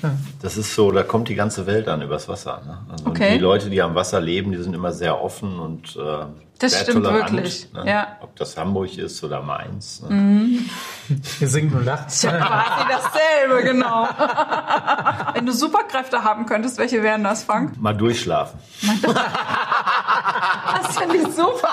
[0.02, 0.10] Ja.
[0.42, 2.60] Das ist so, da kommt die ganze Welt an übers Wasser.
[2.66, 2.78] Ne?
[2.90, 3.34] Also Okay.
[3.34, 6.24] die Leute, die am Wasser leben, die sind immer sehr offen und äh,
[6.58, 7.84] Das sehr stimmt tolerant, wirklich, Ne?
[7.88, 8.08] ja.
[8.22, 10.02] Ob das Hamburg ist oder Mainz.
[10.08, 10.58] Ne?
[11.38, 12.08] Wir singen und lachen.
[12.08, 14.08] Ist ja quasi dasselbe, genau.
[15.34, 17.80] Wenn du Superkräfte haben könntest, welche wären das, Frank?
[17.80, 18.58] Mal durchschlafen.
[20.82, 21.68] Das finde ich super.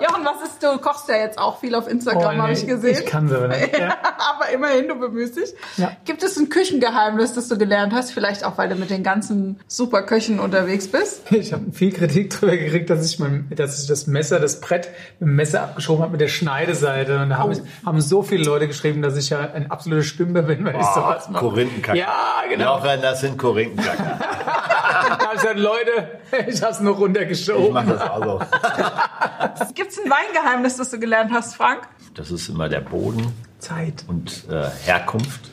[0.00, 2.66] Jochen, was ist, du kochst ja jetzt auch viel auf Instagram, Oh, habe nee, ich
[2.66, 2.98] gesehen.
[3.04, 3.78] Ich kann sie aber nicht.
[3.78, 3.96] Ja.
[4.34, 5.54] aber immerhin, du bemühst dich.
[5.76, 5.92] Ja.
[6.04, 8.10] Gibt es ein Küchengeheimnis, das du gelernt hast?
[8.12, 11.22] Vielleicht auch, weil du mit den ganzen Superköchen unterwegs bist?
[11.30, 14.88] Ich habe viel Kritik darüber gekriegt, dass ich, mein, dass ich das Messer, das Brett
[15.18, 17.18] mit dem Messer abgeschoben habe mit der Schneideseite.
[17.20, 17.86] Und da haben, Oh.
[17.86, 21.28] haben so viele Leute geschrieben, dass ich ja ein absoluter Stümper bin, wenn ich sowas
[21.28, 21.44] mache.
[21.44, 21.98] Korinthenkacker.
[21.98, 22.78] Ja, genau.
[22.78, 24.18] Jochen, das sind Korinthenkacker.
[25.10, 27.72] Ich gesagt, Leute, ich habe es nur Ich runtergeschoben.
[27.72, 28.38] mache das auch so.
[29.74, 31.82] Gibt es ein Weingeheimnis, das du gelernt hast, Frank?
[32.14, 34.04] Das ist immer der Boden Zeit.
[34.06, 35.50] und äh, Herkunft.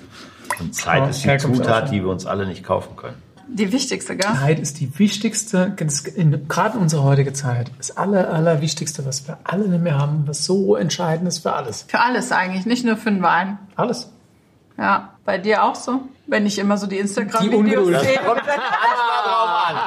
[0.60, 3.16] Und Zeit Oh, ist die Herkunft Zutat, die wir uns alle nicht kaufen können.
[3.48, 4.32] Die wichtigste, gell?
[4.34, 9.68] Zeit ist die wichtigste, gerade in unserer heutigen Zeit, das aller, allerwichtigste, was wir alle
[9.68, 11.84] nicht mehr haben, was so entscheidend ist für alles.
[11.88, 13.58] Für alles eigentlich, nicht nur für den Wein.
[13.76, 14.10] Alles.
[14.78, 16.02] Ja, bei dir auch so?
[16.28, 18.20] Wenn ich immer so die Instagram-Videos sehe.
[18.20, 19.78] Kommt drauf an.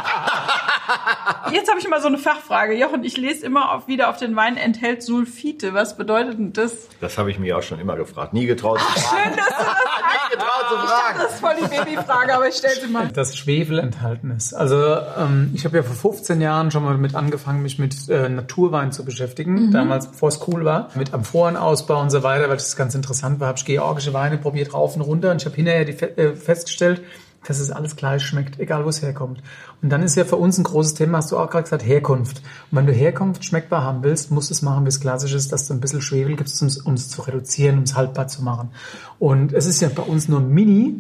[1.53, 2.74] Jetzt habe ich mal so eine Fachfrage.
[2.74, 5.74] Jochen, ich lese immer auf, wieder auf den Wein enthält Sulfite.
[5.74, 6.89] Was bedeutet denn das?
[7.01, 8.32] Das habe ich mir auch schon immer gefragt.
[8.32, 9.22] Nie getraut zu fragen.
[9.24, 9.66] Schön, dass du das
[10.24, 11.18] Nie getraut zu Ich dachte, fragen.
[11.22, 13.09] das ist voll die Babyfrage, aber ich stelle sie mal.
[13.09, 14.55] dass Schwefel enthalten ist.
[14.55, 18.28] Also ähm, ich habe ja vor 15 Jahren schon mal mit angefangen, mich mit äh,
[18.28, 19.70] Naturwein zu beschäftigen.
[19.70, 23.49] Damals, bevor es cool war, mit Amphorenausbau und so weiter, weil das ganz interessant war,
[23.49, 27.03] habe ich georgische Weine probiert rauf und runter und ich habe hinterher die, äh, festgestellt,
[27.47, 29.42] dass es alles gleich schmeckt, egal wo es herkommt.
[29.82, 32.38] Und dann ist ja für uns ein großes Thema, hast du auch gerade gesagt, Herkunft.
[32.70, 35.53] Und wenn du Herkunft schmeckbar haben willst, musst du es machen, wie es klassisch ist,
[35.53, 38.70] dass du ein bisschen Schwefel gibst, um es zu reduzieren, um es haltbar zu machen.
[39.18, 40.97] Und es ist ja bei uns nur mini,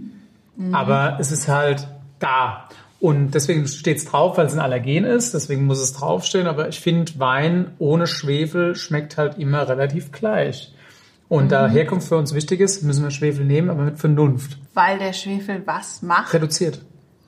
[0.56, 0.74] mhm.
[0.74, 1.88] aber es ist halt
[2.18, 2.68] da.
[3.00, 6.46] Und deswegen steht es drauf, weil es ein Allergen ist, deswegen muss es draufstehen.
[6.46, 10.73] Aber ich finde, Wein ohne Schwefel schmeckt halt immer relativ gleich.
[11.28, 11.48] Und mhm.
[11.48, 14.58] da Herkunft für uns wichtig ist, müssen wir Schwefel nehmen, aber mit Vernunft.
[14.74, 16.32] Weil der Schwefel was macht?
[16.34, 16.80] Reduziert.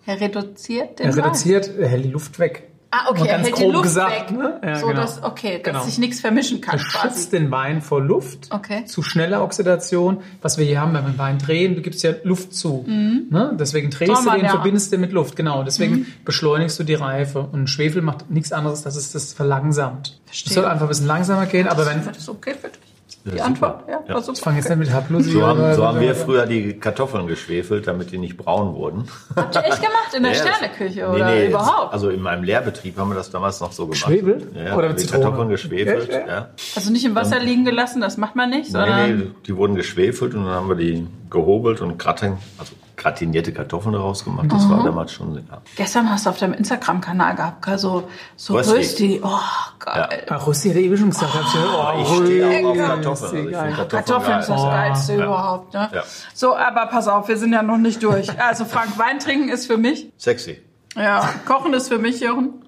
[0.06, 2.70] Er reduziert den Er reduziert, er hält die Luft weg.
[2.92, 4.38] Ah, okay, er hält die Luft gesagt, weg.
[4.38, 4.60] Ne?
[4.64, 5.00] Ja, so, genau.
[5.00, 5.84] dass, okay, dass genau.
[5.84, 6.78] sich nichts vermischen kann.
[6.78, 8.84] Er schützt den Wein vor Luft, okay.
[8.84, 10.22] zu schneller Oxidation.
[10.40, 12.84] Was wir hier haben, wenn wir den Wein drehen, du gibst ja Luft zu.
[12.86, 13.26] Mhm.
[13.30, 13.56] Ne?
[13.58, 15.34] Deswegen drehst Trauma, du den, verbindest den mit Luft.
[15.34, 16.06] Genau, deswegen mhm.
[16.24, 17.48] beschleunigst du die Reife.
[17.50, 20.20] Und Schwefel macht nichts anderes, dass es das verlangsamt.
[20.30, 22.04] Es soll einfach ein bisschen langsamer gehen, aber wenn...
[22.04, 22.85] Das okay dich
[23.32, 23.84] die Antwort.
[23.88, 24.18] Ja, ja.
[24.18, 28.12] Ich fange jetzt mit Hablusi So haben, so haben wir früher die Kartoffeln geschwefelt, damit
[28.12, 29.08] die nicht braun wurden.
[29.34, 30.14] Habt ihr echt gemacht?
[30.16, 31.92] In der ja, Sterneküche oder nee, überhaupt?
[31.92, 34.06] Also in meinem Lehrbetrieb haben wir das damals noch so gemacht.
[34.06, 34.46] Geschwefelt?
[34.54, 36.10] Ja, oder mit die Kartoffeln geschwefelt.
[36.10, 39.18] Ja, Also nicht im Wasser liegen gelassen, das macht man nicht, sondern...
[39.18, 43.52] Nee, nee, die wurden geschwefelt und dann haben wir die gehobelt und gratin, also gratinierte
[43.52, 44.46] Kartoffeln daraus gemacht.
[44.50, 44.70] Das mhm.
[44.70, 45.34] war damals schon.
[45.34, 45.60] Ja.
[45.76, 49.20] Gestern hast du auf deinem Instagram-Kanal gehabt, so, so Rösti.
[49.22, 49.38] Oh,
[49.78, 50.08] geil.
[50.10, 50.36] Ja.
[50.36, 51.32] Ach, Rösti hat er eben schon gesagt.
[51.34, 53.54] Oh, ich stehe auch auf Kartoffeln.
[53.54, 54.66] Also Kartoffeln, Kartoffeln ist das oh.
[54.66, 55.24] Geilste ja.
[55.24, 55.74] überhaupt.
[55.74, 55.90] Ne?
[55.92, 56.02] Ja.
[56.34, 58.28] So, aber pass auf, wir sind ja noch nicht durch.
[58.46, 60.12] Also Frank, Wein trinken ist für mich.
[60.18, 60.60] Sexy.
[60.94, 62.62] Ja, Kochen ist für mich, Jochen.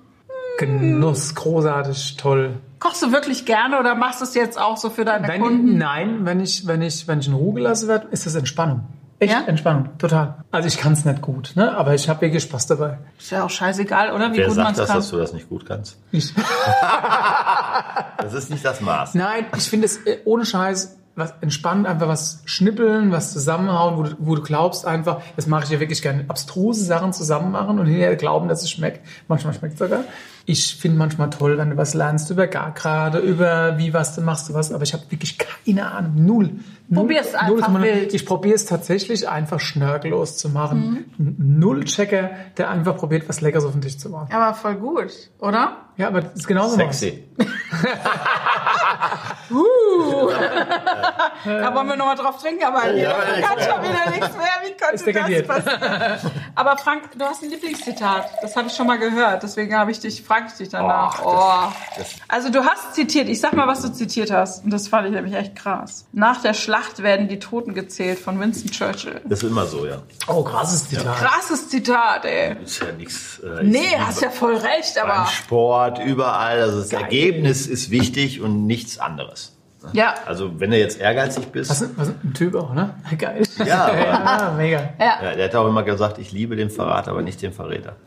[0.59, 2.57] Genuss, großartig, toll.
[2.81, 5.79] Kochst du wirklich gerne oder machst du es jetzt auch so für deine wenn, Kunden?
[5.79, 8.87] Nein, wenn ich, wenn ich, wenn ich in Ruhe gelassen werde, ist das Entspannung.
[9.21, 9.43] Echt ja?
[9.47, 10.45] Entspannung, total.
[10.53, 11.77] Also ich kann es nicht gut, ne?
[11.77, 12.99] aber ich habe wirklich Spaß dabei.
[13.19, 14.33] Ist ja auch scheißegal, oder?
[14.33, 14.97] Wie Wer gut sagt das, kann.
[14.97, 15.99] dass du das nicht gut kannst?
[16.13, 16.33] Ich.
[18.19, 19.15] das ist nicht das Maß.
[19.15, 24.03] Nein, ich finde es äh, ohne Scheiß was entspannt, einfach was schnippeln, was zusammenhauen, wo
[24.05, 27.81] du, wo du glaubst einfach, das mache ich ja wirklich gerne, abstruse Sachen zusammen machen
[27.81, 29.05] und hinterher glauben, dass es schmeckt.
[29.27, 30.05] Manchmal schmeckt es sogar.
[30.51, 34.23] Ich finde manchmal toll, wenn du was lernst über gar gerade, über wie was du
[34.23, 36.51] machst, du was, aber ich habe wirklich keine Ahnung, null.
[36.93, 38.15] Probier's einfach null, wild.
[38.15, 41.07] Ich probiere es tatsächlich einfach schnörkellos zu machen.
[41.19, 41.35] Mhm.
[41.59, 44.33] Null Checker, der einfach probiert, was Leckeres auf den Tisch zu machen.
[44.33, 45.77] Aber voll gut, oder?
[45.99, 47.25] Ja, aber das ist genauso Sexy.
[49.51, 50.31] uh.
[51.45, 54.47] da wollen wir nochmal drauf trinken, aber ja, ich kann schon wieder nichts mehr.
[54.65, 56.33] Wie konnte das passieren?
[56.55, 58.31] aber Frank, du hast ein Lieblingszitat.
[58.41, 59.43] Das habe ich schon mal gehört.
[59.43, 61.21] Deswegen habe ich dich, frage ich dich danach.
[61.25, 61.73] Oh, oh.
[61.97, 63.29] Das, das also du hast zitiert.
[63.29, 64.65] Ich sag mal, was du zitiert hast.
[64.65, 66.07] Und das fand ich nämlich echt krass.
[66.13, 69.21] Nach der Schlacht werden die Toten gezählt von Winston Churchill.
[69.25, 70.03] Das ist immer so, ja.
[70.29, 71.05] Oh, krasses Zitat.
[71.05, 71.15] Ja.
[71.15, 72.57] Krasses Zitat, ey.
[72.63, 73.41] Ist ja nichts.
[73.41, 75.27] Äh, nee, hast ja voll recht, aber.
[75.27, 76.61] Sport Sport, überall.
[76.61, 77.03] Also das Geil.
[77.03, 79.55] Ergebnis ist wichtig und nichts anderes.
[79.93, 80.15] Ja.
[80.27, 81.71] Also wenn du jetzt ehrgeizig bist.
[81.71, 82.95] Was, was ein Typ auch, ne?
[83.19, 83.43] Geil.
[83.59, 84.91] Ja, ja mega.
[84.99, 85.23] Ja.
[85.23, 85.35] ja.
[85.35, 87.97] Der hat auch immer gesagt, ich liebe den Verrat, aber nicht den Verräter.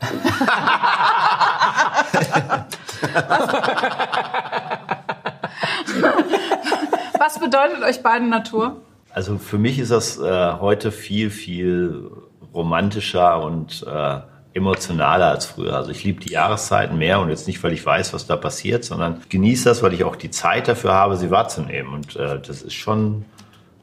[7.18, 8.82] was bedeutet euch beiden Natur?
[9.10, 12.10] Also für mich ist das äh, heute viel, viel
[12.54, 14.20] romantischer und äh,
[14.54, 15.74] emotionaler als früher.
[15.74, 18.84] Also ich liebe die Jahreszeiten mehr und jetzt nicht, weil ich weiß, was da passiert,
[18.84, 21.92] sondern genieße das, weil ich auch die Zeit dafür habe, sie wahrzunehmen.
[21.92, 23.24] Und äh, das ist schon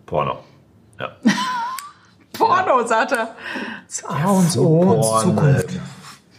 [0.06, 0.40] Porno.
[1.00, 1.12] Ja.
[2.34, 3.36] Porno, sagt er.
[4.08, 5.70] A und O und Zukunft.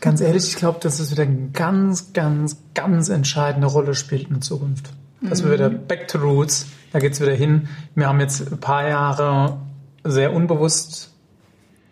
[0.00, 4.40] Ganz ehrlich, ich glaube, dass es wieder eine ganz, ganz, ganz entscheidende Rolle spielt in
[4.42, 4.90] Zukunft.
[5.20, 5.46] Dass mhm.
[5.46, 7.68] wir wieder back to roots, da geht's wieder hin.
[7.94, 9.58] Wir haben jetzt ein paar Jahre
[10.04, 11.12] sehr unbewusst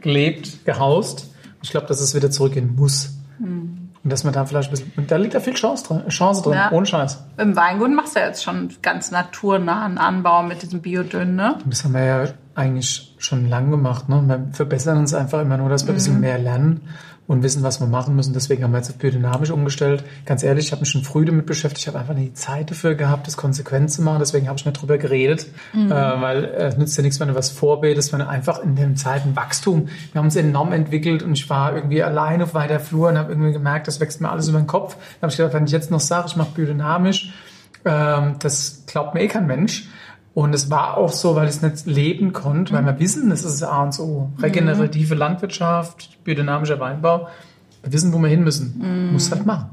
[0.00, 1.28] gelebt, gehaust
[1.62, 3.14] ich glaube, dass es wieder zurückgehen muss.
[3.38, 3.90] Mhm.
[4.04, 6.54] Und dass man da vielleicht ein bisschen, da liegt da viel Chance drin, Chance drin
[6.54, 6.70] ja.
[6.70, 7.24] ohne Scheiß.
[7.36, 11.58] Im Weingut machst du ja jetzt schon ganz naturnahen Anbau mit diesem Biodünn, ne?
[11.66, 12.28] Das haben wir ja
[12.58, 14.22] eigentlich schon lange gemacht, ne?
[14.26, 15.94] Wir verbessern uns einfach immer nur, dass wir mhm.
[15.94, 16.80] ein bisschen mehr lernen
[17.28, 18.32] und wissen, was wir machen müssen.
[18.32, 20.02] Deswegen haben wir jetzt auf biodynamisch umgestellt.
[20.24, 21.82] Ganz ehrlich, ich habe mich schon früh damit beschäftigt.
[21.82, 24.18] Ich habe einfach nicht die Zeit dafür gehabt, das konsequent zu machen.
[24.20, 25.92] Deswegen habe ich nicht drüber geredet, mhm.
[25.92, 28.76] äh, weil es äh, nützt ja nichts, wenn du was vorbetest, wenn du einfach in
[28.76, 29.88] den Zeiten Wachstum.
[30.12, 33.32] Wir haben uns enorm entwickelt und ich war irgendwie alleine auf weiter Flur und habe
[33.32, 34.94] irgendwie gemerkt, das wächst mir alles über den Kopf.
[34.94, 37.34] Dann habe ich gedacht, wenn ich jetzt noch sage, ich mache biodynamisch,
[37.84, 39.88] ähm, das glaubt mir eh kein Mensch.
[40.38, 43.42] Und es war auch so, weil ich es nicht leben konnte, weil wir wissen, das
[43.42, 44.30] ist A und O.
[44.40, 47.26] Regenerative Landwirtschaft, biodynamischer Weinbau.
[47.82, 48.78] Wir wissen, wo wir hin müssen.
[48.78, 49.12] Mhm.
[49.14, 49.70] Muss halt machen.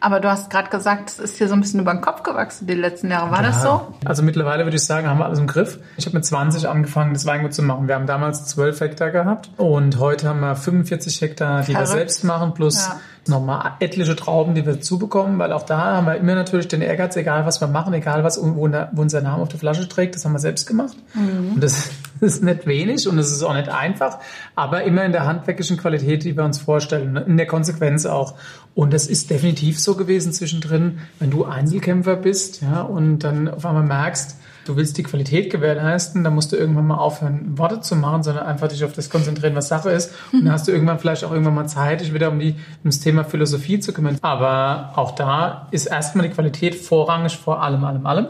[0.00, 2.66] Aber du hast gerade gesagt, es ist hier so ein bisschen über den Kopf gewachsen
[2.66, 3.30] die letzten Jahre.
[3.30, 3.48] War ja.
[3.48, 3.94] das so?
[4.04, 5.78] Also mittlerweile würde ich sagen, haben wir alles im Griff.
[5.96, 7.88] Ich habe mit 20 angefangen, das Weingut zu machen.
[7.88, 11.80] Wir haben damals 12 Hektar gehabt und heute haben wir 45 Hektar, die Verrückt.
[11.80, 12.96] wir selbst machen, plus ja
[13.28, 17.16] nochmal etliche Trauben, die wir zubekommen, weil auch da haben wir immer natürlich den Ehrgeiz,
[17.16, 20.32] egal was wir machen, egal was, wo, unser Name auf der Flasche trägt, das haben
[20.32, 20.96] wir selbst gemacht.
[21.14, 21.52] Mhm.
[21.54, 21.90] Und das
[22.34, 24.18] ist nicht wenig und es ist auch nicht einfach,
[24.54, 28.34] aber immer in der handwerklichen Qualität, die wir uns vorstellen, in der Konsequenz auch.
[28.74, 33.66] Und das ist definitiv so gewesen zwischendrin, wenn du Einzelkämpfer bist, ja, und dann auf
[33.66, 34.36] einmal merkst,
[34.68, 38.46] du willst die Qualität gewährleisten, dann musst du irgendwann mal aufhören, Worte zu machen, sondern
[38.46, 40.12] einfach dich auf das konzentrieren, was Sache ist.
[40.32, 42.84] Und dann hast du irgendwann vielleicht auch irgendwann mal Zeit, dich wieder um, die, um
[42.90, 44.18] das Thema Philosophie zu kümmern.
[44.20, 48.26] Aber auch da ist erstmal die Qualität vorrangig vor allem, allem, allem.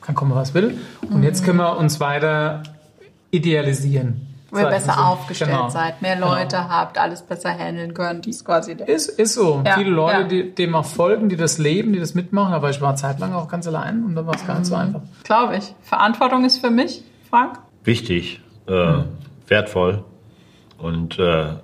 [0.00, 0.78] Kann kommen, was will.
[1.10, 2.62] Und jetzt können wir uns weiter
[3.30, 4.26] idealisieren.
[4.50, 5.00] Wo ihr besser so.
[5.00, 5.68] aufgestellt genau.
[5.68, 6.34] seid, mehr genau.
[6.34, 6.68] Leute genau.
[6.68, 8.26] habt, alles besser handeln könnt.
[8.26, 8.88] Ist quasi der.
[8.88, 9.62] Ist, ist so.
[9.64, 9.74] Ja.
[9.74, 10.24] Viele Leute, ja.
[10.24, 12.52] die dem auch folgen, die das leben, die das mitmachen.
[12.52, 14.80] Aber ich war zeitlang auch ganz allein und da war es gar nicht so mhm.
[14.80, 15.00] einfach.
[15.22, 15.72] Glaube ich.
[15.82, 17.60] Verantwortung ist für mich, Frank?
[17.84, 19.04] Wichtig, äh, mhm.
[19.46, 20.04] wertvoll
[20.78, 21.54] und äh,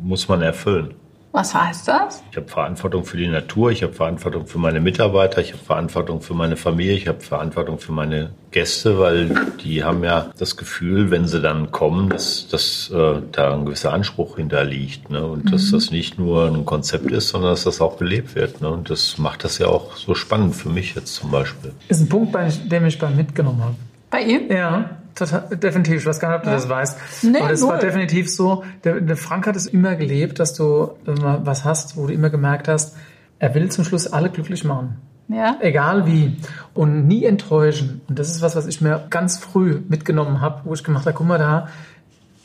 [0.00, 0.94] muss man erfüllen.
[1.32, 2.22] Was heißt das?
[2.30, 6.22] Ich habe Verantwortung für die Natur, ich habe Verantwortung für meine Mitarbeiter, ich habe Verantwortung
[6.22, 9.30] für meine Familie, ich habe Verantwortung für meine Gäste, weil
[9.62, 13.92] die haben ja das Gefühl, wenn sie dann kommen, dass, dass äh, da ein gewisser
[13.92, 15.24] Anspruch hinterliegt ne?
[15.24, 15.50] und mhm.
[15.50, 18.62] dass das nicht nur ein Konzept ist, sondern dass das auch gelebt wird.
[18.62, 18.70] Ne?
[18.70, 21.72] Und das macht das ja auch so spannend für mich jetzt zum Beispiel.
[21.88, 23.74] Ist ein Punkt, den ich beim mitgenommen habe.
[24.10, 24.50] Bei ihm?
[24.50, 24.98] Ja.
[25.18, 25.96] Total, definitiv.
[25.96, 26.56] Ich weiß gar nicht, ob du ja.
[26.56, 27.24] das weißt.
[27.24, 27.70] Nee, Aber das null.
[27.70, 28.62] war definitiv so.
[28.84, 32.30] Der, der Frank hat es immer gelebt, dass du immer was hast, wo du immer
[32.30, 32.96] gemerkt hast,
[33.40, 34.96] er will zum Schluss alle glücklich machen.
[35.26, 35.56] Ja.
[35.60, 36.36] Egal wie.
[36.72, 38.00] Und nie enttäuschen.
[38.08, 41.16] Und das ist was, was ich mir ganz früh mitgenommen habe, wo ich gemacht habe,
[41.16, 41.68] guck mal da,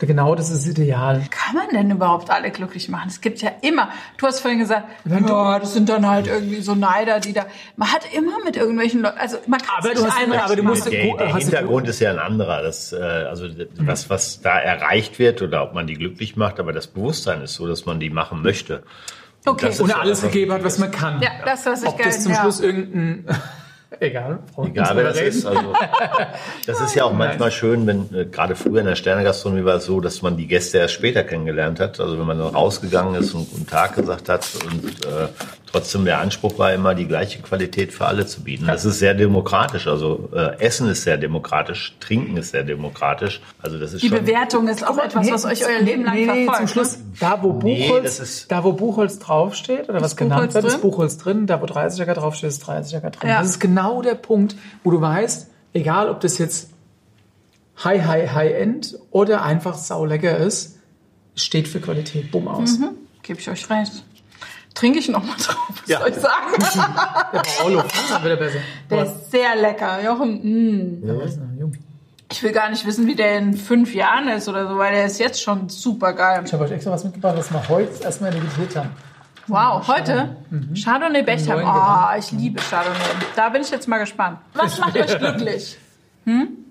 [0.05, 1.23] Genau, das ist ideal.
[1.29, 3.07] Kann man denn überhaupt alle glücklich machen?
[3.07, 6.75] Es gibt ja immer, du hast vorhin gesagt, ja, das sind dann halt irgendwie so
[6.75, 7.45] Neider, die da,
[7.75, 10.91] man hat immer mit irgendwelchen Leuten, also man kann aber du hast, aber du musst,
[10.91, 13.47] der, der Hintergrund ist ja ein anderer, das, äh, also
[13.77, 17.55] was, was da erreicht wird oder ob man die glücklich macht, aber das Bewusstsein ist
[17.55, 18.83] so, dass man die machen möchte.
[19.45, 19.67] Okay.
[19.67, 21.21] Und, und alles gegeben hat, was man kann.
[21.21, 22.41] Ja, das, was ich Ob das zum ja.
[22.41, 23.25] Schluss irgendein
[23.99, 24.39] Egal.
[24.63, 25.45] Egal, wer das ist.
[25.45, 25.73] Also,
[26.65, 29.85] das ist ja auch manchmal schön, wenn äh, gerade früher in der Sternegastronomie war es
[29.85, 31.99] so, dass man die Gäste erst später kennengelernt hat.
[31.99, 35.27] Also wenn man dann rausgegangen ist und guten Tag gesagt hat und äh,
[35.73, 38.67] trotzdem der Anspruch war immer, die gleiche Qualität für alle zu bieten.
[38.67, 39.87] Das ist sehr demokratisch.
[39.87, 43.41] Also äh, Essen ist sehr demokratisch, Trinken ist sehr demokratisch.
[43.61, 46.25] Also das ist die schon Bewertung ist auch etwas, was euch euer Leben lang nee,
[46.25, 46.57] nee, verfolgt.
[46.57, 47.03] Zum Schluss, ne?
[47.19, 51.47] da wo Buchholz, nee, da wo Buchholz draufsteht oder was genannt wird, ist Buchholz drin.
[51.47, 53.29] Da wo 30er draufsteht, ist 30er drin.
[53.29, 53.39] Ja.
[53.39, 56.69] Das ist genau der Punkt, wo du weißt, egal ob das jetzt
[57.83, 60.77] High, High, High End oder einfach saulecker ist,
[61.35, 62.31] steht für Qualität.
[62.31, 62.77] Bumm aus.
[62.77, 62.89] Mhm.
[63.23, 64.03] Gebe ich euch recht.
[64.73, 65.99] Trinke ich noch mal drauf, was ja.
[65.99, 66.51] soll ich sagen?
[67.33, 67.83] der Paolo
[68.23, 68.59] wieder besser.
[68.89, 70.03] Der ist sehr lecker.
[70.03, 71.07] Jochen, mh.
[71.07, 71.69] Ja,
[72.31, 75.05] ich will gar nicht wissen, wie der in fünf Jahren ist oder so, weil der
[75.05, 76.41] ist jetzt schon super geil.
[76.43, 78.89] Ich habe euch extra was mitgebracht, was wir heute erstmal digitiert haben.
[79.47, 80.35] Wow, heute?
[80.49, 80.73] Mhm.
[80.73, 81.63] Chardonnay Bechtheim.
[81.63, 82.97] Oh, ich liebe Chardonnay.
[83.35, 84.39] Da bin ich jetzt mal gespannt.
[84.53, 85.77] Was macht euch glücklich?
[86.25, 86.62] Hm?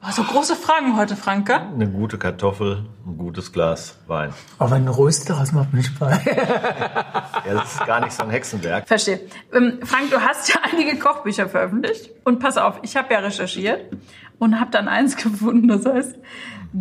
[0.00, 1.60] Oh, so große Fragen heute, Franke.
[1.60, 4.32] Eine gute Kartoffel, ein gutes Glas Wein.
[4.58, 6.12] Aber ein Röster, was macht mich bei?
[7.44, 8.86] ja, das ist gar nicht so ein Hexenwerk.
[8.86, 9.20] Verstehe.
[9.52, 12.10] Ähm, Frank, du hast ja einige Kochbücher veröffentlicht.
[12.24, 13.92] Und pass auf, ich habe ja recherchiert
[14.38, 16.16] und habe dann eins gefunden, das heißt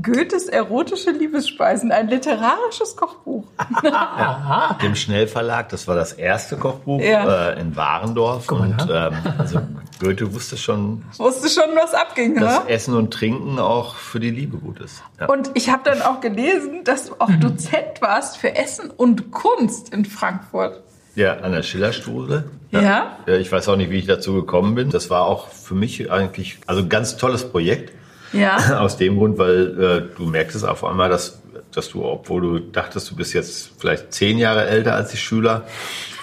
[0.02, 3.46] Goethes erotische Liebesspeisen, ein literarisches Kochbuch.
[3.84, 7.52] ja, dem Schnellverlag, das war das erste Kochbuch ja.
[7.52, 8.52] äh, in Warendorf.
[8.52, 9.62] Mal, und ähm, also
[10.02, 12.70] Goethe wusste schon, wusste schon, was abging, dass ne?
[12.70, 15.02] Essen und Trinken auch für die Liebe gut ist.
[15.20, 15.28] Ja.
[15.28, 17.28] Und ich habe dann auch gelesen, dass du auch.
[17.40, 20.82] Dozent warst für Essen und Kunst in Frankfurt.
[21.18, 22.44] Ja, an der Schillerstuhle.
[22.70, 23.18] Ja.
[23.26, 23.36] ja.
[23.38, 24.92] Ich weiß auch nicht, wie ich dazu gekommen bin.
[24.92, 27.92] Das war auch für mich eigentlich also ein ganz tolles Projekt.
[28.34, 28.80] Ja.
[28.80, 31.42] Aus dem Grund, weil äh, du merkst es auf einmal, dass,
[31.74, 35.66] dass du, obwohl du dachtest, du bist jetzt vielleicht zehn Jahre älter als die Schüler,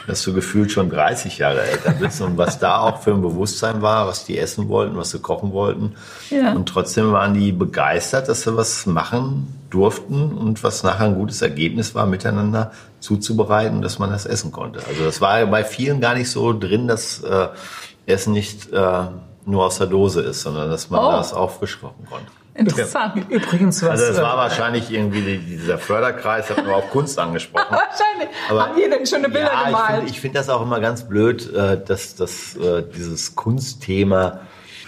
[0.06, 3.82] dass du gefühlt schon 30 Jahre älter bist und was da auch für ein Bewusstsein
[3.82, 5.94] war, was die essen wollten, was sie kochen wollten.
[6.30, 6.52] Ja.
[6.52, 11.42] Und trotzdem waren die begeistert, dass sie was machen durften und was nachher ein gutes
[11.42, 12.70] Ergebnis war, miteinander
[13.04, 14.80] zuzubereiten, dass man das essen konnte.
[14.88, 17.48] Also das war bei vielen gar nicht so drin, dass äh,
[18.06, 19.02] Essen nicht äh,
[19.44, 21.12] nur aus der Dose ist, sondern dass man oh.
[21.12, 22.30] das aufgeschrocken konnte.
[22.54, 23.16] Interessant.
[23.28, 23.90] Übrigens was.
[23.90, 27.66] Also das war äh, wahrscheinlich irgendwie dieser Förderkreis, hat nur auf Kunst angesprochen.
[27.70, 28.28] wahrscheinlich.
[28.48, 30.04] Aber, Haben die denn schöne Bilder ja, gemalt?
[30.04, 34.40] Ich finde find das auch immer ganz blöd, äh, dass, dass äh, dieses Kunstthema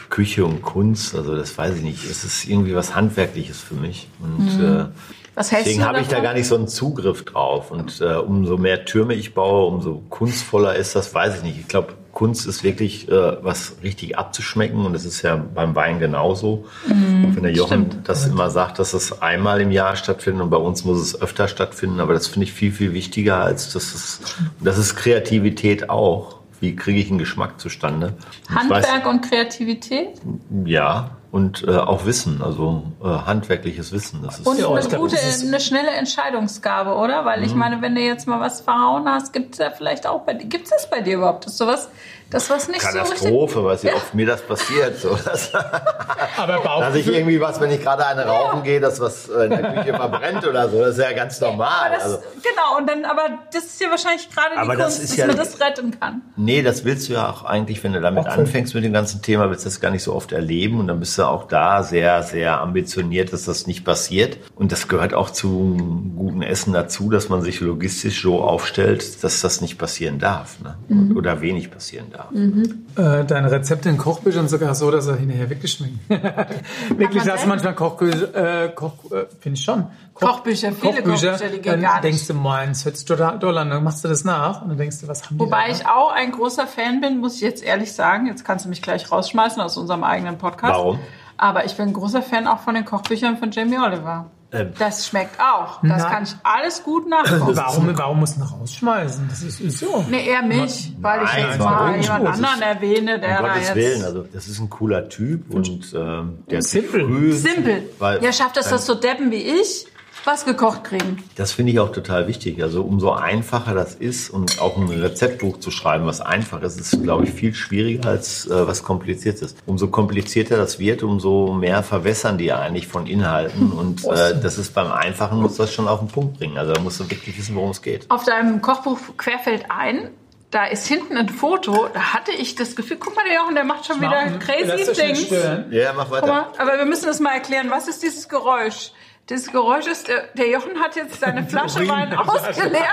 [0.08, 4.08] Küche und Kunst, also das weiß ich nicht, es ist irgendwie was Handwerkliches für mich.
[4.20, 4.92] Und mhm.
[5.36, 7.70] Deswegen habe ich da gar nicht so einen Zugriff drauf.
[7.70, 11.58] Und äh, umso mehr Türme ich baue, umso kunstvoller ist das, weiß ich nicht.
[11.58, 15.98] Ich glaube, Kunst ist wirklich äh, was richtig abzuschmecken und das ist ja beim Wein
[15.98, 16.64] genauso.
[16.86, 18.08] Mhm, wenn der Jochen stimmt.
[18.08, 21.46] das immer sagt, dass es einmal im Jahr stattfindet und bei uns muss es öfter
[21.46, 26.36] stattfinden, aber das finde ich viel, viel wichtiger als das ist, das ist Kreativität auch.
[26.58, 28.14] Wie kriege ich einen Geschmack zustande?
[28.48, 30.18] Handwerk weiß, und Kreativität?
[30.64, 34.22] Ja, und äh, auch Wissen, also äh, handwerkliches Wissen.
[34.22, 37.24] Das ist und ja, eine gute, eine schnelle Entscheidungsgabe, oder?
[37.24, 37.58] Weil ich mhm.
[37.58, 40.46] meine, wenn du jetzt mal was verhauen hast, gibt es ja vielleicht auch bei dir,
[40.46, 41.46] gibt es das bei dir überhaupt?
[41.46, 41.90] Ist sowas,
[42.30, 44.98] das was nicht Katastrophe, so wie oft mir das passiert.
[44.98, 45.16] So.
[45.24, 45.54] Das,
[46.36, 49.44] Aber Bauch dass ich irgendwie was, wenn ich gerade eine rauchen gehe, dass was äh,
[49.44, 51.92] in der Küche verbrennt oder so, das ist ja ganz normal.
[51.92, 55.16] Das, also, genau, und dann, aber das ist ja wahrscheinlich gerade die Kunst, das dass
[55.16, 56.22] ja, man das retten kann.
[56.36, 58.40] Nee, das willst du ja auch eigentlich, wenn du damit okay.
[58.40, 60.98] anfängst mit dem ganzen Thema, willst du das gar nicht so oft erleben und dann
[60.98, 64.38] bist du auch da sehr, sehr ambitioniert, dass das nicht passiert.
[64.56, 65.76] Und das gehört auch zu
[66.16, 70.76] gutem Essen dazu, dass man sich logistisch so aufstellt, dass das nicht passieren darf ne?
[70.88, 71.16] Mhm.
[71.16, 72.15] oder wenig passieren darf.
[72.30, 72.86] Mhm.
[72.96, 76.08] Äh, deine Rezepte in Kochbüchern sogar so, dass er hinterher weggeschminkt.
[76.96, 79.86] Wirklich, dass du manchmal Kochbücher, äh, Koch, äh, finde ich schon.
[80.14, 82.04] Koch, Kochbücher, viele Kochbücher, Kochbücher die gehen nicht.
[82.04, 84.78] denkst du, meins hört sich total doll an, dann machst du das nach und dann
[84.78, 87.62] denkst du, was haben die Wobei ich auch ein großer Fan bin, muss ich jetzt
[87.62, 90.74] ehrlich sagen, jetzt kannst du mich gleich rausschmeißen aus unserem eigenen Podcast.
[90.74, 90.98] Warum?
[91.36, 94.30] Aber ich bin ein großer Fan auch von den Kochbüchern von Jamie Oliver.
[94.52, 95.80] Ähm, das schmeckt auch.
[95.82, 97.56] Das na, kann ich alles gut nachkochen.
[97.56, 99.26] Warum, warum muss man rausschmeißen?
[99.28, 100.04] Das ist, ist so.
[100.08, 103.76] Nee, eher mich, weil ich jetzt mal jemand anderen erwähne, der um da Gottes jetzt...
[103.76, 107.32] Willen, also das ist ein cooler Typ und ähm, der Simple.
[107.32, 107.82] Simple.
[107.98, 109.86] Weil, ja, schafft das, das so deppen wie ich?
[110.26, 111.22] Was gekocht kriegen.
[111.36, 112.62] Das finde ich auch total wichtig.
[112.62, 117.02] Also umso einfacher das ist und auch ein Rezeptbuch zu schreiben, was einfach ist, ist,
[117.02, 119.58] glaube ich, viel schwieriger als äh, was kompliziert ist.
[119.66, 123.72] Umso komplizierter das wird, umso mehr verwässern die eigentlich von Inhalten.
[123.72, 126.58] Und äh, das ist beim Einfachen, muss das schon auf den Punkt bringen.
[126.58, 128.10] Also da musst du wirklich wissen, worum es geht.
[128.10, 130.10] Auf deinem Kochbuch Querfeld ein
[130.50, 133.64] da ist hinten ein Foto, da hatte ich das Gefühl, guck mal, der Jochen, der
[133.64, 135.30] macht schon wieder crazy Things.
[135.70, 136.26] Ja, mach weiter.
[136.26, 137.70] Mal, aber wir müssen das mal erklären.
[137.70, 138.92] Was ist dieses Geräusch?
[139.28, 142.84] Das Geräusch ist, der, der Jochen hat jetzt seine Flasche Wein ausgeleert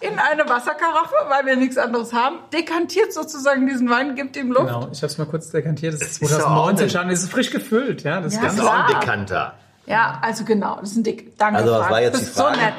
[0.00, 4.66] in eine Wasserkaraffe, weil wir nichts anderes haben, dekantiert sozusagen diesen Wein, gibt ihm Luft.
[4.66, 8.02] Genau, ich habe es mal kurz dekantiert, das ist 2019 schon, ist frisch gefüllt.
[8.02, 9.54] Ja, das, ja, ist, auch ein Dekanter.
[9.86, 11.38] Ja, also genau, das ist ein Dick.
[11.38, 12.56] Danke, also was war jetzt die Frage?
[12.56, 12.74] so nett.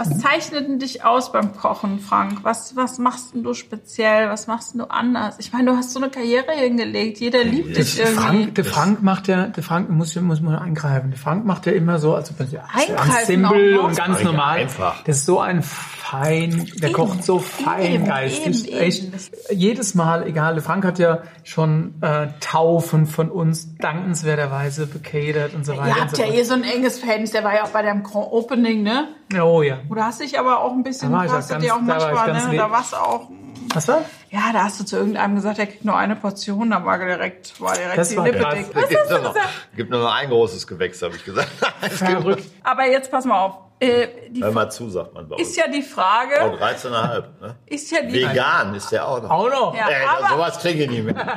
[0.00, 2.38] Was zeichnet denn dich aus beim Kochen, Frank?
[2.42, 4.30] Was, was machst du speziell?
[4.30, 5.36] Was machst du anders?
[5.38, 7.20] Ich meine, du hast so eine Karriere hingelegt.
[7.20, 8.18] Jeder liebt dich irgendwie.
[8.18, 11.10] Frank, der Frank macht ja, der Frank muss, muss man eingreifen.
[11.10, 14.60] Der Frank macht ja immer so, also ganz simpel und ganz normal.
[14.60, 15.04] Einfach.
[15.04, 15.62] Das ist so ein
[16.10, 18.68] fein, der eben, kocht so feingeistig.
[18.68, 20.60] Eben, Echt, jedes Mal, egal.
[20.60, 25.88] Frank hat ja schon äh, Taufen von uns dankenswerterweise bekadert und so weiter.
[25.88, 27.30] Ihr habt so ja eh so ein enges Verhältnis.
[27.30, 29.08] Der war ja auch bei deinem Grand Opening, ne?
[29.40, 29.78] Oh ja.
[29.88, 32.56] Oder hast dich aber auch ein bisschen, da hast du dir auch manchmal, ne?
[32.56, 33.28] Da war's auch.
[33.72, 34.04] Was war?
[34.30, 37.60] Ja, da hast du zu irgendeinem gesagt, er kriegt nur eine Portion, da war direkt,
[37.60, 38.66] war direkt das die Lippe dick.
[38.74, 39.38] Was hast du gesagt?
[39.76, 41.50] Gibt nur noch ein großes Gewächs, habe ich gesagt.
[41.80, 42.44] Verrückt.
[42.64, 43.69] aber jetzt pass mal auf.
[43.80, 44.08] Äh,
[44.38, 45.48] Hör mal zu, sagt man bei uns.
[45.48, 46.34] Ist ja die Frage.
[46.42, 47.22] Oh, 13,5.
[47.40, 47.56] Ne?
[47.64, 49.30] Ist ja die Vegan ist der auch noch.
[49.30, 49.74] Auch noch?
[49.74, 51.16] Ja, äh, aber, sowas kriege ich nicht mehr.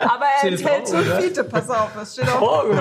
[0.00, 2.62] aber er enthält Sulfite, pass auf, das steht auch.
[2.62, 2.64] Oh,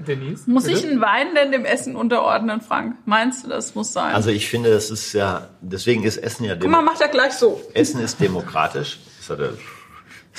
[0.00, 0.50] Denise?
[0.50, 0.78] Muss bitte?
[0.78, 2.96] ich einen Wein denn dem Essen unterordnen, Frank?
[3.04, 4.14] Meinst du, das muss sein?
[4.14, 7.32] Also ich finde, das ist ja, deswegen ist Essen ja Guck mal, macht er gleich
[7.32, 7.60] so.
[7.74, 9.00] Essen ist demokratisch.
[9.18, 9.52] Das hat er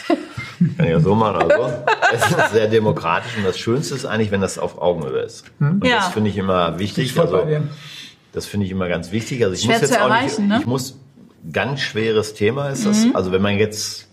[0.78, 1.74] kann ich ja so machen, also.
[2.14, 5.46] Es ist sehr demokratisch und das Schönste ist eigentlich, wenn das auf Augenhöhe ist.
[5.60, 5.80] Hm?
[5.82, 5.98] Und ja.
[5.98, 7.12] das finde ich immer wichtig.
[7.12, 7.46] Ich also,
[8.32, 9.44] das finde ich immer ganz wichtig.
[9.44, 10.58] Also ich Schwer muss jetzt auch nicht, ne?
[10.60, 11.00] ich muss,
[11.52, 13.06] ganz schweres Thema ist das.
[13.06, 13.16] Mhm.
[13.16, 14.08] Also wenn man jetzt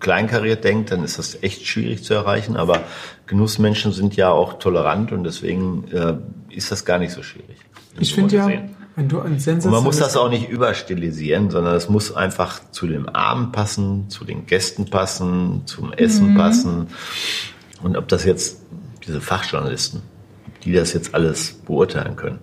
[0.00, 2.56] kleinkariert denkt, dann ist das echt schwierig zu erreichen.
[2.56, 2.82] Aber
[3.26, 6.14] Genussmenschen sind ja auch tolerant und deswegen äh,
[6.54, 7.56] ist das gar nicht so schwierig.
[7.98, 8.50] Ich finde ja,
[8.96, 12.86] wenn du ein und man muss das auch nicht überstilisieren, sondern es muss einfach zu
[12.86, 16.36] dem Abend passen, zu den Gästen passen, zum Essen mhm.
[16.36, 16.86] passen.
[17.82, 18.62] Und ob das jetzt
[19.04, 20.02] diese Fachjournalisten,
[20.64, 22.38] die das jetzt alles beurteilen können,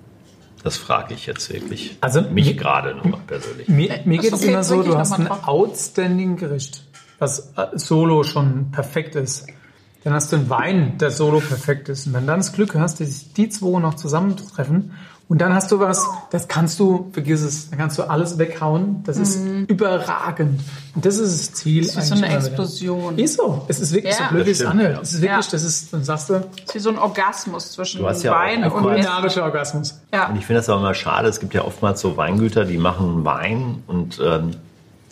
[0.63, 1.97] das frage ich jetzt wirklich.
[2.01, 3.67] Also mich gerade nur persönlich.
[3.69, 6.83] Mir, mir geht es immer so, du hast ein outstanding Gericht
[7.21, 9.45] was äh, solo schon perfekt ist.
[10.03, 12.07] Dann hast du einen Wein, der solo perfekt ist.
[12.07, 14.93] Und wenn du dann das Glück hast, dass die zwei noch zusammentreffen
[15.31, 19.01] und dann hast du was, das kannst du, vergiss es, dann kannst du alles weghauen.
[19.05, 19.63] Das ist mhm.
[19.63, 20.59] überragend.
[20.93, 21.85] Und das ist das Ziel.
[21.85, 23.17] Das ist so eine Explosion.
[23.17, 23.63] Ist so.
[23.69, 24.27] Es ist wirklich ja.
[24.27, 25.01] so blöd, wie es anhört.
[25.01, 25.51] Es ist wirklich, ja.
[25.51, 26.33] das ist, dann sagst du.
[26.33, 30.01] Es ist wie so ein Orgasmus zwischen ja Wein und kulinarischer Orgasmus.
[30.13, 30.27] Ja.
[30.27, 31.29] Und ich finde das auch immer schade.
[31.29, 34.51] Es gibt ja oftmals so Weingüter, die machen Wein und ähm,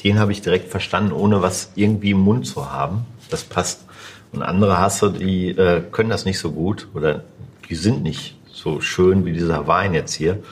[0.04, 3.06] den habe ich direkt verstanden, ohne was irgendwie im Mund zu haben.
[3.30, 3.86] Das passt.
[4.34, 7.24] Und andere Hasse, die äh, können das nicht so gut oder
[7.70, 10.44] die sind nicht so schön wie dieser Wein jetzt hier.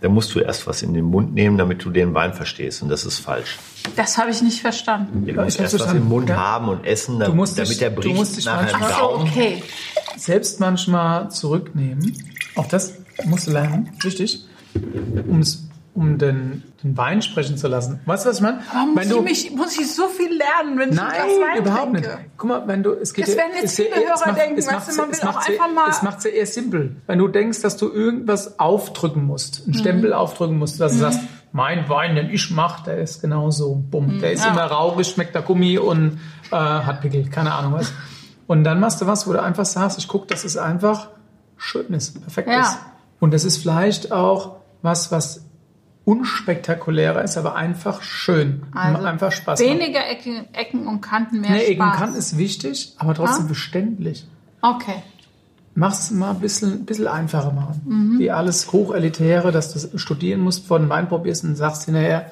[0.00, 2.82] Da musst du erst was in den Mund nehmen, damit du den Wein verstehst.
[2.82, 3.58] Und das ist falsch.
[3.94, 5.26] Das habe ich nicht verstanden.
[5.26, 6.36] Du musst erst was im Mund ja.
[6.36, 9.28] haben und essen, damit, musst damit der bricht du musst dich nachher im Gaumen.
[9.28, 9.62] Okay.
[10.16, 12.16] Selbst manchmal zurücknehmen.
[12.56, 12.94] Auch das
[13.24, 13.90] musst du lernen.
[14.02, 14.44] Wichtig.
[15.28, 15.65] Um es
[15.96, 18.00] um den, den Wein sprechen zu lassen.
[18.06, 18.60] Weißt du, was ich meine?
[18.70, 21.48] Aber muss, du, ich mich, muss ich so viel lernen, wenn ich nein, ein Glas
[21.50, 22.08] Wein überhaupt trinke?
[22.08, 22.18] nicht.
[22.36, 24.88] Guck mal, wenn du, es geht Das werden jetzt viele Hörer macht, denken, es weißt
[24.92, 26.96] du, man will es auch einfach mal- Es macht ja eher simpel.
[27.06, 31.20] Wenn du denkst, dass du irgendwas aufdrücken musst, einen Stempel aufdrücken musst, dass du sagst,
[31.52, 34.50] mein Wein, den ich mach, der ist genauso, bumm, der ist Ja.
[34.52, 36.18] immer rauchig, schmeckt nach Gummi und
[36.50, 37.92] äh, hat Pickel, keine Ahnung was.
[38.46, 41.08] Und dann machst du was, wo du einfach sagst, ich guck, dass es einfach
[41.56, 42.60] schön ist, perfekt Ja.
[42.60, 42.78] ist.
[43.18, 45.45] Und das ist vielleicht auch was, was
[46.06, 48.62] unspektakulärer ist, aber einfach schön.
[48.72, 49.68] Also einfach Spaß macht.
[49.68, 51.68] Weniger Ecken, Ecken und Kanten, mehr Nee, Spaß.
[51.70, 53.48] Ecken kann ist wichtig, aber trotzdem Ja?
[53.48, 54.24] beständig.
[54.62, 55.02] Okay.
[55.74, 57.82] Mach's mal ein bisschen, bisschen einfacher machen.
[57.84, 58.18] Mhm.
[58.18, 62.30] Wie alles Hochelitäre, dass du studieren musst, vor den Wein probierst und sagst hinterher,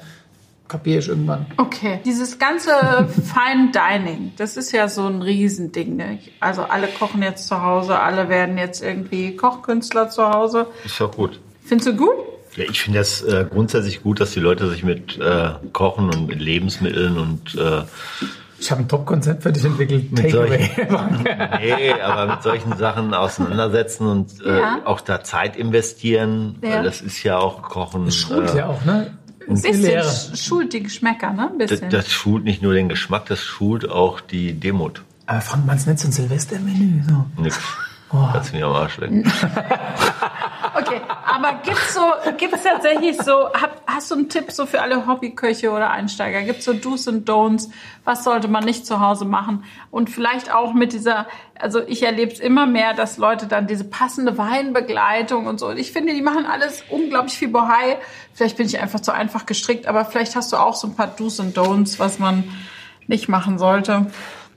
[0.69, 1.45] kapier ich irgendwann.
[1.57, 1.99] Okay.
[2.05, 2.71] Dieses ganze
[3.09, 5.97] Fine Dining, das ist ja so ein Riesending.
[5.97, 6.19] Ne?
[6.39, 10.67] Also alle kochen jetzt zu Hause, alle werden jetzt irgendwie Kochkünstler zu Hause.
[10.85, 11.39] Ist doch gut.
[11.65, 12.15] Findest du gut?
[12.55, 16.27] Ja, ich finde das äh, grundsätzlich gut, dass die Leute sich mit äh, Kochen und
[16.27, 17.81] mit Lebensmitteln und äh,
[18.59, 20.11] Ich habe ein Top-Konzept für dich entwickelt.
[20.11, 20.69] Mit Takeaway.
[21.59, 24.79] nee, aber mit solchen Sachen auseinandersetzen und äh, Ja.
[24.85, 26.55] auch da Zeit investieren.
[26.61, 26.75] Ja.
[26.77, 28.05] Weil das ist ja auch Kochen.
[28.05, 29.11] Das schult äh, ja auch, ne?
[29.47, 30.01] Ein bisschen
[30.35, 31.51] schult die Geschmäcker, ne?
[31.51, 31.89] Ein das, bisschen.
[31.91, 35.03] das schult nicht nur den Geschmack, das schult auch die Demut.
[35.27, 37.03] Aber Frank, meinst du nicht so ein Silvestermenü?
[37.07, 37.25] So.
[37.41, 37.59] Nix.
[38.31, 39.23] Kannst du mich am Arsch lecken.
[40.77, 42.01] Okay, aber gibt's so,
[42.37, 43.49] gibt's tatsächlich so,
[43.87, 46.41] hast du einen Tipp so für alle Hobbyköche oder Einsteiger?
[46.41, 47.69] Gibt's so Do's und Don'ts?
[48.03, 49.63] Was sollte man nicht zu Hause machen?
[49.89, 51.27] Und vielleicht auch mit dieser,
[51.57, 55.67] also ich erlebe es immer mehr, dass Leute dann diese passende Weinbegleitung und so.
[55.67, 57.97] Und ich finde, die machen alles unglaublich viel Bohai.
[58.33, 61.07] Vielleicht bin ich einfach zu einfach gestrickt, aber vielleicht hast du auch so ein paar
[61.07, 62.43] Do's und Don'ts, was man
[63.07, 64.07] nicht machen sollte.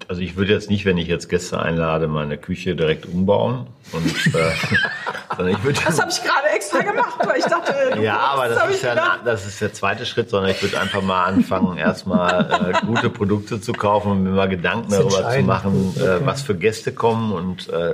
[0.09, 3.66] Also ich würde jetzt nicht, wenn ich jetzt Gäste einlade, meine Küche direkt umbauen.
[3.93, 4.52] Und, äh,
[5.36, 8.48] sondern ich würde Das habe ich gerade extra gemacht, weil ich dachte, du Ja, aber
[8.48, 9.20] das das ist ja gedacht.
[9.26, 13.60] das ist der zweite Schritt, sondern ich würde einfach mal anfangen, erstmal äh, gute Produkte
[13.60, 16.06] zu kaufen und mir mal Gedanken darüber zu machen, Okay.
[16.06, 17.93] äh, was für Gäste kommen und äh,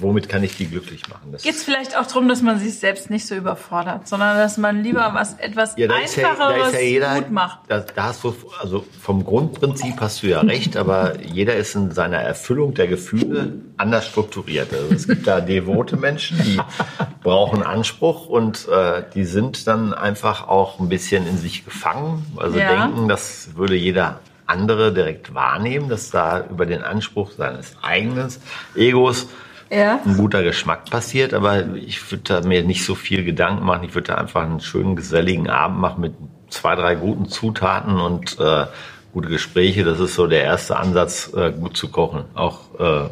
[0.00, 1.32] womit kann ich die glücklich machen.
[1.32, 4.82] Geht es vielleicht auch darum, dass man sich selbst nicht so überfordert, sondern dass man
[4.82, 7.58] lieber was etwas ja, ja, Einfacheres ist ja jeder, gut macht.
[7.68, 11.92] Da, da hast du, also vom Grundprinzip hast du ja recht, aber jeder ist in
[11.92, 14.72] seiner Erfüllung der Gefühle anders strukturiert.
[14.72, 16.60] Also es gibt da devote Menschen, die
[17.22, 22.26] brauchen Anspruch und äh, die sind dann einfach auch ein bisschen in sich gefangen.
[22.36, 22.86] Also Ja.
[22.86, 28.32] denken, das würde jeder andere direkt wahrnehmen, dass da über den Anspruch seines eigenen
[28.74, 29.28] Egos
[29.70, 30.00] Ja.
[30.04, 33.84] ein guter Geschmack passiert, aber ich würde da mir nicht so viel Gedanken machen.
[33.84, 36.14] Ich würde da einfach einen schönen, geselligen Abend machen mit
[36.50, 38.66] zwei, drei guten Zutaten und äh,
[39.12, 39.84] gute Gespräche.
[39.84, 42.24] Das ist so der erste Ansatz, äh, gut zu kochen.
[42.34, 43.08] Auch äh,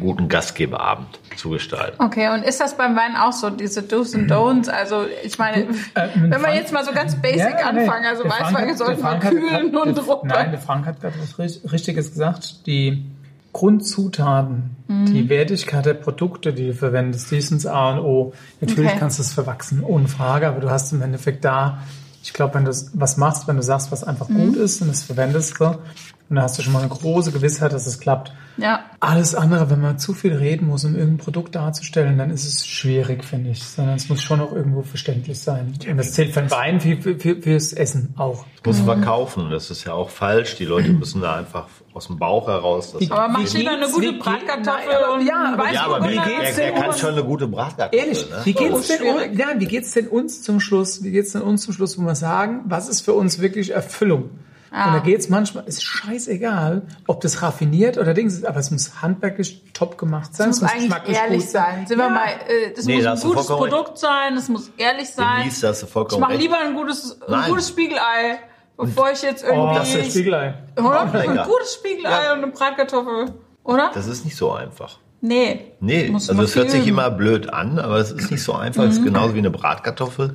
[0.00, 2.02] guten Gastgeberabend zu gestalten.
[2.02, 4.68] Okay, und ist das beim Wein auch so, diese Do's und Don'ts?
[4.70, 5.68] Also ich meine,
[6.16, 9.86] wenn wir jetzt mal so ganz basic Ja, anfangen, also Weißwein sollte man kühlen hat-
[9.86, 10.34] und der- runter.
[10.34, 12.66] Nein, der Frank hat gerade was Richt- Richtiges gesagt.
[12.66, 13.04] Die
[13.52, 15.06] Grundzutaten, Mhm.
[15.06, 18.32] die Wertigkeit der Produkte, die du verwendest, die sind das A und O.
[18.60, 18.98] Natürlich Okay.
[19.00, 21.82] kannst du es verwachsen, ohne Frage, aber du hast im Endeffekt da,
[22.22, 24.46] ich glaube, wenn du was machst, wenn du sagst, was einfach Mhm.
[24.46, 27.72] gut ist und es verwendest du, und da hast du schon mal eine große Gewissheit,
[27.72, 28.32] dass es klappt.
[28.56, 28.80] Ja.
[29.00, 32.66] Alles andere, wenn man zu viel reden muss, um irgendein Produkt darzustellen, dann ist es
[32.66, 33.62] schwierig, finde ich.
[33.64, 35.72] Sondern es muss schon auch irgendwo verständlich sein.
[35.88, 38.44] Und das zählt für den Wein wie für, für, fürs Essen auch.
[38.62, 39.50] Das muss verkaufen.
[39.50, 40.56] Das ist ja auch falsch.
[40.56, 42.92] Die Leute müssen da einfach aus dem Bauch heraus.
[42.92, 46.56] Das Aber mach Wie lieber eine gute Bratkartoffel und ja, aber- ja, aber wie geht's
[46.56, 47.00] denn er kann uns?
[47.00, 47.98] schon eine gute Bratkartoffel.
[47.98, 48.36] Ehrlich, ne?
[48.44, 51.02] wie geht's Oh, denn uns, ja, wie geht's denn uns zum Schluss?
[51.02, 54.30] Wie geht's denn uns zum Schluss, wo wir sagen, was ist für uns wirklich Erfüllung?
[54.72, 54.86] Ah.
[54.86, 59.02] Und da geht's manchmal, ist scheißegal, ob das raffiniert oder Dings ist, aber es muss
[59.02, 60.50] handwerklich top gemacht sein.
[60.50, 61.86] Es muss eigentlich geschmacklich ehrlich gut sein.
[61.88, 62.10] Sind wir Ja.
[62.10, 65.38] mal, äh, das Nee, muss da ein gutes Produkt sein, es muss ehrlich sein.
[65.40, 66.42] Denise, da hast du Ich vollkommen mache recht.
[66.42, 67.50] lieber ein gutes, ein Nein.
[67.50, 68.38] gutes Spiegelei,
[68.80, 69.74] bevor ich jetzt Oh, irgendwie.
[69.78, 70.54] das ist der Spiegelei.
[70.76, 72.32] Ein gutes Spiegelei Ja.
[72.32, 73.26] und eine Bratkartoffel.
[73.64, 73.90] Oder?
[73.94, 74.98] Das ist nicht so einfach.
[75.20, 75.72] nee.
[75.80, 78.84] Nee, also es hört sich immer blöd an, aber es ist nicht so einfach.
[78.84, 80.34] Es ist genauso wie eine Bratkartoffel.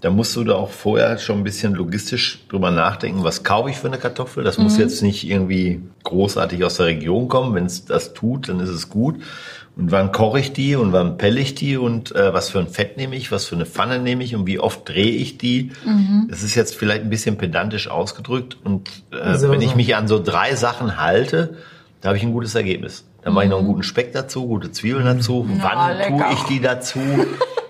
[0.00, 3.76] Da musst du da auch vorher schon ein bisschen logistisch drüber nachdenken, was kaufe ich
[3.76, 4.44] für eine Kartoffel.
[4.44, 7.52] Das muss jetzt nicht irgendwie großartig aus der Region kommen.
[7.56, 9.16] Wenn es das tut, dann ist es gut.
[9.78, 12.66] Und wann koche ich die und wann pelle ich die und äh, was für ein
[12.66, 15.70] Fett nehme ich, was für eine Pfanne nehme ich und wie oft drehe ich die.
[16.28, 18.56] Das ist jetzt vielleicht ein bisschen pedantisch ausgedrückt.
[18.64, 21.54] Und äh, So, wenn ich mich an so drei Sachen halte,
[22.00, 23.04] da habe ich ein gutes Ergebnis.
[23.22, 25.48] Dann mache ich noch einen guten Speck dazu, gute Zwiebeln dazu.
[25.48, 26.16] Wann lecker.
[26.16, 26.98] tue ich die dazu?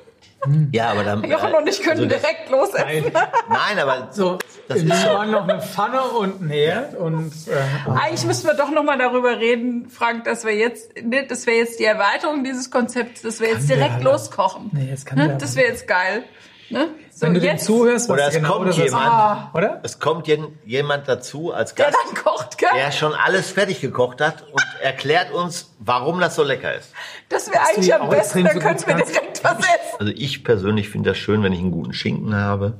[0.72, 1.24] ja, aber dann.
[1.28, 3.12] Jochen und ich können also das- direkt losessen.
[3.48, 4.38] Nein, aber So,
[4.68, 5.22] Das wir ist so.
[5.24, 9.88] noch eine Pfanne und ein Herd und äh, Eigentlich müssten wir doch nochmal darüber reden,
[9.90, 13.68] Frank, dass wir jetzt, ne, das wäre jetzt die Erweiterung dieses Konzepts, dass wir jetzt
[13.68, 14.04] direkt alle.
[14.04, 14.70] loskochen.
[14.72, 15.36] Nee, jetzt kann Ne?
[15.40, 16.22] Das wäre jetzt geil.
[16.70, 16.88] Ne?
[17.18, 17.62] So, Wenn du jetzt.
[17.62, 19.50] dem zuhörst, was oder es genau kommt jemand, ah.
[19.52, 19.80] oder?
[19.82, 20.28] Es kommt
[20.64, 22.68] jemand dazu als Gast, der, dann kocht, gell?
[22.76, 26.92] der schon alles fertig gekocht hat und erklärt uns, warum das so lecker ist.
[27.28, 29.96] Das wäre eigentlich am besten, dann könnten wir direkt was essen.
[29.98, 32.74] Also ich persönlich finde das schön, wenn ich einen guten Schinken habe.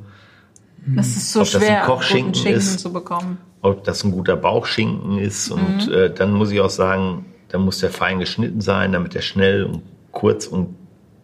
[0.87, 3.39] Das ist so ob schwer, das ein Kochschinken guten Schinken ist, zu bekommen.
[3.63, 5.51] Ob das ein guter Bauchschinken ist.
[5.51, 5.93] Und mhm.
[5.93, 9.65] äh, dann muss ich auch sagen, dann muss der fein geschnitten sein, damit er schnell
[9.65, 9.83] und
[10.13, 10.77] kurz und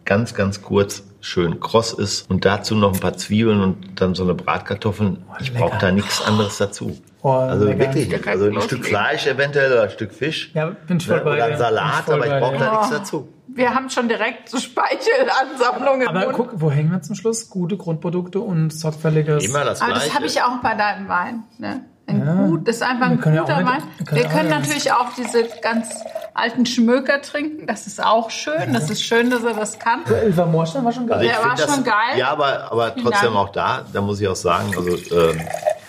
[0.05, 2.29] ganz, ganz kurz schön kross ist.
[2.29, 5.25] Und dazu noch ein paar Zwiebeln und dann so eine Bratkartoffeln.
[5.27, 6.97] Oh, ich brauche da nichts anderes dazu.
[7.21, 7.93] Oh, also lecker.
[7.93, 10.51] wirklich Also ein Stück Fleisch eventuell oder ein Stück Fisch.
[10.53, 13.29] Ja, bin voll ne, bei Oder ein Salat, aber ich brauche da nichts dazu.
[13.47, 16.07] Wir haben schon direkt so Speichelansammlungen.
[16.07, 17.49] Aber guck, wo hängen wir zum Schluss?
[17.49, 19.45] Gute Grundprodukte und sorgfälliges.
[19.45, 19.93] Immer das Gleiche.
[19.93, 21.43] Aber das habe ich auch bei deinem Wein.
[21.57, 21.85] Ne?
[22.07, 22.33] Ein ja.
[22.33, 23.83] gut, das ist einfach ein guter ja Wein.
[23.97, 25.87] Wir können, wir können natürlich auch diese ganz
[26.35, 27.65] alten Schmöker trinken.
[27.65, 28.73] Das ist auch schön.
[28.73, 30.01] Das ist schön, dass er das kann.
[30.07, 31.19] Der Elfer Moorstein war schon geil.
[31.19, 32.17] Also Der war das, schon geil.
[32.17, 33.35] Ja, aber, aber trotzdem Dank.
[33.35, 35.35] auch da, da muss ich auch sagen, also äh,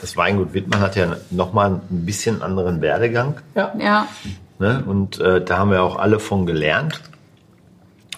[0.01, 3.41] das Weingut Wittmann hat ja nochmal ein bisschen anderen Werdegang.
[3.55, 3.73] Ja.
[3.79, 4.09] ja.
[4.59, 4.83] Ne?
[4.87, 7.03] Und äh, da haben wir auch alle von gelernt.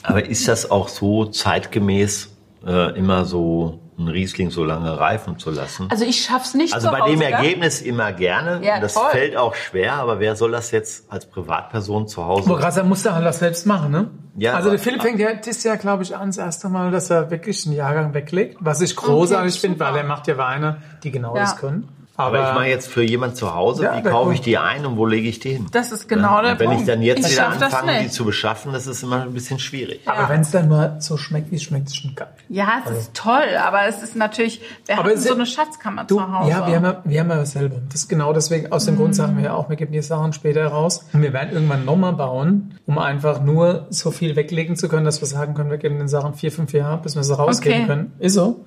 [0.02, 2.30] Aber ist das auch so zeitgemäß
[2.66, 5.88] äh, immer so ein Riesling so lange reifen zu lassen.
[5.90, 6.72] Also ich schaff's nicht.
[6.72, 8.64] Also bei Hause, dem Ergebnis immer gerne.
[8.64, 9.10] Ja, das toll.
[9.10, 12.48] fällt auch schwer, aber wer soll das jetzt als Privatperson zu Hause?
[12.48, 14.10] Aber krass, er muss ja das selbst machen, ne?
[14.36, 14.54] Ja.
[14.54, 17.30] Also der Philipp fängt ja das Jahr, glaube ich, an, das erste Mal, dass er
[17.30, 21.10] wirklich einen Jahrgang weglegt, was ich großartig okay, finde, weil er macht ja Weine, die
[21.10, 21.42] genau ja.
[21.42, 21.88] das können.
[22.18, 24.84] Aber, aber ich meine jetzt für jemand zu Hause, ja, wie kaufe ich die ein
[24.84, 25.68] und wo lege ich die hin?
[25.70, 26.42] Das ist genau ja?
[26.42, 26.80] der Wenn Punkt.
[26.80, 30.00] ich dann jetzt ich wieder anfange, die zu beschaffen, das ist immer ein bisschen schwierig.
[30.04, 30.14] Ja.
[30.14, 32.26] Aber wenn es dann nur so schmeckt, wie es schmeckt, ist schon geil.
[32.48, 32.98] Ja, es also.
[32.98, 36.50] ist toll, aber es ist natürlich, wir aber haben so eine Schatzkammer du, zu Hause.
[36.50, 37.82] Ja, wir haben ja, wir haben ja dasselbe.
[37.88, 38.98] Das ist genau deswegen, aus dem mhm.
[38.98, 41.06] Grund sagen wir ja auch, wir geben die Sachen später raus.
[41.12, 45.22] Und wir werden irgendwann nochmal bauen, um einfach nur so viel weglegen zu können, dass
[45.22, 47.86] wir sagen können, wir geben den Sachen vier, fünf Jahre, bis wir sie rausgeben okay.
[47.86, 48.12] können.
[48.18, 48.64] Ist so.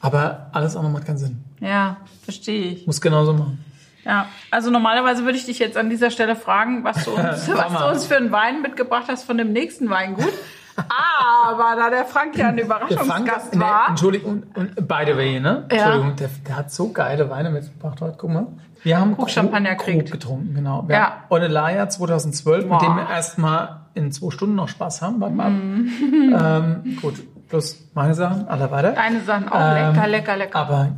[0.00, 1.44] Aber alles andere macht keinen Sinn.
[1.60, 2.86] Ja, verstehe ich.
[2.86, 3.64] Muss genauso machen.
[4.04, 7.72] Ja, also normalerweise würde ich dich jetzt an dieser Stelle fragen, was du uns, was
[7.72, 10.32] du uns für einen Wein mitgebracht hast von dem nächsten Weingut.
[10.76, 13.84] Aber da der Frank ja ein Überraschungsgast Frank, war.
[13.84, 15.66] Nee, Entschuldigung, und, by the way, ne?
[15.70, 15.76] Ja.
[15.76, 18.16] Entschuldigung, der, der, hat so geile Weine mitgebracht heute.
[18.18, 18.46] Guck mal.
[18.82, 20.86] Wir haben Krug Champagner Krug getrunken, genau.
[20.88, 21.24] Wir ja.
[21.30, 22.74] Onelaya 2012, Boah.
[22.74, 25.20] mit dem wir erstmal in zwei Stunden noch Spaß haben.
[25.20, 25.50] Warte mal.
[25.50, 26.34] Mm.
[26.38, 27.22] ähm, gut,
[27.54, 28.92] plus meine Sachen, alle weiter.
[28.92, 30.58] Deine Sachen auch ähm, lecker, lecker, lecker.
[30.58, 30.88] Aber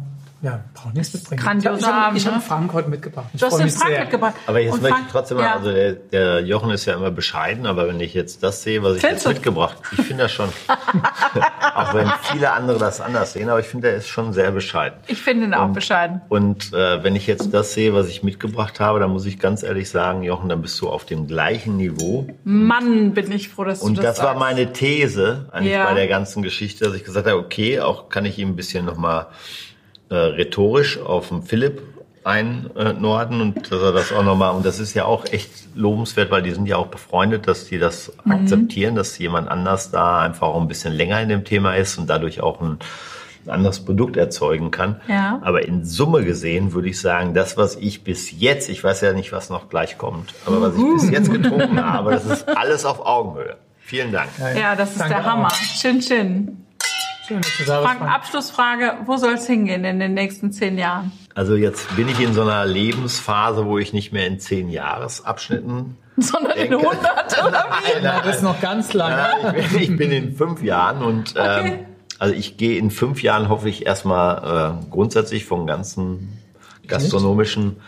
[0.42, 1.42] ja, braucht nichts mitbringen.
[1.42, 3.26] Grandioser ich habe hab, hab Frank heute mitgebracht.
[3.32, 4.00] Ich du hast den Frank sehr.
[4.00, 4.34] mitgebracht.
[4.46, 7.88] Aber jetzt möchte ich trotzdem mal, also der, der, Jochen ist ja immer bescheiden, aber
[7.88, 10.50] wenn ich jetzt das sehe, was ich Findest jetzt mitgebracht, ich finde das schon,
[11.74, 14.98] auch wenn viele andere das anders sehen, aber ich finde, er ist schon sehr bescheiden.
[15.06, 16.20] Ich finde ihn auch bescheiden.
[16.28, 19.62] Und äh, wenn ich jetzt das sehe, was ich mitgebracht habe, dann muss ich ganz
[19.62, 22.26] ehrlich sagen, Jochen, dann bist du auf dem gleichen Niveau.
[22.44, 25.86] Mann, bin ich froh, dass du und das Und das war meine These eigentlich ja.
[25.86, 28.84] bei der ganzen Geschichte, dass ich gesagt habe, okay, auch kann ich ihm ein bisschen
[28.84, 29.28] nochmal
[30.08, 31.82] äh, rhetorisch auf den Philipp
[32.26, 36.42] einnorden und dass er das auch nochmal, und das ist ja auch echt lobenswert, weil
[36.42, 38.32] die sind ja auch befreundet, dass die das mhm.
[38.32, 42.10] akzeptieren, dass jemand anders da einfach auch ein bisschen länger in dem Thema ist und
[42.10, 42.78] dadurch auch ein,
[43.48, 45.00] anderes Produkt erzeugen kann.
[45.06, 45.38] Ja.
[45.44, 49.12] Aber in Summe gesehen würde ich sagen, das, was ich bis jetzt, ich weiß ja
[49.12, 52.84] nicht, was noch gleich kommt, aber was ich bis jetzt getrunken habe, das ist alles
[52.84, 53.56] auf Augenhöhe.
[53.78, 54.30] Vielen Dank.
[54.60, 55.46] Ja, das ist Danke der Hammer.
[55.46, 55.52] Auch.
[55.52, 56.65] Chin Chin.
[57.26, 61.10] Schön, dass du da Frank, Abschlussfrage, wo soll es hingehen in den nächsten zehn Jahren?
[61.34, 65.96] Also jetzt bin ich in so einer Lebensphase, wo ich nicht mehr in zehn Jahresabschnitten
[66.16, 66.76] sondern denke.
[66.76, 68.02] in 100 oder wie?
[68.02, 69.16] Nein, das ist noch ganz lange.
[69.16, 71.66] Ja, ich, bin, ich, bin, in fünf Jahren und okay.
[71.66, 71.86] ähm,
[72.20, 76.38] also ich gehe in fünf Jahren hoffe ich erstmal äh, grundsätzlich vom ganzen
[76.86, 77.78] gastronomischen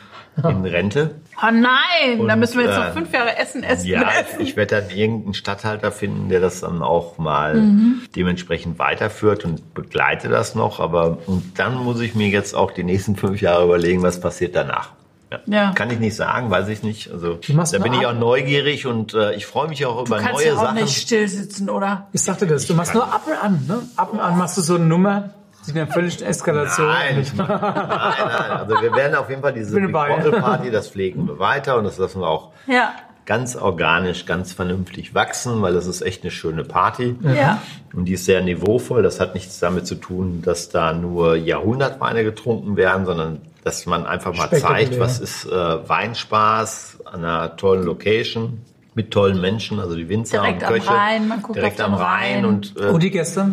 [0.45, 1.17] in Rente.
[1.41, 3.87] Oh nein, und, da müssen wir jetzt noch äh, fünf Jahre Essen essen.
[3.87, 4.41] Ja, essen.
[4.41, 8.03] ich werde dann irgendeinen Stadthalter finden, der das dann auch mal mhm.
[8.17, 10.81] dementsprechend weiterführt und begleite das noch.
[10.81, 14.57] Aber und dann muss ich mir jetzt auch die nächsten fünf Jahre überlegen, was passiert
[14.57, 14.91] danach.
[15.31, 15.41] Ja.
[15.47, 15.73] ja.
[15.75, 17.13] Kann ich nicht sagen, weiß ich nicht.
[17.13, 20.37] Also da bin ich auch neugierig und äh, ich freue mich auch über neue Sachen.
[20.37, 22.09] Du kannst ja auch nicht still sitzen, oder?
[22.13, 23.83] Ich sagte das, du machst nur ab und an, ne?
[23.97, 25.31] Ab und an machst du so eine Nummer,
[25.69, 26.87] Sie sind ja völlig Eskalation.
[26.87, 28.51] Nein, nein, nein.
[28.53, 31.99] Also wir werden auf jeden Fall diese Big Party, das pflegen wir weiter und das
[31.99, 32.95] lassen wir auch ja.
[33.27, 37.17] ganz organisch, ganz vernünftig wachsen, weil das ist echt eine schöne Party.
[37.21, 37.61] Ja.
[37.93, 39.03] Und die ist sehr niveauvoll.
[39.03, 44.07] Das hat nichts damit zu tun, dass da nur Jahrhundertweine getrunken werden, sondern dass man
[44.07, 48.63] einfach mal zeigt, was ist äh, Weinspaß an einer tollen Location
[48.99, 50.89] mit tollen Menschen, also die Winzer direkt und Köche.
[50.89, 52.45] Am Rhein, man guckt direkt am Rhein.
[52.45, 53.47] Und, äh, und die Gäste,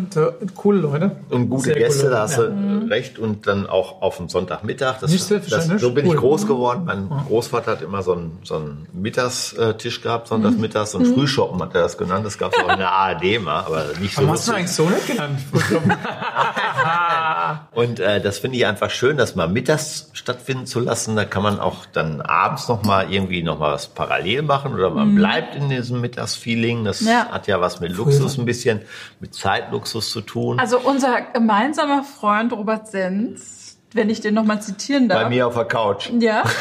[0.56, 1.12] coole Leute.
[1.30, 2.88] Und gute Sehr Gäste, da hast du mhm.
[2.88, 3.20] recht.
[3.20, 4.98] Und dann auch auf dem Sonntagmittag.
[4.98, 6.14] Das, Nicht das, so bin cool.
[6.14, 6.82] ich groß geworden.
[6.84, 7.24] Mein ja.
[7.28, 10.90] Großvater hat immer so einen, so einen Mittagstisch gehabt, sonntagsmittags.
[10.90, 11.14] So ein mhm.
[11.14, 12.26] Frühschoppen hat er das genannt.
[12.26, 14.22] Das gab es auch in der ARD mal, aber nicht so.
[14.22, 15.38] Aber hast du eigentlich so nicht genannt?
[17.72, 21.14] und äh, das finde ich einfach schön, das mal mittags stattfinden zu lassen.
[21.14, 24.90] Da kann man auch dann abends noch mal irgendwie noch mal was parallel machen oder
[24.90, 25.18] man mhm.
[25.40, 26.84] Bleibt in diesem Mittagsfeeling.
[26.84, 27.28] Das ja.
[27.30, 28.82] hat ja was mit Luxus ein bisschen,
[29.20, 30.58] mit Zeitluxus zu tun.
[30.58, 35.22] Also unser gemeinsamer Freund Robert Senz, wenn ich den noch mal zitieren darf.
[35.22, 36.10] Bei mir auf der Couch.
[36.18, 36.42] Ja.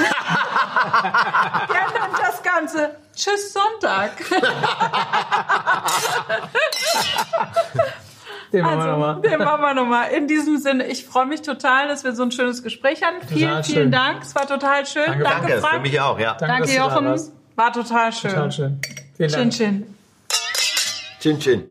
[0.96, 4.12] Der nennt das Ganze Tschüss Sonntag.
[8.54, 9.22] Den machen also, wir nochmal.
[9.22, 10.12] Den machen wir nochmal.
[10.12, 13.26] In diesem Sinne, ich freue mich total, dass wir so ein schönes Gespräch hatten.
[13.28, 13.92] Vielen, vielen schön.
[13.92, 14.22] Dank.
[14.22, 15.06] Es war total schön.
[15.06, 16.36] Danke, Danke, Danke für mich auch, ja.
[16.36, 17.45] Danke, Danke Jochen.
[17.56, 18.32] War total schön.
[18.32, 18.80] Total schön.
[19.16, 19.52] Vielen Dank.
[19.52, 19.96] Chin, chin.
[21.20, 21.64] Chin, chin.